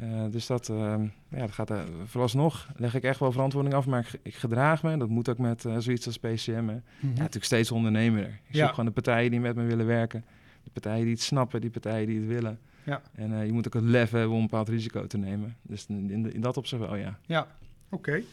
Uh, 0.00 0.24
dus 0.30 0.46
dat, 0.46 0.68
uh, 0.68 0.94
ja, 1.28 1.38
dat 1.38 1.52
gaat 1.52 1.70
uh, 1.70 1.82
vooralsnog 2.04 2.68
leg 2.76 2.94
ik 2.94 3.02
echt 3.02 3.18
wel 3.18 3.32
verantwoording 3.32 3.74
af, 3.74 3.86
maar 3.86 4.00
ik, 4.00 4.20
ik 4.22 4.34
gedraag 4.34 4.82
me. 4.82 4.96
Dat 4.96 5.08
moet 5.08 5.28
ook 5.28 5.38
met 5.38 5.66
zoiets 5.78 6.06
als 6.06 6.18
PCM. 6.18 6.60
Mm 6.60 6.66
-hmm. 6.66 6.82
Ja, 7.00 7.08
natuurlijk 7.08 7.44
steeds 7.44 7.70
ondernemer. 7.70 8.24
Ik 8.24 8.40
ja. 8.46 8.60
zoek 8.60 8.68
gewoon 8.68 8.84
de 8.84 8.90
partijen 8.90 9.30
die 9.30 9.40
met 9.40 9.56
me 9.56 9.62
willen 9.62 9.86
werken. 9.86 10.24
De 10.64 10.70
partijen 10.70 11.04
die 11.04 11.12
het 11.12 11.22
snappen, 11.22 11.60
die 11.60 11.70
partijen 11.70 12.06
die 12.06 12.18
het 12.18 12.28
willen. 12.28 12.58
Ja. 12.84 13.02
En 13.14 13.46
je 13.46 13.52
moet 13.52 13.66
ook 13.66 13.74
het 13.74 13.84
lef 13.84 14.10
hebben 14.10 14.30
om 14.30 14.36
een 14.36 14.42
bepaald 14.42 14.68
risico 14.68 15.06
te 15.06 15.18
nemen. 15.18 15.56
Dus 15.62 15.86
in, 15.88 16.10
in, 16.10 16.32
in 16.32 16.40
dat 16.40 16.56
opzicht 16.56 16.82
wel, 16.82 16.96
ja. 16.96 17.18
Ja, 17.26 17.46
oké. 17.90 18.24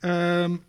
Okay. 0.00 0.42
Um, 0.42 0.62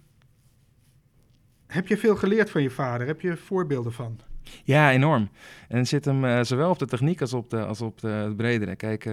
heb 1.67 1.87
je 1.87 1.97
veel 1.97 2.15
geleerd 2.15 2.49
van 2.49 2.61
je 2.61 2.69
vader? 2.69 3.07
Heb 3.07 3.21
je 3.21 3.37
voorbeelden 3.37 3.93
van? 3.93 4.19
Ja, 4.63 4.91
enorm. 4.91 5.29
En 5.67 5.77
het 5.77 5.87
zit 5.87 6.05
hem 6.05 6.43
zowel 6.43 6.69
op 6.69 6.79
de 6.79 6.85
techniek 6.85 7.21
als 7.21 7.33
op 7.33 7.49
de, 7.49 7.65
als 7.65 7.81
op 7.81 7.99
de, 7.99 8.07
het 8.07 8.35
bredere. 8.35 8.75
Kijk... 8.75 9.09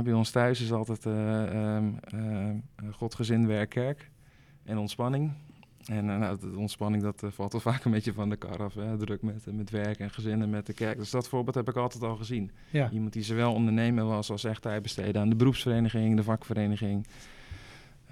Bij 0.00 0.12
ons 0.12 0.30
thuis 0.30 0.60
is 0.60 0.72
altijd 0.72 1.06
uh, 1.06 1.74
um, 1.74 1.98
uh, 2.14 2.48
Godgezin, 2.90 3.46
werk, 3.46 3.68
kerk 3.68 4.10
en 4.64 4.78
ontspanning. 4.78 5.32
En 5.86 6.06
uh, 6.06 6.18
nou, 6.18 6.38
de 6.40 6.58
ontspanning 6.58 7.02
dat 7.02 7.22
valt 7.28 7.52
wel 7.52 7.60
vaak 7.72 7.84
een 7.84 7.90
beetje 7.90 8.12
van 8.12 8.28
de 8.28 8.36
kar 8.36 8.62
af. 8.62 8.74
Hè? 8.74 8.96
Druk 8.96 9.22
met, 9.22 9.46
met 9.52 9.70
werk 9.70 9.98
en 9.98 10.10
gezinnen 10.10 10.50
met 10.50 10.66
de 10.66 10.72
kerk. 10.72 10.98
Dus 10.98 11.10
dat 11.10 11.28
voorbeeld 11.28 11.54
heb 11.54 11.68
ik 11.68 11.76
altijd 11.76 12.02
al 12.02 12.16
gezien. 12.16 12.50
Ja. 12.70 12.90
Iemand 12.90 13.12
die 13.12 13.22
zowel 13.22 13.52
ondernemen 13.52 14.06
was 14.06 14.30
als 14.30 14.44
echt 14.44 14.62
tijd 14.62 14.82
besteden 14.82 15.22
aan 15.22 15.28
de 15.28 15.36
beroepsvereniging, 15.36 16.16
de 16.16 16.22
vakvereniging. 16.22 17.06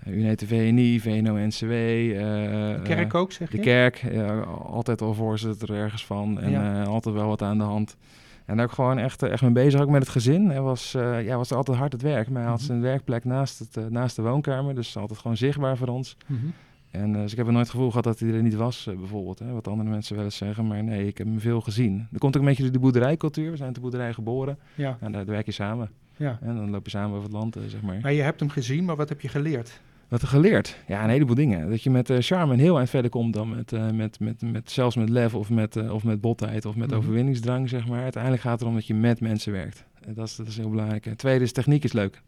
UNET 0.07 0.45
VNI, 0.47 1.01
VNO-NCW. 1.01 1.69
de 1.69 2.81
kerk 2.83 3.15
ook, 3.15 3.33
zeg 3.33 3.51
je? 3.51 3.57
De 3.57 3.63
kerk, 3.63 4.07
altijd 4.49 5.03
al 5.03 5.15
voorzitter 5.15 5.75
ergens 5.75 6.07
van. 6.07 6.41
En 6.41 6.51
ja. 6.51 6.83
altijd 6.83 7.15
wel 7.15 7.29
wat 7.29 7.43
aan 7.43 7.59
de 7.59 7.65
hand. 7.65 7.97
En 8.45 8.61
ook 8.61 8.73
gewoon 8.73 8.99
echt, 8.99 9.23
echt 9.23 9.43
mee 9.43 9.53
bezig, 9.53 9.81
ook 9.81 9.89
met 9.89 10.03
het 10.03 10.11
gezin. 10.11 10.51
Hij 10.51 10.61
was, 10.61 10.95
uh, 10.95 11.25
ja, 11.25 11.37
was 11.37 11.53
altijd 11.53 11.77
hard 11.77 11.93
het 11.93 12.03
werk. 12.03 12.29
Maar 12.29 12.41
hij 12.41 12.51
had 12.51 12.59
mhm. 12.59 12.67
zijn 12.67 12.81
werkplek 12.81 13.25
naast, 13.25 13.59
het, 13.59 13.77
uh, 13.77 13.87
naast 13.87 14.17
de 14.17 14.23
woonkamer. 14.23 14.75
Dus 14.75 14.97
altijd 14.97 15.19
gewoon 15.19 15.37
zichtbaar 15.37 15.77
voor 15.77 15.89
ons. 15.89 16.17
Mm 16.27 16.39
-hmm. 16.39 16.53
En 16.91 17.15
uh, 17.15 17.21
dus 17.21 17.31
ik 17.31 17.37
heb 17.37 17.47
er 17.47 17.53
nooit 17.53 17.65
het 17.65 17.75
gevoel 17.75 17.89
gehad 17.89 18.05
dat 18.05 18.19
hij 18.19 18.33
er 18.33 18.43
niet 18.43 18.55
was, 18.55 18.89
bijvoorbeeld. 18.99 19.39
Hè, 19.39 19.53
wat 19.53 19.69
andere 19.69 19.89
mensen 19.91 20.17
wel 20.17 20.25
eens 20.25 20.37
zeggen. 20.37 20.67
Maar 20.67 20.85
nee, 20.85 21.07
ik 21.07 21.19
heb 21.19 21.27
hem 21.27 21.41
veel 21.41 21.61
gezien. 21.61 22.09
Er 22.13 22.19
komt 22.19 22.37
ook 22.37 22.43
een 22.43 22.49
beetje 22.49 22.71
de 22.71 22.79
boerderijcultuur. 22.79 23.51
We 23.51 23.57
zijn 23.57 23.73
de 23.73 23.81
boerderij 23.81 24.13
geboren. 24.13 24.59
Ja. 24.75 24.97
En 25.01 25.13
daar 25.13 25.25
werk 25.25 25.47
je 25.47 25.53
samen. 25.53 25.91
Ja. 26.17 26.39
En 26.41 26.57
dan 26.57 26.71
loop 26.71 26.85
je 26.85 26.91
samen 26.91 27.11
over 27.11 27.23
het 27.23 27.33
land, 27.33 27.57
zeg 27.67 27.81
maar. 27.83 27.99
Maar 28.03 28.13
je 28.13 28.23
hebt 28.23 28.41
hem 28.41 28.49
gezien, 28.49 28.85
maar 28.85 28.97
wat 28.97 29.09
heb 29.09 29.21
je 29.21 29.29
geleerd? 29.29 29.81
Wat 30.11 30.23
er 30.23 30.29
geleerd? 30.29 30.77
Ja, 30.87 31.05
een 31.05 31.11
heleboel 31.11 31.35
dingen. 31.35 31.71
Dat 31.71 31.83
je 31.83 31.91
met 31.91 32.11
uh, 32.11 32.17
charme 32.21 32.57
heel 32.57 32.77
eind 32.77 32.91
verder 32.91 33.11
komt 33.11 33.33
dan 33.33 33.49
met, 33.49 33.73
uh, 33.73 33.91
met, 33.91 34.21
met, 34.21 34.43
met, 34.43 34.71
zelfs 34.71 34.97
met 34.97 35.09
lef 35.09 35.35
of 35.35 35.51
met, 35.51 35.77
uh, 35.77 35.93
of 35.93 36.05
met 36.05 36.21
botheid 36.21 36.65
of 36.65 36.75
met 36.75 36.87
mm 36.87 36.93
-hmm. 36.93 37.03
overwinningsdrang, 37.03 37.69
zeg 37.69 37.87
maar. 37.89 38.03
Uiteindelijk 38.03 38.43
gaat 38.43 38.53
het 38.53 38.61
erom 38.61 38.75
dat 38.75 38.87
je 38.87 38.95
met 38.95 39.21
mensen 39.21 39.53
werkt. 39.53 39.85
dat, 40.15 40.27
is, 40.27 40.37
dat 40.37 40.47
is 40.47 40.57
heel 40.57 40.71
belangrijk. 40.71 41.07
En 41.07 41.17
tweede 41.17 41.45
is, 41.45 41.53
techniek 41.53 41.85
is 41.85 41.93
leuk. 41.93 42.23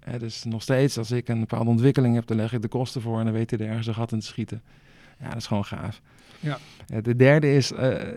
Hè, 0.00 0.18
dus 0.18 0.44
nog 0.44 0.62
steeds, 0.62 0.98
als 0.98 1.10
ik 1.10 1.28
een 1.28 1.40
bepaalde 1.40 1.70
ontwikkeling 1.70 2.14
heb, 2.14 2.26
dan 2.26 2.36
leg 2.36 2.52
ik 2.52 2.62
de 2.62 2.68
kosten 2.68 3.00
voor 3.00 3.18
en 3.18 3.24
dan 3.24 3.34
weet 3.34 3.50
hij 3.50 3.58
er 3.58 3.66
ergens 3.66 3.86
een 3.86 3.94
gat 3.94 4.12
in 4.12 4.20
te 4.20 4.26
schieten. 4.26 4.62
Ja, 5.18 5.28
dat 5.28 5.36
is 5.36 5.46
gewoon 5.46 5.64
gaaf. 5.64 6.00
Ja. 6.40 6.58
de 7.02 7.16
derde 7.16 7.54
is, 7.54 7.68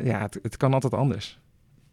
ja, 0.04 0.22
het, 0.22 0.40
het 0.42 0.58
kan 0.58 0.74
altijd 0.74 0.94
anders. 0.94 1.40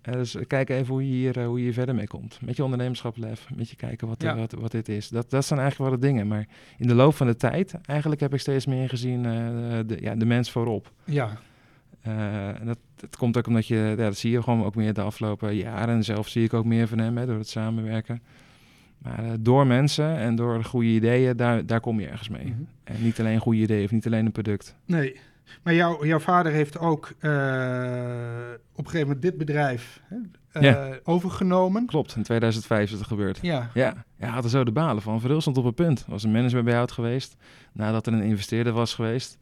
Uh, 0.09 0.15
dus 0.15 0.37
kijk 0.47 0.69
even 0.71 0.87
hoe 0.87 1.09
je, 1.09 1.15
hier, 1.15 1.39
uh, 1.39 1.47
hoe 1.47 1.59
je 1.59 1.65
hier 1.65 1.73
verder 1.73 1.95
mee 1.95 2.07
komt. 2.07 2.39
Met 2.43 2.57
je 2.57 2.63
ondernemerschap 2.65 3.17
met 3.55 3.71
je 3.71 3.77
kijken 3.77 4.09
wat, 4.09 4.23
ja. 4.23 4.37
wat, 4.37 4.53
wat 4.53 4.71
dit 4.71 4.89
is. 4.89 5.09
Dat, 5.09 5.31
dat 5.31 5.45
zijn 5.45 5.61
eigenlijk 5.61 5.91
wel 5.91 6.01
de 6.01 6.07
dingen. 6.07 6.27
Maar 6.27 6.47
in 6.79 6.87
de 6.87 6.95
loop 6.95 7.15
van 7.15 7.27
de 7.27 7.37
tijd, 7.37 7.75
eigenlijk 7.85 8.21
heb 8.21 8.35
ik 8.35 8.41
steeds 8.41 8.67
meer 8.67 8.89
gezien 8.89 9.25
uh, 9.25 9.79
de, 9.87 9.97
ja, 10.01 10.15
de 10.15 10.27
mens 10.27 10.51
voorop. 10.51 10.93
Ja. 11.05 11.39
en 12.03 12.67
dat, 12.67 12.79
dat 12.97 13.17
komt 13.17 13.37
ook 13.37 13.47
omdat 13.47 13.67
je, 13.67 13.77
ja, 13.77 13.95
dat 13.95 14.17
zie 14.17 14.31
je 14.31 14.43
gewoon 14.43 14.65
ook 14.65 14.75
meer 14.75 14.95
de 14.95 15.03
afgelopen 15.03 15.55
jaren. 15.55 15.95
En 15.95 16.05
zelf 16.05 16.29
zie 16.29 16.45
ik 16.45 16.55
ook 16.55 16.65
meer 16.65 16.89
van 16.89 16.99
hem, 16.99 17.17
hè, 17.17 17.27
door 17.27 17.39
het 17.39 17.49
samenwerken. 17.49 18.23
Maar 18.99 19.37
door 19.41 19.67
mensen 19.67 20.17
en 20.17 20.37
door 20.37 20.65
goede 20.65 20.89
ideeën, 20.89 21.37
daar, 21.37 21.67
daar 21.67 21.81
kom 21.81 22.01
je 22.01 22.07
ergens 22.07 22.29
mee. 22.29 22.45
Mm 22.45 22.53
-hmm. 22.53 22.67
En 22.85 23.03
niet 23.03 23.21
alleen 23.21 23.39
goede 23.39 23.61
ideeën 23.61 23.85
of 23.85 23.91
niet 23.91 24.07
alleen 24.07 24.27
een 24.27 24.33
product. 24.33 24.77
Nee, 24.85 25.17
maar 25.63 25.75
jou, 25.75 26.07
jouw 26.07 26.19
vader 26.19 26.53
heeft 26.53 26.79
ook 26.79 27.13
uh, 27.21 27.31
op 28.73 28.85
een 28.85 28.91
gegeven 28.91 29.01
moment 29.01 29.23
dit 29.23 29.37
bedrijf 29.37 30.01
ja. 30.53 30.99
overgenomen. 31.05 31.87
Klopt, 31.87 32.17
in 32.17 32.23
2005 32.23 32.91
is 32.91 32.99
het 32.99 33.07
gebeurd. 33.07 33.39
Ja. 33.43 33.71
Ja, 33.75 34.05
hij 34.19 34.29
had 34.29 34.45
er 34.45 34.51
zo 34.51 34.65
de 34.65 34.73
balen 34.73 35.03
van. 35.03 35.21
Verhul 35.21 35.41
stond 35.41 35.59
op 35.59 35.65
een 35.65 35.75
punt. 35.75 36.01
Er 36.01 36.11
was 36.11 36.23
een 36.23 36.33
manager 36.33 36.63
bij 36.63 36.79
out 36.79 36.93
geweest, 36.93 37.37
nadat 37.73 38.07
er 38.07 38.13
een 38.13 38.23
investeerder 38.23 38.73
was 38.73 38.95
geweest. 38.95 39.39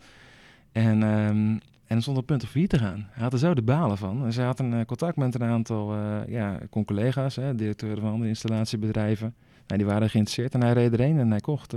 En, 0.73 1.03
um, 1.03 1.61
en 1.87 1.97
er 1.97 2.03
stond 2.03 2.16
op 2.16 2.29
het 2.29 2.38
punt 2.38 2.42
om 2.42 2.49
failliet 2.49 2.71
te 2.71 2.79
gaan. 2.79 3.09
Hij 3.11 3.23
had 3.23 3.33
er 3.33 3.38
zo 3.38 3.55
de 3.55 3.62
balen 3.62 3.99
van. 3.99 4.25
En 4.25 4.33
ze 4.33 4.42
had 4.42 4.59
een 4.59 4.73
uh, 4.73 4.85
contact 4.85 5.16
met 5.16 5.35
een 5.35 5.42
aantal 5.42 5.94
ja, 6.27 6.59
collega's, 6.85 7.37
hè, 7.37 7.55
directeuren 7.55 8.01
van 8.01 8.11
andere 8.11 8.29
installatiebedrijven. 8.29 9.35
Nou, 9.66 9.81
die 9.81 9.90
waren 9.90 10.11
geïnteresseerd 10.11 10.55
en 10.55 10.62
hij 10.62 10.73
reed 10.73 10.92
erheen 10.92 11.18
en 11.18 11.31
hij 11.31 11.40
kocht 11.40 11.75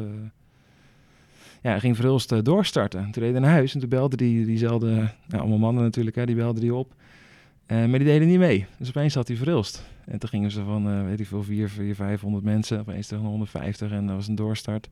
ja, 1.62 1.80
ging 1.80 1.96
Verhulst 1.96 2.32
uh, 2.32 2.40
doorstarten. 2.42 3.12
Toen 3.12 3.24
reed 3.24 3.32
hij 3.32 3.42
naar 3.42 3.52
huis 3.52 3.74
en 3.74 3.80
toen 3.80 3.90
belde 3.90 4.16
die, 4.18 4.46
diezelfde, 4.46 4.88
nou, 5.28 5.42
allemaal 5.42 5.58
mannen 5.58 5.84
natuurlijk, 5.84 6.16
hè, 6.16 6.26
die 6.26 6.36
belden 6.36 6.62
die 6.62 6.74
op. 6.74 6.94
Uh, 7.68 7.78
maar 7.78 8.00
die 8.00 8.08
deden 8.08 8.28
niet 8.28 8.40
mee. 8.40 8.66
Dus 8.78 8.90
opeens 8.90 9.14
had 9.14 9.28
hij 9.28 9.38
Verhulst. 9.38 9.90
En 10.06 10.20
toen 10.20 10.30
gingen 10.30 10.52
ze 10.52 10.64
van, 10.64 10.90
uh, 10.90 11.06
weet 11.06 11.20
ik 11.20 11.28
veel, 11.28 11.44
4, 11.44 11.70
4, 11.70 11.96
500 11.96 12.44
mensen, 12.44 12.80
opeens 12.80 13.08
tegen 13.08 13.26
150 13.26 13.92
en 13.92 14.08
dat 14.08 14.16
was 14.16 14.28
een 14.28 14.36
doorstart. 14.36 14.90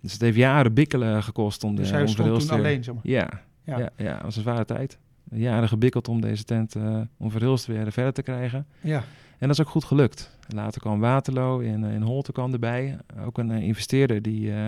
Dus 0.00 0.12
het 0.12 0.20
heeft 0.20 0.36
jaren 0.36 0.74
bikkelen 0.74 1.22
gekost 1.22 1.64
om 1.64 1.74
Dus 1.74 1.88
de 1.88 1.92
hij 1.92 2.02
om 2.02 2.08
stond 2.08 2.48
toen 2.48 2.58
alleen, 2.58 2.84
zeg 2.84 2.94
maar. 2.94 3.02
Ja, 3.06 3.28
Ja. 3.64 3.78
ja. 3.78 3.90
Ja, 3.96 4.20
was 4.22 4.36
een 4.36 4.42
zware 4.42 4.64
tijd. 4.64 4.98
Jaren 5.30 5.68
gebikkeld 5.68 6.08
om 6.08 6.20
deze 6.20 6.44
tent, 6.44 6.74
eh, 6.74 7.00
om 7.16 7.30
verhulst 7.30 7.66
weer 7.66 7.92
verder 7.92 8.12
te 8.12 8.22
krijgen. 8.22 8.66
Ja. 8.80 9.04
En 9.38 9.48
dat 9.48 9.58
is 9.58 9.64
ook 9.64 9.70
goed 9.70 9.84
gelukt. 9.84 10.36
Later 10.48 10.80
kwam 10.80 11.00
Waterloo 11.00 11.58
in, 11.58 11.84
eh, 11.84 11.94
in 11.94 12.02
Holte 12.02 12.32
kwam 12.32 12.52
erbij. 12.52 12.98
Ook 13.26 13.38
een 13.38 13.50
eh, 13.50 13.62
investeerder 13.62 14.22
die, 14.22 14.52
eh, 14.52 14.66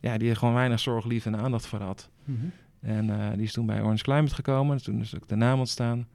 ja, 0.00 0.18
die 0.18 0.30
er 0.30 0.36
gewoon 0.36 0.54
weinig 0.54 0.80
zorg, 0.80 1.04
liefde 1.04 1.30
en 1.30 1.40
aandacht 1.40 1.66
voor 1.66 1.80
had. 1.80 2.10
Mhm. 2.24 2.46
En 2.80 3.10
eh, 3.10 3.32
die 3.34 3.42
is 3.42 3.52
toen 3.52 3.66
bij 3.66 3.80
Orange 3.80 4.02
Climate 4.02 4.34
gekomen. 4.34 4.76
Dus 4.76 4.84
toen 4.84 5.00
is 5.00 5.16
ook 5.16 5.28
de 5.28 5.36
naam 5.36 5.58
ontstaan. 5.58 6.06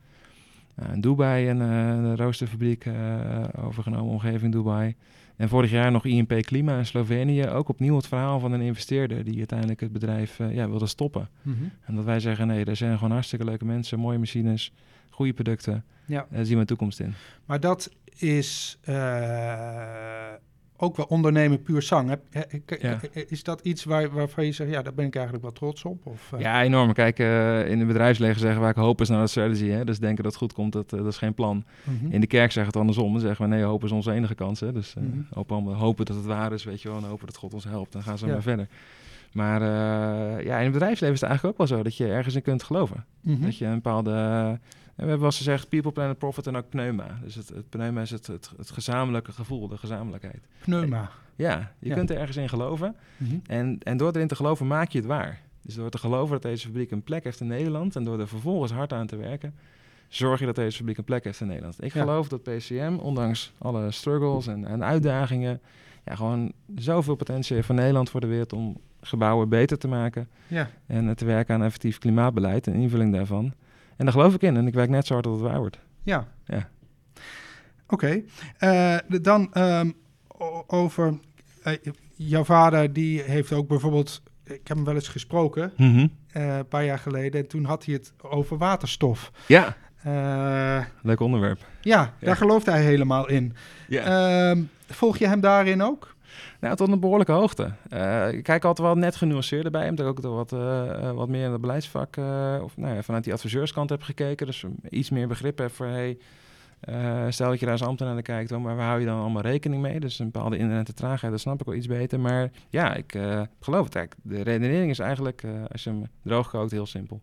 Uh, 0.79 0.93
in 0.93 1.01
Dubai 1.01 1.49
een, 1.49 1.59
een 1.59 2.15
roosterfabriek 2.15 2.85
overgenomen, 3.57 4.11
omgeving 4.11 4.51
Dubai. 4.51 4.95
En 5.35 5.49
vorig 5.49 5.71
jaar 5.71 5.91
nog 5.91 6.05
INP 6.05 6.41
Klima 6.41 6.77
in 6.77 6.85
Slovenië. 6.85 7.47
Ook 7.47 7.69
opnieuw 7.69 7.95
het 7.95 8.07
verhaal 8.07 8.39
van 8.39 8.51
een 8.51 8.61
investeerder 8.61 9.23
die 9.23 9.37
uiteindelijk 9.37 9.79
het 9.79 9.91
bedrijf 9.91 10.37
ja, 10.37 10.69
wilde 10.69 10.87
stoppen. 10.87 11.29
Mhm. 11.41 11.63
En 11.81 11.95
dat 11.95 12.05
wij 12.05 12.19
zeggen, 12.19 12.47
nee, 12.47 12.65
er 12.65 12.75
zijn 12.75 12.97
gewoon 12.97 13.11
hartstikke 13.11 13.45
leuke 13.45 13.65
mensen, 13.65 13.99
mooie 13.99 14.17
machines, 14.17 14.73
goede 15.09 15.33
producten. 15.33 15.83
Ja. 16.05 16.27
Daar 16.29 16.45
zien 16.45 16.53
we 16.53 16.59
een 16.59 16.65
toekomst 16.65 16.99
in. 16.99 17.13
Maar 17.45 17.59
dat 17.59 17.89
is 18.15 18.79
ook 20.77 20.95
wel 20.95 21.05
ondernemen 21.05 21.61
puur 21.61 21.81
zang. 21.81 22.15
Is 23.27 23.43
dat 23.43 23.61
iets 23.61 23.83
waar, 23.83 24.09
waarvan 24.09 24.45
je 24.45 24.51
zegt, 24.51 24.69
ja, 24.71 24.81
daar 24.81 24.93
ben 24.93 25.05
ik 25.05 25.13
eigenlijk 25.15 25.43
wel 25.43 25.53
trots 25.53 25.83
op? 25.83 26.05
Of, 26.05 26.31
eh, 26.33 26.39
Ja, 26.39 26.63
enorm. 26.63 26.93
Kijk, 26.93 27.19
eh, 27.19 27.69
in 27.69 27.77
het 27.79 27.87
bedrijfsleven 27.87 28.39
zeggen 28.39 28.61
vaak 28.61 28.75
hopen 28.75 29.03
is 29.03 29.09
naar 29.09 29.21
de 29.21 29.27
strategy. 29.27 29.67
Hè? 29.67 29.85
Dus 29.85 29.99
denken 29.99 30.23
dat 30.23 30.31
het 30.31 30.41
goed 30.41 30.53
komt, 30.53 30.73
dat, 30.73 30.93
eh, 30.93 30.99
dat 30.99 31.07
is 31.07 31.17
geen 31.17 31.33
plan. 31.33 31.63
mhm. 31.83 32.11
In 32.11 32.21
de 32.21 32.27
kerk 32.27 32.51
zeggen 32.51 32.71
het 32.71 32.81
andersom. 32.81 33.11
Dan 33.11 33.21
zeggen 33.21 33.49
we 33.49 33.55
nee, 33.55 33.63
hopen 33.63 33.87
is 33.87 33.93
onze 33.93 34.11
enige 34.11 34.35
kans. 34.35 34.59
Hè? 34.59 34.71
Dus 34.71 34.95
eh, 34.95 35.03
Mhm. 35.03 35.19
hopen, 35.33 35.63
hopen 35.73 36.05
dat 36.05 36.15
het 36.15 36.25
waar 36.25 36.53
is, 36.53 36.63
weet 36.63 36.81
je 36.81 36.89
wel. 36.89 36.97
En 36.97 37.03
hopen 37.03 37.25
dat 37.25 37.37
God 37.37 37.53
ons 37.53 37.63
helpt. 37.63 37.91
Dan 37.91 38.03
gaan 38.03 38.17
ze 38.17 38.25
Ja. 38.25 38.31
maar 38.33 38.41
verder. 38.41 38.67
Maar 39.31 39.61
ja, 40.43 40.57
in 40.57 40.63
het 40.63 40.71
bedrijfsleven 40.73 41.15
is 41.15 41.21
het 41.21 41.29
eigenlijk 41.29 41.43
ook 41.61 41.67
wel 41.67 41.77
zo 41.77 41.83
dat 41.83 41.97
je 41.97 42.07
ergens 42.07 42.35
in 42.35 42.41
kunt 42.41 42.63
geloven. 42.63 43.05
Mhm. 43.21 43.41
Dat 43.41 43.57
je 43.57 43.65
een 43.65 43.73
bepaalde... 43.73 44.59
eh, 44.95 45.01
we 45.03 45.09
hebben 45.09 45.17
wel 45.17 45.25
eens 45.25 45.37
gezegd 45.37 45.69
people, 45.69 45.91
planet, 45.91 46.17
profit 46.17 46.47
en 46.47 46.55
ook 46.55 46.69
pneuma. 46.69 47.19
Dus 47.23 47.35
het, 47.35 47.49
het 47.49 47.69
pneuma 47.69 48.01
is 48.01 48.09
het, 48.11 48.27
het, 48.27 48.51
het 48.57 48.71
gezamenlijke 48.71 49.31
gevoel, 49.31 49.67
de 49.67 49.77
gezamenlijkheid. 49.77 50.47
Pneuma. 50.61 51.09
Ja, 51.35 51.71
je 51.79 51.89
Ja. 51.89 51.95
kunt 51.95 52.09
er 52.09 52.17
ergens 52.17 52.37
in 52.37 52.49
geloven. 52.49 52.95
Mhm. 53.17 53.35
En, 53.47 53.77
en 53.83 53.97
door 53.97 54.11
erin 54.15 54.27
te 54.27 54.35
geloven 54.35 54.67
maak 54.67 54.89
je 54.91 54.97
het 54.97 55.07
waar. 55.07 55.41
Dus 55.61 55.75
door 55.75 55.89
te 55.89 55.97
geloven 55.97 56.31
dat 56.31 56.41
deze 56.41 56.65
fabriek 56.67 56.91
een 56.91 57.03
plek 57.03 57.23
heeft 57.23 57.39
in 57.41 57.47
Nederland... 57.47 57.95
en 57.95 58.03
door 58.03 58.19
er 58.19 58.27
vervolgens 58.27 58.71
hard 58.71 58.93
aan 58.93 59.07
te 59.07 59.15
werken... 59.15 59.55
zorg 60.07 60.39
je 60.39 60.45
dat 60.45 60.55
deze 60.55 60.77
fabriek 60.77 60.97
een 60.97 61.03
plek 61.03 61.23
heeft 61.23 61.41
in 61.41 61.47
Nederland. 61.47 61.83
Ik 61.83 61.93
Ja. 61.93 62.01
geloof 62.01 62.27
dat 62.27 62.43
PCM, 62.43 62.95
ondanks 63.01 63.53
alle 63.57 63.91
struggles 63.91 64.47
en, 64.47 64.65
en 64.65 64.83
uitdagingen... 64.83 65.61
Ja, 66.05 66.15
gewoon 66.15 66.51
zoveel 66.75 67.15
potentie 67.15 67.55
heeft 67.55 67.67
voor 67.67 67.75
Nederland, 67.75 68.09
voor 68.09 68.21
de 68.21 68.27
wereld... 68.27 68.53
om 68.53 68.77
gebouwen 69.01 69.49
beter 69.49 69.77
te 69.77 69.87
maken... 69.87 70.27
Ja. 70.47 70.69
en 70.87 71.15
te 71.15 71.25
werken 71.25 71.55
aan 71.55 71.63
effectief 71.63 71.97
klimaatbeleid 71.97 72.67
en 72.67 72.73
invulling 72.73 73.13
daarvan. 73.13 73.53
En 73.95 74.05
daar 74.05 74.13
geloof 74.13 74.33
ik 74.33 74.41
in 74.41 74.57
en 74.57 74.67
ik 74.67 74.73
werk 74.73 74.89
net 74.89 75.05
zo 75.05 75.13
hard 75.13 75.25
dat 75.25 75.33
het 75.33 75.43
waar 75.43 75.59
wordt. 75.59 75.79
Ja. 76.03 76.27
Ja. 76.45 76.69
Oké. 77.87 78.21
Eh, 78.57 78.97
de- 79.07 79.21
dan 79.21 79.53
ehm, 79.53 79.91
over 80.67 81.19
eh, 81.63 81.73
jouw 82.15 82.43
vader, 82.43 82.93
die 82.93 83.21
heeft 83.21 83.53
ook 83.53 83.67
bijvoorbeeld, 83.67 84.21
ik 84.43 84.67
heb 84.67 84.77
hem 84.77 84.85
wel 84.85 84.95
eens 84.95 85.07
gesproken, 85.07 85.71
eh, 85.77 86.57
een 86.57 86.67
paar 86.67 86.85
jaar 86.85 86.99
geleden, 86.99 87.41
en 87.41 87.47
toen 87.47 87.65
had 87.65 87.85
hij 87.85 87.93
het 87.93 88.13
over 88.21 88.57
waterstof. 88.57 89.31
Ja, 89.47 89.75
Eh, 90.03 90.85
leuk 91.01 91.19
onderwerp. 91.19 91.59
ja, 91.81 91.99
Ja. 92.19 92.25
daar 92.25 92.35
gelooft 92.35 92.65
hij 92.65 92.83
helemaal 92.83 93.27
in. 93.29 93.53
Ja. 93.87 94.49
Ehm, 94.49 94.63
volg 94.87 95.17
je 95.17 95.27
hem 95.27 95.39
daarin 95.39 95.81
ook? 95.83 96.14
Nou, 96.59 96.75
tot 96.75 96.89
een 96.89 96.99
behoorlijke 96.99 97.31
hoogte. 97.31 97.71
Eh, 97.89 98.31
ik 98.31 98.43
kijk 98.43 98.65
altijd 98.65 98.87
wel 98.87 98.95
net 98.95 99.15
genuanceerder 99.15 99.71
bij 99.71 99.83
hem. 99.83 99.95
Dat 99.95 100.17
ik 100.17 100.25
ook 100.25 100.33
wat, 100.35 100.53
eh, 100.53 101.11
wat 101.11 101.29
meer 101.29 101.45
in 101.45 101.51
het 101.51 101.61
beleidsvak, 101.61 102.17
of 102.61 102.77
nou 102.77 102.95
ja, 102.95 103.01
vanuit 103.03 103.23
die 103.23 103.33
adviseurskant 103.33 103.89
heb 103.89 104.01
gekeken. 104.01 104.45
Dus 104.45 104.65
iets 104.89 105.09
meer 105.09 105.27
begrip 105.27 105.57
heb 105.57 105.71
voor, 105.71 105.85
hey, 105.85 106.17
stel 107.29 107.49
dat 107.49 107.59
je 107.59 107.65
daar 107.65 107.73
als 107.73 107.83
ambtenaar 107.83 108.13
naar 108.13 108.21
kijkt, 108.21 108.49
dan, 108.49 108.61
maar 108.61 108.75
waar 108.75 108.87
hou 108.87 108.99
je 108.99 109.05
dan 109.05 109.19
allemaal 109.19 109.41
rekening 109.41 109.81
mee? 109.81 109.99
Dus 109.99 110.19
een 110.19 110.31
bepaalde 110.31 110.57
inherente 110.57 110.93
traagheid, 110.93 111.31
dat 111.31 111.41
snap 111.41 111.59
ik 111.59 111.65
wel 111.65 111.75
iets 111.75 111.87
beter. 111.87 112.19
Maar 112.19 112.51
ja, 112.69 112.95
ik 112.95 113.11
geloof 113.59 113.85
het 113.85 113.95
eigenlijk. 113.95 114.15
De 114.23 114.41
redenering 114.41 114.89
is 114.89 114.99
eigenlijk, 114.99 115.43
als 115.71 115.83
je 115.83 115.89
hem 115.89 116.03
droog 116.23 116.49
kookt, 116.49 116.71
heel 116.71 116.85
simpel. 116.85 117.21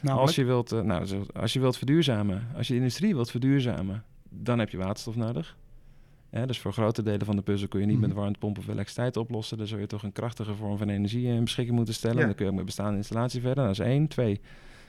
Namelijk? 0.00 0.26
Als 0.26 0.36
je, 0.36 0.44
wilt, 0.44 0.70
nou, 0.70 1.26
als 1.34 1.52
je 1.52 1.60
wilt 1.60 1.76
verduurzamen, 1.76 2.46
als 2.56 2.66
je 2.66 2.72
de 2.72 2.78
industrie 2.78 3.14
wilt 3.14 3.30
verduurzamen, 3.30 4.04
dan 4.28 4.58
heb 4.58 4.70
je 4.70 4.76
waterstof 4.76 5.16
nodig. 5.16 5.56
Hè, 6.34 6.46
dus 6.46 6.58
voor 6.58 6.72
grote 6.72 7.02
delen 7.02 7.26
van 7.26 7.36
de 7.36 7.42
puzzel 7.42 7.68
kun 7.68 7.80
je 7.80 7.86
niet 7.86 7.98
Mhm. 7.98 8.06
met 8.06 8.16
warmtepomp 8.16 8.58
of 8.58 8.68
elektriciteit 8.68 9.16
oplossen. 9.16 9.58
Dan 9.58 9.66
zul 9.66 9.78
je 9.78 9.86
toch 9.86 10.02
een 10.02 10.12
krachtige 10.12 10.54
vorm 10.54 10.78
van 10.78 10.88
energie 10.88 11.26
in 11.26 11.44
beschikking 11.44 11.76
moeten 11.76 11.94
stellen. 11.94 12.18
Ja. 12.18 12.24
Dan 12.24 12.34
kun 12.34 12.44
je 12.44 12.50
ook 12.50 12.56
met 12.56 12.66
bestaande 12.66 12.96
installatie 12.96 13.40
verder. 13.40 13.64
Dat 13.64 13.72
is 13.72 13.78
één. 13.78 14.08
Twee, 14.08 14.40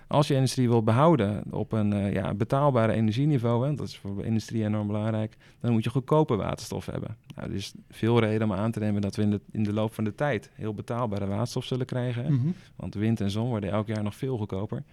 als 0.07 0.27
je 0.27 0.33
industrie 0.35 0.69
wilt 0.69 0.85
behouden 0.85 1.43
op 1.51 1.71
een 1.71 1.93
eh, 1.93 2.13
ja, 2.13 2.33
betaalbare 2.33 2.93
energieniveau, 2.93 3.67
hè, 3.67 3.75
dat 3.75 3.87
is 3.87 3.97
voor 3.97 4.15
de 4.17 4.23
industrie 4.25 4.63
enorm 4.63 4.87
belangrijk, 4.87 5.37
dan 5.59 5.71
moet 5.71 5.83
je 5.83 5.89
goedkope 5.89 6.35
waterstof 6.35 6.85
hebben. 6.85 7.17
Nou, 7.35 7.49
er 7.49 7.55
is 7.55 7.73
veel 7.89 8.19
reden 8.19 8.51
om 8.51 8.53
aan 8.57 8.71
te 8.71 8.79
nemen 8.79 9.01
dat 9.01 9.15
we 9.15 9.21
in 9.21 9.29
de, 9.31 9.41
in 9.51 9.63
de 9.63 9.73
loop 9.73 9.93
van 9.93 10.03
de 10.03 10.15
tijd 10.15 10.49
heel 10.53 10.73
betaalbare 10.73 11.25
waterstof 11.27 11.65
zullen 11.65 11.85
krijgen. 11.85 12.33
Mhm. 12.33 12.47
Want 12.75 12.93
wind 12.93 13.21
en 13.21 13.31
zon 13.31 13.47
worden 13.47 13.69
elk 13.71 13.87
jaar 13.87 14.03
nog 14.03 14.15
veel 14.15 14.37
goedkoper. 14.37 14.83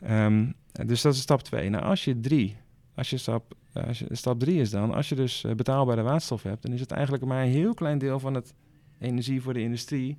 Ehm, 0.00 0.46
dus 0.86 1.02
dat 1.02 1.14
is 1.14 1.20
stap 1.20 1.42
2. 1.42 1.70
Nou, 1.70 1.84
als 1.84 2.04
je 2.04 2.20
drie, 2.20 2.56
als 2.96 3.10
je 3.10 3.16
stap, 3.16 3.54
eh, 3.72 3.86
als 3.86 3.98
je, 3.98 4.06
stap 4.10 4.38
drie 4.38 4.60
is 4.60 4.70
dan, 4.70 4.94
als 4.94 5.08
je 5.08 5.14
dus 5.14 5.44
eh, 5.44 5.54
betaalbare 5.54 6.02
waterstof 6.02 6.42
hebt, 6.42 6.62
dan 6.62 6.72
is 6.72 6.80
het 6.80 6.90
eigenlijk 6.90 7.24
maar 7.24 7.42
een 7.42 7.50
heel 7.50 7.74
klein 7.74 7.98
deel 7.98 8.18
van 8.20 8.34
het 8.34 8.54
energie 8.98 9.42
voor 9.42 9.52
de 9.52 9.60
industrie. 9.62 10.18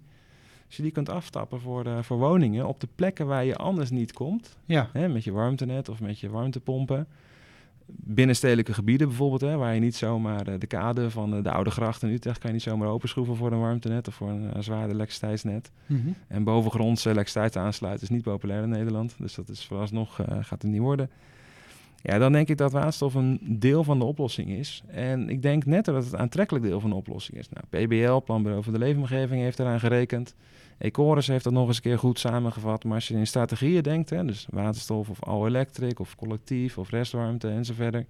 Als 0.65 0.75
je 0.75 0.83
die 0.83 0.91
kunt 0.91 1.09
aftappen 1.09 1.59
voor, 1.59 1.83
de, 1.83 2.03
voor 2.03 2.17
woningen 2.17 2.67
op 2.67 2.79
de 2.79 2.87
plekken 2.95 3.27
waar 3.27 3.45
je 3.45 3.55
anders 3.55 3.89
niet 3.89 4.13
komt, 4.13 4.57
Ja. 4.65 4.89
hè, 4.93 5.07
met 5.07 5.23
je 5.23 5.31
warmtenet 5.31 5.89
of 5.89 6.01
met 6.01 6.19
je 6.19 6.29
warmtepompen. 6.29 7.07
Binnenstedelijke 7.89 8.73
gebieden 8.73 9.07
bijvoorbeeld, 9.07 9.41
hè, 9.41 9.55
waar 9.55 9.73
je 9.73 9.79
niet 9.79 9.95
zomaar 9.95 10.47
eh, 10.47 10.59
de 10.59 10.67
kade 10.67 11.09
van 11.11 11.35
eh, 11.35 11.43
de 11.43 11.51
Oude 11.51 11.69
Gracht 11.69 12.03
in 12.03 12.09
Utrecht 12.09 12.37
kan 12.37 12.49
je 12.49 12.55
niet 12.55 12.65
zomaar 12.65 12.87
openschroeven 12.87 13.35
voor 13.35 13.51
een 13.51 13.59
warmtenet 13.59 14.07
of 14.07 14.13
voor 14.13 14.29
een 14.29 14.43
uh, 14.43 14.51
zwaar 14.59 14.89
elektriciteitsnet. 14.89 15.71
Mhm. 15.85 16.07
En 16.27 16.43
bovengronds 16.43 17.05
elektriciteit 17.05 17.55
aansluiten 17.55 18.03
is 18.03 18.09
niet 18.09 18.23
populair 18.23 18.63
in 18.63 18.69
Nederland. 18.69 19.15
Dus 19.19 19.35
dat 19.35 19.49
is 19.49 19.65
vooralsnog 19.65 20.19
uh, 20.19 20.25
gaat 20.27 20.61
het 20.61 20.71
niet 20.71 20.81
worden. 20.81 21.09
Ja, 22.01 22.17
dan 22.17 22.31
denk 22.31 22.49
ik 22.49 22.57
dat 22.57 22.71
waterstof 22.71 23.13
een 23.13 23.39
deel 23.41 23.83
van 23.83 23.99
de 23.99 24.05
oplossing 24.05 24.49
is. 24.49 24.83
En 24.87 25.29
ik 25.29 25.41
denk 25.41 25.65
net 25.65 25.85
dat 25.85 26.03
het 26.03 26.13
een 26.13 26.19
aantrekkelijk 26.19 26.65
deel 26.65 26.79
van 26.79 26.89
de 26.89 26.95
oplossing 26.95 27.37
is. 27.37 27.49
Nou, 27.49 27.85
PBL, 27.85 28.23
Planbureau 28.23 28.63
voor 28.63 28.73
de 28.73 28.79
Leefomgeving, 28.79 29.41
heeft 29.41 29.59
eraan 29.59 29.79
gerekend. 29.79 30.35
Ecoris 30.77 31.27
heeft 31.27 31.43
dat 31.43 31.53
nog 31.53 31.67
eens 31.67 31.75
een 31.75 31.81
keer 31.81 31.99
goed 31.99 32.19
samengevat. 32.19 32.83
Maar 32.83 32.95
als 32.95 33.07
je 33.07 33.13
in 33.13 33.27
strategieën 33.27 33.83
denkt, 33.83 34.09
hè, 34.09 34.25
dus 34.25 34.47
waterstof 34.49 35.09
of 35.09 35.23
all-electric 35.23 35.99
of 35.99 36.15
collectief 36.15 36.77
of 36.77 36.89
restwarmte 36.89 37.47
enzovoort... 37.47 38.05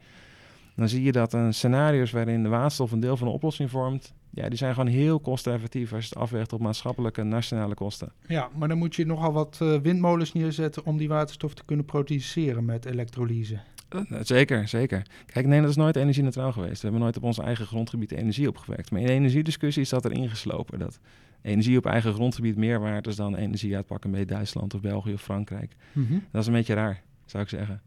dan 0.76 0.89
zie 0.89 1.04
je 1.04 1.12
dat 1.12 1.34
een 1.34 1.54
scenario's 1.54 2.12
waarin 2.12 2.43
de 2.43 2.50
waterstof 2.50 2.91
een 2.91 3.00
deel 3.00 3.17
van 3.17 3.28
de 3.28 3.34
oplossing 3.34 3.69
vormt... 3.69 4.13
ja, 4.30 4.50
die 4.50 4.58
zijn 4.58 4.73
gewoon 4.73 4.89
heel 4.89 5.19
kosteneffectief 5.19 5.93
als 5.93 6.04
je 6.04 6.10
het 6.10 6.19
afweegt 6.23 6.54
op 6.54 6.60
maatschappelijke 6.60 7.21
en 7.21 7.28
nationale 7.28 7.73
kosten. 7.73 8.12
Ja, 8.28 8.50
maar 8.56 8.67
dan 8.67 8.78
moet 8.78 8.95
je 8.95 9.06
nogal 9.06 9.34
wat 9.34 9.60
uh, 9.62 9.80
windmolens 9.80 10.34
neerzetten 10.34 10.86
om 10.86 10.97
die 10.97 11.08
waterstof 11.08 11.54
te 11.54 11.65
kunnen 11.65 11.86
produceren 11.86 12.65
met 12.65 12.86
elektrolyse. 12.86 13.60
Uh, 13.95 14.19
zeker, 14.21 14.67
zeker. 14.67 15.06
Kijk, 15.26 15.45
Nederland 15.45 15.69
is 15.69 15.76
nooit 15.76 15.95
energie-neutraal 15.95 16.52
geweest. 16.52 16.82
We 16.82 16.82
hebben 16.82 17.02
nooit 17.02 17.17
op 17.17 17.23
ons 17.23 17.38
eigen 17.38 17.65
grondgebied 17.65 18.12
energie 18.12 18.47
opgewerkt. 18.47 18.91
Maar 18.91 19.00
in 19.00 19.08
de 19.08 19.13
energiediscussie 19.13 19.82
is 19.82 19.89
dat 19.89 20.06
er 20.06 20.12
ingeslopen. 20.12 20.80
Dat 20.80 21.00
energie 21.41 21.78
op 21.78 21.86
eigen 21.86 22.13
grondgebied 22.13 22.56
meer 22.56 22.80
waard 22.80 23.08
is 23.08 23.15
dan 23.15 23.36
energie 23.36 23.76
uitpakken 23.76 24.12
bij 24.12 24.26
Duitsland 24.26 24.73
of 24.73 24.82
België 24.82 25.13
of 25.13 25.21
Frankrijk. 25.21 25.76
Mm 25.91 26.06
-hmm. 26.08 26.23
Dat 26.32 26.41
is 26.41 26.47
een 26.47 26.54
beetje 26.54 26.73
raar, 26.73 27.02
zou 27.26 27.43
ik 27.43 27.50
zeggen. 27.50 27.82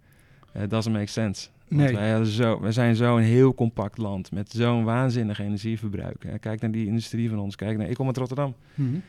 Uh, 0.52 0.60
dat 0.60 0.70
doesn't 0.70 0.94
make 0.94 1.06
sense. 1.06 1.48
Nee. 1.68 1.94
Wij, 1.94 2.24
zo, 2.24 2.60
wij 2.60 2.72
zijn 2.72 2.96
zo'n 2.96 3.20
heel 3.20 3.54
compact 3.54 3.98
land 3.98 4.32
met 4.32 4.50
zo'n 4.50 4.84
waanzinnig 4.84 5.38
energieverbruik. 5.40 6.38
Kijk 6.40 6.60
naar 6.60 6.70
die 6.70 6.86
industrie 6.86 7.28
van 7.28 7.38
ons. 7.38 7.56
Kijk 7.56 7.78
naar, 7.78 7.88
ik 7.88 7.94
kom 7.94 8.06
uit 8.06 8.16
Rotterdam. 8.16 8.54
Mm 8.74 8.90
-hmm. 8.90 9.02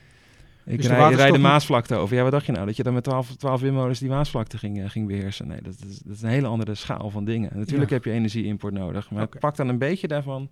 Ik 0.65 0.77
dus 0.77 0.87
rijd, 0.87 1.15
rijd 1.15 1.33
de 1.33 1.39
Maasvlakte 1.39 1.95
over. 1.95 2.15
Ja, 2.15 2.23
wat 2.23 2.31
dacht 2.31 2.45
je 2.45 2.51
nou? 2.51 2.65
Dat 2.65 2.75
je 2.75 2.83
dan 2.83 2.93
met 2.93 3.03
12, 3.03 3.35
12 3.35 3.61
windmolens 3.61 3.99
die 3.99 4.09
Maasvlakte 4.09 4.57
ging, 4.57 4.77
uh, 4.77 4.89
ging 4.89 5.07
beheersen? 5.07 5.47
Nee, 5.47 5.61
dat 5.61 5.73
is, 5.73 5.99
dat 5.99 6.15
is, 6.15 6.21
een 6.21 6.29
hele 6.29 6.47
andere 6.47 6.75
schaal 6.75 7.09
van 7.09 7.25
dingen. 7.25 7.51
Natuurlijk 7.53 7.89
ja. 7.89 7.95
heb 7.95 8.05
je 8.05 8.11
energieimport 8.11 8.73
nodig. 8.73 9.11
Maar 9.11 9.23
okay. 9.23 9.39
pak 9.39 9.55
dan 9.55 9.67
een 9.67 9.77
beetje 9.77 10.07
daarvan 10.07 10.49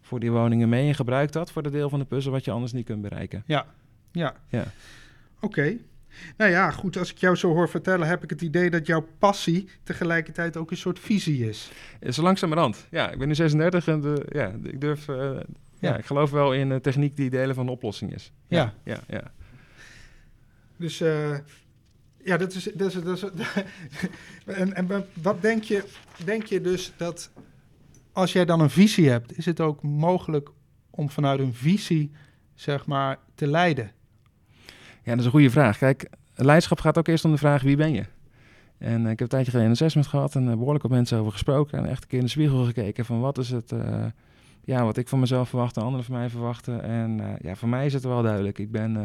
voor 0.00 0.20
die 0.20 0.30
woningen 0.30 0.68
mee 0.68 0.88
en 0.88 0.94
gebruik 0.94 1.32
dat 1.32 1.50
voor 1.50 1.62
de 1.62 1.70
deel 1.70 1.88
van 1.88 1.98
de 1.98 2.04
puzzel 2.04 2.32
wat 2.32 2.44
je 2.44 2.50
anders 2.50 2.72
niet 2.72 2.86
kunt 2.86 3.02
bereiken. 3.02 3.42
Ja, 3.46 3.66
ja. 4.12 4.34
ja. 4.48 4.64
Oké. 5.40 5.46
Okay. 5.46 5.80
Nou 6.36 6.50
ja, 6.50 6.70
goed, 6.70 6.96
als 6.96 7.10
ik 7.10 7.18
jou 7.18 7.36
zo 7.36 7.52
hoor 7.52 7.68
vertellen, 7.68 8.08
heb 8.08 8.22
ik 8.22 8.30
het 8.30 8.42
idee 8.42 8.70
dat 8.70 8.86
jouw 8.86 9.06
passie 9.18 9.68
tegelijkertijd 9.82 10.56
ook 10.56 10.70
een 10.70 10.76
soort 10.76 10.98
visie 10.98 11.48
is. 11.48 11.70
Zo 12.08 12.22
langzamerhand. 12.22 12.86
Ja, 12.90 13.10
ik 13.10 13.18
ben 13.18 13.28
nu 13.28 13.34
36 13.34 13.88
en 13.88 14.00
de, 14.00 14.26
ja, 14.32 14.52
ik 14.62 14.80
durf... 14.80 15.08
Uh, 15.08 15.16
ja. 15.16 15.88
ja. 15.88 15.96
ik 15.96 16.04
geloof 16.04 16.30
wel 16.30 16.54
in 16.54 16.70
uh, 16.70 16.76
techniek 16.76 17.16
die 17.16 17.30
delen 17.30 17.54
van 17.54 17.66
de 17.66 17.72
oplossing 17.72 18.14
is. 18.14 18.32
Ja. 18.46 18.74
Ja, 18.84 18.94
ja. 18.94 19.00
ja. 19.08 19.32
Dus 20.76 21.00
uh, 21.00 21.38
ja, 22.24 22.36
dat 22.36 22.54
is. 22.54 22.68
Dat 22.74 22.94
is, 22.94 23.02
dat 23.02 23.16
is 23.16 23.24
en, 24.46 24.74
en 24.74 25.06
wat 25.22 25.42
denk 25.42 25.62
je, 25.62 25.84
denk 26.24 26.44
je 26.44 26.60
dus 26.60 26.92
dat 26.96 27.30
als 28.12 28.32
jij 28.32 28.44
dan 28.44 28.60
een 28.60 28.70
visie 28.70 29.08
hebt, 29.08 29.38
is 29.38 29.46
het 29.46 29.60
ook 29.60 29.82
mogelijk 29.82 30.50
om 30.90 31.10
vanuit 31.10 31.40
een 31.40 31.54
visie 31.54 32.10
zeg 32.54 32.86
maar, 32.86 33.18
te 33.34 33.46
leiden? 33.46 33.90
Ja, 35.02 35.10
dat 35.10 35.18
is 35.18 35.24
een 35.24 35.30
goede 35.30 35.50
vraag. 35.50 35.78
Kijk, 35.78 36.10
leiderschap 36.34 36.80
gaat 36.80 36.98
ook 36.98 37.08
eerst 37.08 37.24
om 37.24 37.30
de 37.30 37.38
vraag 37.38 37.62
wie 37.62 37.76
ben 37.76 37.92
je? 37.92 38.04
En 38.78 39.00
ik 39.00 39.08
heb 39.08 39.20
een 39.20 39.28
tijdje 39.28 39.50
geleden 39.50 39.70
een 39.70 39.76
assessment 39.76 40.06
gehad 40.06 40.34
en 40.34 40.44
behoorlijk 40.44 40.82
wat 40.82 40.92
mensen 40.92 41.18
over 41.18 41.32
gesproken. 41.32 41.78
En 41.78 41.86
echt 41.86 42.02
een 42.02 42.08
keer 42.08 42.18
in 42.18 42.24
de 42.24 42.30
spiegel 42.30 42.64
gekeken 42.64 43.04
van 43.04 43.20
wat 43.20 43.38
is 43.38 43.50
het, 43.50 43.72
ja, 44.66 44.84
wat 44.84 44.96
ik 44.96 45.08
van 45.08 45.20
mezelf 45.20 45.48
verwacht, 45.48 45.78
anderen 45.78 46.04
van 46.04 46.14
mij 46.14 46.28
verwachten. 46.28 46.82
En 46.82 47.18
uh, 47.18 47.26
ja, 47.40 47.54
voor 47.54 47.68
mij 47.68 47.86
is 47.86 47.92
het 47.92 48.04
wel 48.04 48.22
duidelijk. 48.22 48.58
Ik 48.58 48.70
ben, 48.70 48.96
uh, 48.96 49.02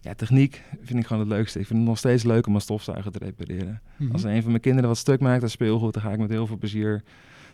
ja, 0.00 0.14
techniek 0.14 0.62
vind 0.82 0.98
ik 0.98 1.06
gewoon 1.06 1.22
het 1.22 1.32
leukste. 1.32 1.58
Ik 1.58 1.66
vind 1.66 1.78
het 1.78 1.88
nog 1.88 1.98
steeds 1.98 2.22
leuk 2.22 2.46
om 2.46 2.54
een 2.54 2.60
stofzuiger 2.60 3.12
te 3.12 3.18
repareren. 3.18 3.80
Mm 3.96 4.06
-hmm. 4.06 4.12
Als 4.12 4.22
een 4.22 4.42
van 4.42 4.50
mijn 4.50 4.62
kinderen 4.62 4.88
wat 4.88 4.98
stuk 4.98 5.20
maakt, 5.20 5.40
dat 5.40 5.50
speelgoed, 5.50 5.92
dan 5.92 6.02
ga 6.02 6.12
ik 6.12 6.18
met 6.18 6.30
heel 6.30 6.46
veel 6.46 6.56
plezier 6.56 7.02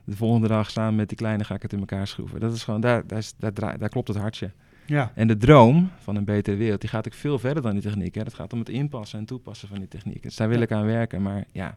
de 0.04 0.16
volgende 0.16 0.48
dag 0.48 0.70
samen 0.70 0.94
met 0.94 1.08
die 1.08 1.18
kleine 1.18 1.44
ga 1.44 1.54
ik 1.54 1.62
het 1.62 1.72
in 1.72 1.78
elkaar 1.78 2.06
schroeven. 2.06 2.40
Dat 2.40 2.52
is 2.52 2.64
gewoon, 2.64 2.80
daar, 2.80 3.06
daar, 3.06 3.18
is, 3.18 3.34
daar, 3.38 3.52
draai, 3.52 3.78
daar 3.78 3.88
klopt 3.88 4.08
het 4.08 4.16
hartje. 4.16 4.50
Ja. 4.86 5.12
En 5.14 5.26
de 5.26 5.36
droom 5.36 5.90
van 5.98 6.16
een 6.16 6.24
betere 6.24 6.56
wereld, 6.56 6.80
die 6.80 6.90
gaat 6.90 7.06
ook 7.06 7.14
veel 7.14 7.38
verder 7.38 7.62
dan 7.62 7.72
die 7.72 7.82
techniek. 7.82 8.14
Hè. 8.14 8.24
Dat 8.24 8.34
gaat 8.34 8.52
om 8.52 8.58
het 8.58 8.68
inpassen 8.68 9.18
en 9.18 9.24
toepassen 9.24 9.68
van 9.68 9.78
die 9.78 9.88
techniek. 9.88 10.22
Dus 10.22 10.36
daar 10.36 10.48
wil 10.48 10.56
Ja. 10.56 10.62
ik 10.62 10.72
aan 10.72 10.86
werken. 10.86 11.22
Maar 11.22 11.44
ja, 11.52 11.76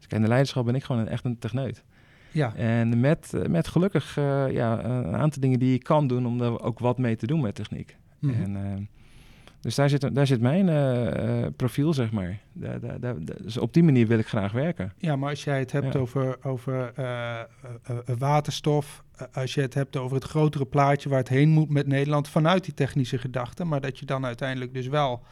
ik 0.00 0.12
in 0.12 0.22
de 0.22 0.28
leiderschap 0.28 0.64
ben 0.64 0.74
ik 0.74 0.84
gewoon 0.84 1.00
een, 1.00 1.08
echt 1.08 1.24
een 1.24 1.38
techneut. 1.38 1.84
Ja, 2.34 2.54
En 2.54 3.00
met, 3.00 3.32
met 3.48 3.68
gelukkig 3.68 4.16
eh, 4.16 4.50
ja, 4.50 4.84
een 4.84 5.16
aantal 5.16 5.40
dingen 5.40 5.58
die 5.58 5.74
ik 5.74 5.82
kan 5.82 6.06
doen 6.06 6.26
om 6.26 6.40
er 6.40 6.60
ook 6.62 6.78
wat 6.78 6.98
mee 6.98 7.16
te 7.16 7.26
doen 7.26 7.40
met 7.40 7.54
techniek. 7.54 7.96
Mhm. 8.18 8.42
En, 8.42 8.56
eh, 8.56 8.86
dus 9.60 9.74
daar 9.74 9.88
zit, 9.88 10.14
daar 10.14 10.26
zit 10.26 10.40
mijn 10.40 10.68
eh, 10.68 11.46
profiel, 11.56 11.92
zeg 11.94 12.12
maar. 12.12 12.38
Daar, 12.52 12.80
daar, 12.80 13.00
daar, 13.00 13.14
dus 13.42 13.56
op 13.56 13.72
die 13.72 13.82
manier 13.82 14.06
wil 14.06 14.18
ik 14.18 14.26
graag 14.26 14.52
werken. 14.52 14.92
ja, 14.98 15.16
maar 15.16 15.30
als 15.30 15.44
jij 15.44 15.58
het 15.58 15.72
hebt 15.72 15.92
Ja. 15.92 15.98
over, 16.00 16.38
over 16.42 16.92
waterstof, 18.18 19.04
als 19.32 19.54
je 19.54 19.60
het 19.60 19.74
hebt 19.74 19.96
over 19.96 20.16
het 20.16 20.24
grotere 20.24 20.64
plaatje 20.66 21.08
waar 21.08 21.18
het 21.18 21.28
heen 21.28 21.48
moet 21.48 21.70
met 21.70 21.86
Nederland 21.86 22.28
vanuit 22.28 22.64
die 22.64 22.74
technische 22.74 23.18
gedachte, 23.18 23.64
maar 23.64 23.80
dat 23.80 23.98
je 23.98 24.06
dan 24.06 24.24
uiteindelijk 24.24 24.74
dus 24.74 24.86
wel 24.86 25.22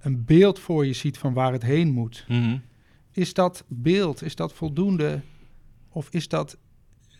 een 0.00 0.24
beeld 0.24 0.58
voor 0.58 0.86
je 0.86 0.92
ziet 0.92 1.18
van 1.18 1.32
waar 1.32 1.52
het 1.52 1.62
heen 1.62 1.92
moet. 1.92 2.26
Is 3.12 3.34
dat 3.34 3.64
beeld, 3.68 4.22
is 4.22 4.34
dat 4.34 4.52
voldoende? 4.52 5.20
Of 5.94 6.08
is 6.10 6.28
dat 6.28 6.56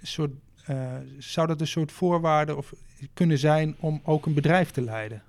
soort, 0.03 0.31
eh, 0.65 0.93
zou 1.19 1.47
dat 1.47 1.61
een 1.61 1.67
soort 1.67 1.93
voorwaarde 1.93 2.57
of 2.57 2.73
kunnen 3.15 3.39
zijn 3.39 3.77
om 3.81 4.01
ook 4.05 4.27
een 4.27 4.35
bedrijf 4.35 4.71
te 4.71 4.83
leiden? 4.83 5.23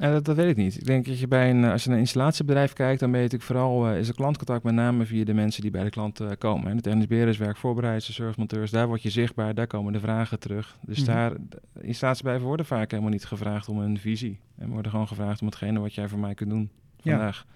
En 0.00 0.12
dat, 0.12 0.24
dat 0.24 0.36
weet 0.36 0.48
ik 0.50 0.56
niet. 0.56 0.76
Ik 0.76 0.84
denk 0.84 1.06
dat 1.06 1.18
je 1.18 1.28
bij 1.28 1.50
een, 1.50 1.64
als 1.64 1.82
je 1.82 1.88
naar 1.88 1.96
een 1.98 2.04
installatiebedrijf 2.04 2.72
kijkt, 2.72 3.00
dan 3.00 3.08
je 3.10 3.16
natuurlijk 3.16 3.42
vooral, 3.42 3.88
eh, 3.88 3.98
is 3.98 4.08
er 4.08 4.14
klantcontact 4.14 4.62
met 4.64 4.74
name 4.74 5.04
via 5.06 5.24
de 5.24 5.34
mensen 5.34 5.62
die 5.62 5.70
bij 5.70 5.84
de 5.84 5.90
klant 5.90 6.20
eh, 6.20 6.30
komen. 6.38 6.70
En 6.70 6.76
de 6.76 6.82
technisch 6.82 7.06
beheerders, 7.06 7.38
werkvoorbereiders, 7.38 8.14
servicemonteurs, 8.14 8.70
daar 8.70 8.86
word 8.86 9.02
je 9.02 9.10
zichtbaar, 9.10 9.54
daar 9.54 9.66
komen 9.66 9.92
de 9.92 10.00
vragen 10.00 10.38
terug. 10.38 10.76
Dus 10.80 10.98
Mhm. 10.98 11.06
daar, 11.06 11.32
installatiebedrijven 11.80 12.46
worden 12.48 12.66
vaak 12.66 12.90
helemaal 12.90 13.12
niet 13.12 13.24
gevraagd 13.24 13.68
om 13.68 13.78
een 13.78 13.98
visie. 13.98 14.38
En 14.56 14.68
worden 14.70 14.90
gewoon 14.90 15.08
gevraagd 15.08 15.40
om 15.40 15.46
hetgene 15.46 15.80
wat 15.80 15.94
jij 15.94 16.08
voor 16.08 16.18
mij 16.18 16.34
kunt 16.34 16.50
doen 16.50 16.70
Ja. 17.02 17.10
vandaag. 17.10 17.46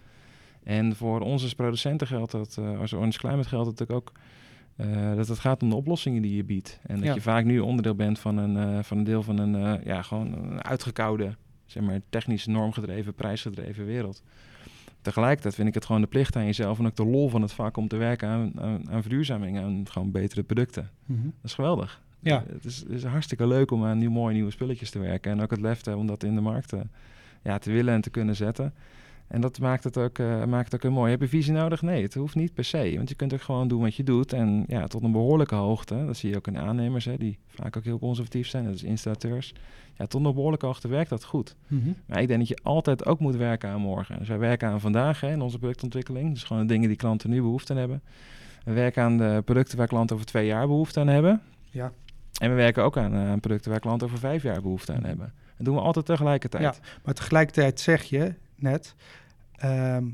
En 0.62 0.96
voor 0.96 1.20
ons 1.20 1.42
als 1.42 1.54
producenten 1.54 2.06
geldt 2.06 2.32
dat, 2.32 2.58
als 2.78 2.92
Orange 2.94 3.18
Climate 3.18 3.48
geldt 3.48 3.66
het 3.66 3.78
natuurlijk 3.78 4.08
ook, 4.08 4.16
eh, 4.78 5.14
dat 5.16 5.28
het 5.28 5.38
gaat 5.38 5.62
om 5.62 5.68
de 5.68 5.74
oplossingen 5.74 6.22
die 6.22 6.36
je 6.36 6.44
biedt. 6.44 6.80
En 6.86 6.96
dat 6.96 7.04
Ja. 7.04 7.14
je 7.14 7.20
vaak 7.20 7.44
nu 7.44 7.58
onderdeel 7.58 7.94
bent 7.94 8.18
van 8.18 8.36
een, 8.36 8.56
eh, 8.56 8.82
van 8.82 8.98
een 8.98 9.04
deel 9.04 9.22
van 9.22 9.38
een, 9.38 9.54
eh, 9.54 9.84
ja, 9.84 10.02
gewoon 10.02 10.32
een 10.32 10.62
uitgekoude, 10.64 11.36
zeg 11.66 11.82
maar, 11.82 12.00
technisch 12.08 12.46
normgedreven, 12.46 13.14
prijsgedreven 13.14 13.84
wereld. 13.86 14.22
Tegelijkertijd 15.02 15.54
vind 15.54 15.68
ik 15.68 15.74
het 15.74 15.84
gewoon 15.84 16.00
de 16.00 16.06
plicht 16.06 16.36
aan 16.36 16.44
jezelf 16.44 16.78
en 16.78 16.86
ook 16.86 16.96
de 16.96 17.04
lol 17.04 17.28
van 17.28 17.42
het 17.42 17.52
vak 17.52 17.76
om 17.76 17.88
te 17.88 17.96
werken 17.96 18.28
aan, 18.28 18.52
aan, 18.60 18.90
aan 18.90 19.00
verduurzaming, 19.02 19.58
aan 19.58 19.84
gewoon 19.90 20.10
betere 20.10 20.42
producten. 20.42 20.90
Dat 21.06 21.16
is 21.42 21.54
geweldig. 21.54 22.02
Ja. 22.20 22.44
Het 22.52 22.64
is, 22.64 22.78
het 22.78 22.90
is 22.90 23.04
hartstikke 23.04 23.46
leuk 23.46 23.70
om 23.70 23.84
aan 23.84 23.98
nieuw, 23.98 24.10
mooie 24.10 24.34
nieuwe 24.34 24.50
spulletjes 24.50 24.90
te 24.90 24.98
werken. 24.98 25.32
En 25.32 25.40
ook 25.40 25.50
het 25.50 25.60
lef 25.60 25.78
te 25.80 25.88
hebben 25.90 26.00
om 26.00 26.06
dat 26.10 26.22
in 26.24 26.34
de 26.34 26.40
markt 26.40 26.68
te, 26.68 26.82
ja, 27.42 27.58
te 27.58 27.70
willen 27.72 27.94
en 27.94 28.00
te 28.00 28.10
kunnen 28.10 28.36
zetten. 28.36 28.72
En 29.28 29.40
dat 29.40 29.58
maakt 29.58 29.84
het 29.84 29.98
ook, 29.98 30.18
eh, 30.18 30.44
maakt 30.44 30.72
het 30.72 30.86
ook 30.86 30.92
mooi. 30.92 31.10
Heb 31.10 31.20
je 31.20 31.28
visie 31.28 31.52
nodig? 31.52 31.82
Nee, 31.82 32.02
het 32.02 32.14
hoeft 32.14 32.34
niet 32.34 32.54
per 32.54 32.64
se. 32.64 32.92
Want 32.96 33.08
je 33.08 33.14
kunt 33.14 33.32
ook 33.32 33.42
gewoon 33.42 33.68
doen 33.68 33.80
wat 33.80 33.94
je 33.94 34.02
doet. 34.02 34.32
En 34.32 34.64
ja, 34.66 34.86
tot 34.86 35.02
een 35.02 35.12
behoorlijke 35.12 35.54
hoogte. 35.54 36.04
Dat 36.06 36.16
zie 36.16 36.30
je 36.30 36.36
ook 36.36 36.46
in 36.46 36.52
de 36.52 36.58
aannemers, 36.58 37.04
hè, 37.04 37.16
die 37.16 37.38
vaak 37.46 37.76
ook 37.76 37.84
heel 37.84 37.98
conservatief 37.98 38.48
zijn. 38.48 38.64
Dat 38.64 38.74
is 38.74 38.82
installateurs. 38.82 39.54
Ja, 39.96 40.06
tot 40.06 40.24
een 40.24 40.34
behoorlijke 40.34 40.66
hoogte 40.66 40.88
werkt 40.88 41.10
dat 41.10 41.24
goed. 41.24 41.56
Mhm. 41.66 41.90
Maar 42.06 42.20
ik 42.20 42.28
denk 42.28 42.38
dat 42.38 42.48
je 42.48 42.58
altijd 42.62 43.06
ook 43.06 43.20
moet 43.20 43.36
werken 43.36 43.70
aan 43.70 43.80
morgen. 43.80 44.18
Dus 44.18 44.28
wij 44.28 44.38
werken 44.38 44.68
aan 44.68 44.80
vandaag 44.80 45.20
hè, 45.20 45.30
in 45.30 45.40
onze 45.40 45.58
productontwikkeling. 45.58 46.32
Dus 46.32 46.42
gewoon 46.42 46.66
de 46.66 46.72
dingen 46.72 46.88
die 46.88 46.96
klanten 46.96 47.30
nu 47.30 47.40
behoefte 47.40 47.72
aan 47.72 47.78
hebben. 47.78 48.02
We 48.64 48.72
werken 48.72 49.02
aan 49.02 49.16
de 49.16 49.42
producten 49.44 49.78
waar 49.78 49.86
klanten 49.86 50.16
over 50.16 50.28
twee 50.28 50.46
jaar 50.46 50.66
behoefte 50.66 51.00
aan 51.00 51.08
hebben. 51.08 51.42
Ja. 51.70 51.92
En 52.40 52.50
we 52.50 52.56
werken 52.56 52.84
ook 52.84 52.96
aan, 52.96 53.14
eh, 53.14 53.30
aan 53.30 53.40
producten 53.40 53.70
waar 53.70 53.80
klanten 53.80 54.06
over 54.06 54.18
vijf 54.18 54.42
jaar 54.42 54.62
behoefte 54.62 54.92
aan 54.92 55.04
hebben. 55.04 55.32
Dat 55.56 55.66
doen 55.66 55.74
we 55.74 55.80
altijd 55.80 56.06
tegelijkertijd. 56.06 56.62
Ja. 56.62 56.74
Maar 57.04 57.14
tegelijkertijd 57.14 57.80
zeg 57.80 58.02
je 58.02 58.34
net, 58.58 58.94
ehm, 59.56 60.04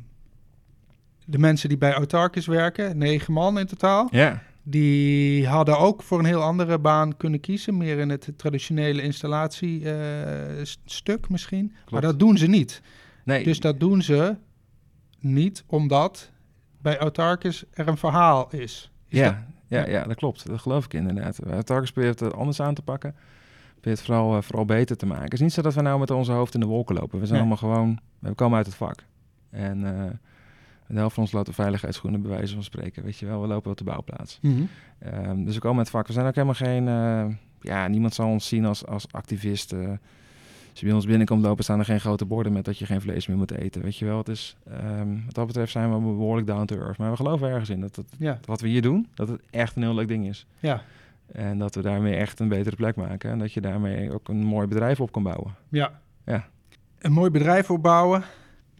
de 1.27 1.39
mensen 1.39 1.69
die 1.69 1.79
bij 1.79 1.93
Autarkis 1.93 2.47
werken, 2.47 2.99
negen 2.99 3.33
man 3.33 3.59
in 3.59 3.67
totaal, 3.67 4.09
ja. 4.11 4.43
die 4.63 5.47
hadden 5.49 5.79
ook 5.79 6.03
voor 6.03 6.19
een 6.19 6.25
heel 6.25 6.43
andere 6.43 6.79
baan 6.79 7.17
kunnen 7.17 7.41
kiezen, 7.41 7.77
meer 7.77 7.99
in 7.99 8.09
het 8.11 8.29
traditionele 8.37 9.03
installatiestuk 9.03 11.29
misschien. 11.29 11.75
Maar 11.91 12.01
dat 12.01 12.19
doen 12.19 12.39
ze 12.39 12.47
niet. 12.47 12.83
Nee, 13.25 13.45
Dus 13.45 13.61
dat 13.61 13.81
doen 13.81 14.03
ze 14.03 14.37
niet 15.19 15.65
omdat 15.67 16.31
bij 16.83 16.99
Autarkis 16.99 17.65
er 17.73 17.89
een 17.89 17.97
verhaal 17.97 18.49
is. 18.51 18.91
Is 19.09 19.19
ja, 19.19 19.25
dat- 19.31 19.39
ja, 19.69 19.87
ja, 19.87 20.05
dat 20.05 20.17
klopt. 20.17 20.47
Dat 20.47 20.61
geloof 20.61 20.85
ik 20.85 20.95
inderdaad. 20.95 21.39
Targets 21.67 21.93
probeert 21.93 22.21
het 22.21 22.35
anders 22.35 22.61
aan 22.61 22.75
te 22.75 22.83
pakken. 22.83 23.15
Het 23.91 24.03
vooral, 24.03 24.37
eh, 24.37 24.43
vooral 24.43 24.65
beter 24.65 24.97
te 24.97 25.07
maken. 25.07 25.25
Het 25.25 25.33
is 25.33 25.41
niet 25.41 25.53
zo 25.53 25.63
dat 25.63 25.75
we 25.75 25.81
nou 25.83 25.99
met 25.99 26.11
onze 26.11 26.33
hoofd 26.33 26.55
in 26.55 26.61
de 26.61 26.67
wolken 26.67 26.95
lopen. 26.95 27.19
We 27.21 27.27
zijn 27.27 27.41
Nee. 27.41 27.49
allemaal 27.51 27.71
gewoon... 27.71 27.99
We 28.19 28.35
komen 28.35 28.57
uit 28.57 28.67
het 28.67 28.75
vak. 28.75 29.05
En 29.51 29.85
eh, 29.99 30.11
de 30.87 30.95
helft 30.99 31.15
van 31.15 31.23
ons 31.23 31.33
loopt 31.33 31.47
de 31.47 31.53
veiligheidsschoenen, 31.53 32.21
bij 32.23 32.31
wijze 32.31 32.55
van 32.55 32.63
spreken. 32.63 33.03
Weet 33.05 33.19
je 33.19 33.27
wel, 33.27 33.41
we 33.41 33.47
lopen 33.47 33.71
op 33.71 33.77
de 33.77 33.85
bouwplaats. 33.85 34.39
Mhm. 34.43 34.63
Ehm, 34.99 35.45
dus 35.45 35.55
we 35.55 35.61
komen 35.61 35.77
uit 35.79 35.87
het 35.87 35.97
vak. 35.97 36.07
We 36.07 36.13
zijn 36.13 36.27
ook 36.27 36.35
helemaal 36.35 36.55
geen... 36.55 36.89
eh, 36.89 37.37
ja, 37.61 37.89
niemand 37.89 38.15
zal 38.15 38.29
ons 38.29 38.49
zien 38.49 38.65
als, 38.65 38.87
als 38.87 39.07
activist. 39.11 39.73
eh. 39.73 39.89
als 40.71 40.81
je 40.81 40.87
bij 40.87 40.95
ons 40.95 41.07
binnenkomt 41.07 41.43
lopen, 41.43 41.65
staan 41.65 41.79
er 41.79 41.85
geen 41.85 42.01
grote 42.01 42.25
borden 42.25 42.53
met 42.53 42.65
dat 42.65 42.79
je 42.79 42.87
geen 42.87 43.01
vlees 43.01 43.27
meer 43.27 43.37
moet 43.37 43.51
eten. 43.51 43.83
Weet 43.83 43.97
je 43.97 44.05
wel, 44.05 44.19
het 44.19 44.29
is... 44.29 44.57
ehm, 44.71 45.15
wat 45.25 45.35
dat 45.35 45.47
betreft 45.47 45.73
zijn 45.73 45.93
we 45.93 45.99
behoorlijk 46.01 46.47
down 46.47 46.65
to 46.65 46.77
earth. 46.77 46.99
Maar 46.99 47.11
we 47.11 47.17
geloven 47.17 47.49
ergens 47.49 47.71
in 47.71 47.81
dat 47.81 47.97
het 47.97 48.07
Ja, 48.19 48.39
wat 48.45 48.61
we 48.61 48.69
hier 48.69 48.83
doen, 48.83 49.07
dat 49.15 49.29
het 49.29 49.41
echt 49.51 49.77
een 49.77 49.83
heel 49.83 49.95
leuk 49.95 50.09
ding 50.09 50.27
is. 50.29 50.47
ja, 50.59 50.83
En 51.33 51.59
dat 51.59 51.75
we 51.75 51.83
daarmee 51.83 52.15
echt 52.15 52.41
een 52.41 52.49
betere 52.49 52.77
plek 52.77 52.97
maken. 52.97 53.31
En 53.31 53.39
dat 53.39 53.53
je 53.53 53.61
daarmee 53.61 54.13
ook 54.13 54.29
een 54.29 54.45
mooi 54.45 54.67
bedrijf 54.67 55.01
op 55.01 55.13
kan 55.13 55.23
bouwen. 55.23 55.55
ja. 55.69 56.03
Ja. 56.27 56.49
Een 56.99 57.13
mooi 57.13 57.31
bedrijf 57.31 57.71
opbouwen 57.71 58.25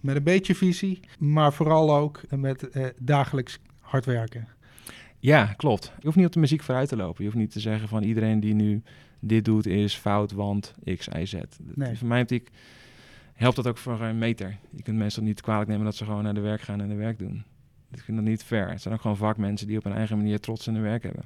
met 0.01 0.17
een 0.17 0.23
beetje 0.23 0.55
visie, 0.55 1.01
maar 1.19 1.53
vooral 1.53 1.97
ook 1.97 2.21
met 2.31 2.69
eh, 2.71 2.87
dagelijks 2.99 3.59
hard 3.81 4.05
werken. 4.05 4.49
Ja, 5.19 5.47
klopt. 5.57 5.85
Je 5.85 6.05
hoeft 6.05 6.17
niet 6.17 6.27
op 6.27 6.33
de 6.33 6.41
muziek 6.41 6.63
vooruit 6.63 6.89
te 6.89 6.97
lopen. 6.97 7.25
Je 7.25 7.31
hoeft 7.31 7.43
niet 7.43 7.53
te 7.53 7.61
zeggen 7.61 7.89
van 7.89 8.03
iedereen 8.03 8.41
die 8.41 8.55
nu 8.55 8.83
dit 9.21 9.45
doet 9.45 9.67
is 9.67 9.95
fout, 9.95 10.33
want 10.33 10.75
X, 10.97 11.09
Y, 11.19 11.25
Z. 11.25 11.35
Nee. 11.75 11.97
Voor 11.99 12.09
mij 12.09 12.21
optiek 12.21 12.51
helpt 13.35 13.57
dat 13.57 13.67
ook 13.67 13.79
voor 13.79 14.01
een 14.01 14.19
meter. 14.19 14.57
Je 14.71 14.83
kunt 14.83 14.97
mensen 14.97 15.25
niet 15.25 15.41
kwalijk 15.41 15.69
nemen 15.69 15.85
dat 15.85 15.97
ze 15.97 16.05
gewoon 16.05 16.23
naar 16.23 16.35
de 16.35 16.41
werk 16.41 16.61
gaan 16.61 16.81
en 16.81 16.89
hun 16.89 16.99
werk 16.99 17.19
doen. 17.19 17.45
Ik 17.91 18.01
vind 18.01 18.17
dat 18.17 18.27
niet 18.27 18.43
fair. 18.43 18.71
Het 18.71 18.83
zijn 18.83 18.95
ook 18.95 19.01
gewoon 19.01 19.17
vakmensen 19.17 19.67
die 19.67 19.79
op 19.79 19.85
hun 19.85 19.93
eigen 19.93 20.17
manier 20.17 20.41
trots 20.41 20.67
in 20.67 20.75
hun 20.75 20.83
werk 20.83 21.03
hebben. 21.03 21.25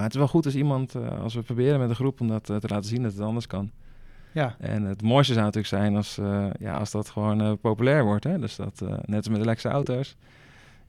Maar 0.00 0.08
het 0.08 0.18
is 0.18 0.24
wel 0.24 0.34
goed 0.34 0.44
als 0.44 0.54
iemand, 0.54 0.94
eh, 0.94 1.22
als 1.22 1.34
we 1.34 1.42
proberen 1.42 1.78
met 1.78 1.88
een 1.88 1.94
groep 1.94 2.20
om 2.20 2.28
dat 2.28 2.50
eh, 2.50 2.56
te 2.56 2.68
laten 2.68 2.88
zien 2.88 3.02
dat 3.02 3.12
het 3.12 3.20
anders 3.20 3.46
kan. 3.46 3.70
Ja, 4.32 4.56
En 4.58 4.82
het 4.82 5.02
mooiste 5.02 5.32
zou 5.32 5.44
natuurlijk 5.44 5.74
zijn 5.74 5.96
als, 5.96 6.18
eh, 6.18 6.46
ja, 6.60 6.76
als 6.76 6.90
dat 6.90 7.08
gewoon 7.08 7.58
populair 7.58 8.04
wordt. 8.04 8.24
Hè? 8.24 8.38
Dus 8.38 8.56
dat, 8.56 8.80
net 8.80 9.16
als 9.16 9.28
met 9.28 9.40
elektrische 9.40 9.68
auto's. 9.68 10.16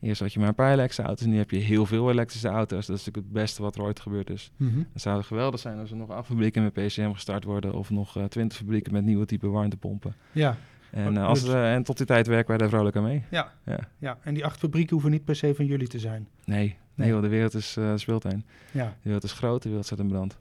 Eerst 0.02 0.22
had 0.22 0.34
je 0.34 0.40
maar 0.40 0.48
een 0.48 0.56
paar 0.56 0.72
elektrische 0.72 1.02
auto's, 1.02 1.26
nu 1.28 1.38
heb 1.38 1.52
je 1.52 1.58
heel 1.58 1.86
veel 1.86 2.10
elektrische 2.10 2.48
auto's. 2.48 2.86
Dat 2.86 2.98
is 2.98 3.06
natuurlijk 3.06 3.34
het 3.34 3.44
beste 3.44 3.62
wat 3.62 3.76
er 3.76 3.82
ooit 3.82 4.00
gebeurd 4.00 4.30
is. 4.30 4.52
Mhm. 4.56 4.80
Het 4.94 5.02
zou 5.02 5.24
geweldig 5.24 5.60
zijn 5.60 5.80
als 5.80 5.92
er 5.92 5.98
nog 5.98 6.10
acht 6.10 6.28
fabrieken 6.28 6.64
met 6.64 6.74
PCM 6.74 7.12
gestart 7.12 7.44
worden... 7.44 7.74
of 7.74 7.90
nog 7.90 8.18
twintig 8.30 8.58
fabrieken 8.58 8.94
met 8.94 9.04
nieuwe 9.04 9.26
type 9.26 9.48
warmtepompen. 9.48 10.16
ja, 10.32 10.58
En, 10.92 11.18
eh, 11.18 11.26
als, 11.26 11.48
en 11.54 11.84
tot 11.84 11.98
die 11.98 12.06
tijd 12.06 12.28
werken 12.28 12.48
wij 12.48 12.58
daar 12.58 12.70
vrolijk 12.70 12.96
aan 12.96 13.04
mee. 13.04 13.24
ja, 13.30 13.52
Ja. 13.66 13.80
ja. 13.98 14.18
En 14.24 14.34
die 14.34 14.46
acht 14.46 14.60
fabrieken 14.60 14.92
hoeven 14.92 15.12
niet 15.12 15.26
per 15.26 15.36
se 15.36 15.56
van 15.56 15.66
jullie 15.66 15.88
te 15.88 16.00
zijn. 16.00 16.28
Nee, 16.46 16.78
nee, 16.96 17.10
joh, 17.10 17.22
de 17.22 17.28
wereld 17.28 17.54
is 17.54 17.78
eh 17.78 17.92
speeltuin. 17.96 18.46
Ja, 18.72 18.86
De 18.86 18.92
wereld 19.02 19.24
is 19.24 19.32
groot, 19.32 19.62
de 19.62 19.68
wereld 19.70 19.86
staat 19.88 20.00
in 20.00 20.08
brand. 20.08 20.40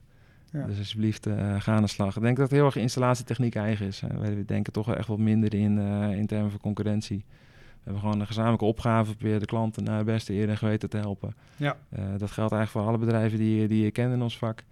Ja. 0.51 0.65
Dus 0.65 0.77
alsjeblieft, 0.77 1.25
eh 1.25 1.55
ga 1.61 1.73
aan 1.75 1.81
de 1.81 1.87
slag. 1.87 2.15
Ik 2.15 2.21
denk 2.21 2.37
dat 2.37 2.45
het 2.49 2.55
heel 2.57 2.65
erg 2.65 2.75
installatietechniek 2.75 3.55
eigen 3.55 3.85
is. 3.87 4.03
Wij 4.19 4.43
denken 4.45 4.73
toch 4.73 4.85
wel 4.85 4.95
echt 4.95 5.07
wat 5.07 5.17
minder 5.17 5.53
in, 5.53 5.77
in 6.17 6.27
termen 6.27 6.51
van 6.51 6.59
concurrentie. 6.59 7.23
We 7.27 7.77
hebben 7.83 8.01
gewoon 8.01 8.19
een 8.19 8.27
gezamenlijke 8.27 8.65
opgave, 8.65 9.15
proberen 9.15 9.39
de 9.39 9.45
klanten 9.45 9.83
naar 9.83 9.97
het 9.97 10.05
beste 10.05 10.33
eer 10.33 10.49
en 10.49 10.57
geweten 10.57 10.89
te 10.89 10.97
helpen. 10.97 11.33
ja, 11.57 11.77
dat 12.17 12.31
geldt 12.31 12.51
eigenlijk 12.53 12.69
voor 12.69 12.81
alle 12.81 12.97
bedrijven 12.97 13.37
die, 13.37 13.67
die 13.67 13.83
je 13.83 13.91
kent 13.91 14.13
in 14.13 14.21
ons 14.21 14.37
vak. 14.37 14.63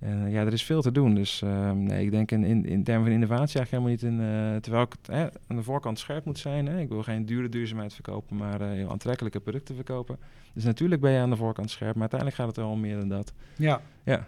Eh, 0.00 0.32
ja, 0.32 0.40
er 0.40 0.52
is 0.52 0.64
veel 0.64 0.82
te 0.82 0.92
doen. 0.92 1.14
Dus 1.14 1.42
eh, 1.42 1.70
nee, 1.70 2.04
ik 2.04 2.10
denk 2.10 2.30
in, 2.30 2.44
in, 2.44 2.64
in 2.66 2.84
termen 2.84 3.04
van 3.04 3.12
innovatie 3.12 3.58
eigenlijk 3.58 3.70
helemaal 3.70 3.90
niet 3.90 4.02
in... 4.02 4.54
eh, 4.54 4.60
terwijl 4.60 4.82
ik 4.84 5.10
aan 5.46 5.56
de 5.56 5.62
voorkant 5.62 5.98
scherp 5.98 6.24
moet 6.24 6.38
zijn. 6.38 6.66
Hè. 6.66 6.80
Ik 6.80 6.88
wil 6.88 7.02
geen 7.02 7.26
dure 7.26 7.48
duurzaamheid 7.48 7.94
verkopen, 7.94 8.36
maar 8.36 8.60
eh, 8.60 8.68
heel 8.68 8.90
aantrekkelijke 8.90 9.40
producten 9.40 9.74
verkopen. 9.74 10.18
Dus 10.54 10.64
natuurlijk 10.64 11.00
ben 11.00 11.12
je 11.12 11.18
aan 11.20 11.30
de 11.30 11.36
voorkant 11.36 11.70
scherp, 11.70 11.92
maar 11.92 12.00
uiteindelijk 12.10 12.40
gaat 12.40 12.48
het 12.48 12.56
wel 12.56 12.70
om 12.70 12.80
meer 12.80 12.96
dan 12.98 13.08
dat. 13.08 13.32
ja. 13.56 13.80
Ja. 14.04 14.26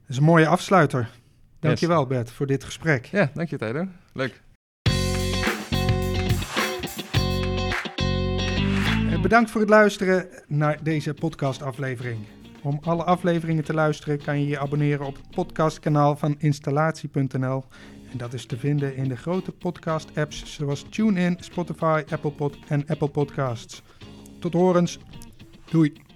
Dat 0.00 0.16
is 0.16 0.22
een 0.22 0.28
mooie 0.32 0.46
afsluiter. 0.46 1.10
Dankjewel 1.60 2.06
Bert 2.06 2.30
voor 2.30 2.46
dit 2.46 2.64
gesprek. 2.64 3.04
Ja, 3.04 3.30
dank 3.34 3.48
je 3.48 3.58
Tijdo. 3.58 3.86
Leuk. 4.12 4.42
Bedankt 9.22 9.50
voor 9.50 9.60
het 9.60 9.70
luisteren 9.70 10.26
naar 10.46 10.78
deze 10.82 11.14
podcastaflevering. 11.14 12.18
Om 12.62 12.78
alle 12.82 13.04
afleveringen 13.04 13.64
te 13.64 13.74
luisteren 13.74 14.22
kan 14.22 14.40
je 14.40 14.46
je 14.46 14.58
abonneren 14.58 15.06
op 15.06 15.16
het 15.16 15.30
podcastkanaal 15.30 16.16
van 16.16 16.34
installatie.nl. 16.38 17.64
En 18.10 18.18
dat 18.18 18.32
is 18.32 18.46
te 18.46 18.56
vinden 18.56 18.96
in 18.96 19.08
de 19.08 19.16
grote 19.16 19.52
podcast-apps 19.52 20.54
zoals 20.54 20.84
TuneIn, 20.90 21.36
Spotify, 21.40 22.02
Apple 22.10 22.32
Pod 22.32 22.56
en 22.68 22.86
Apple 22.86 23.08
Podcasts. 23.08 23.82
Tot 24.38 24.52
horens. 24.52 24.98
Doei. 25.70 26.07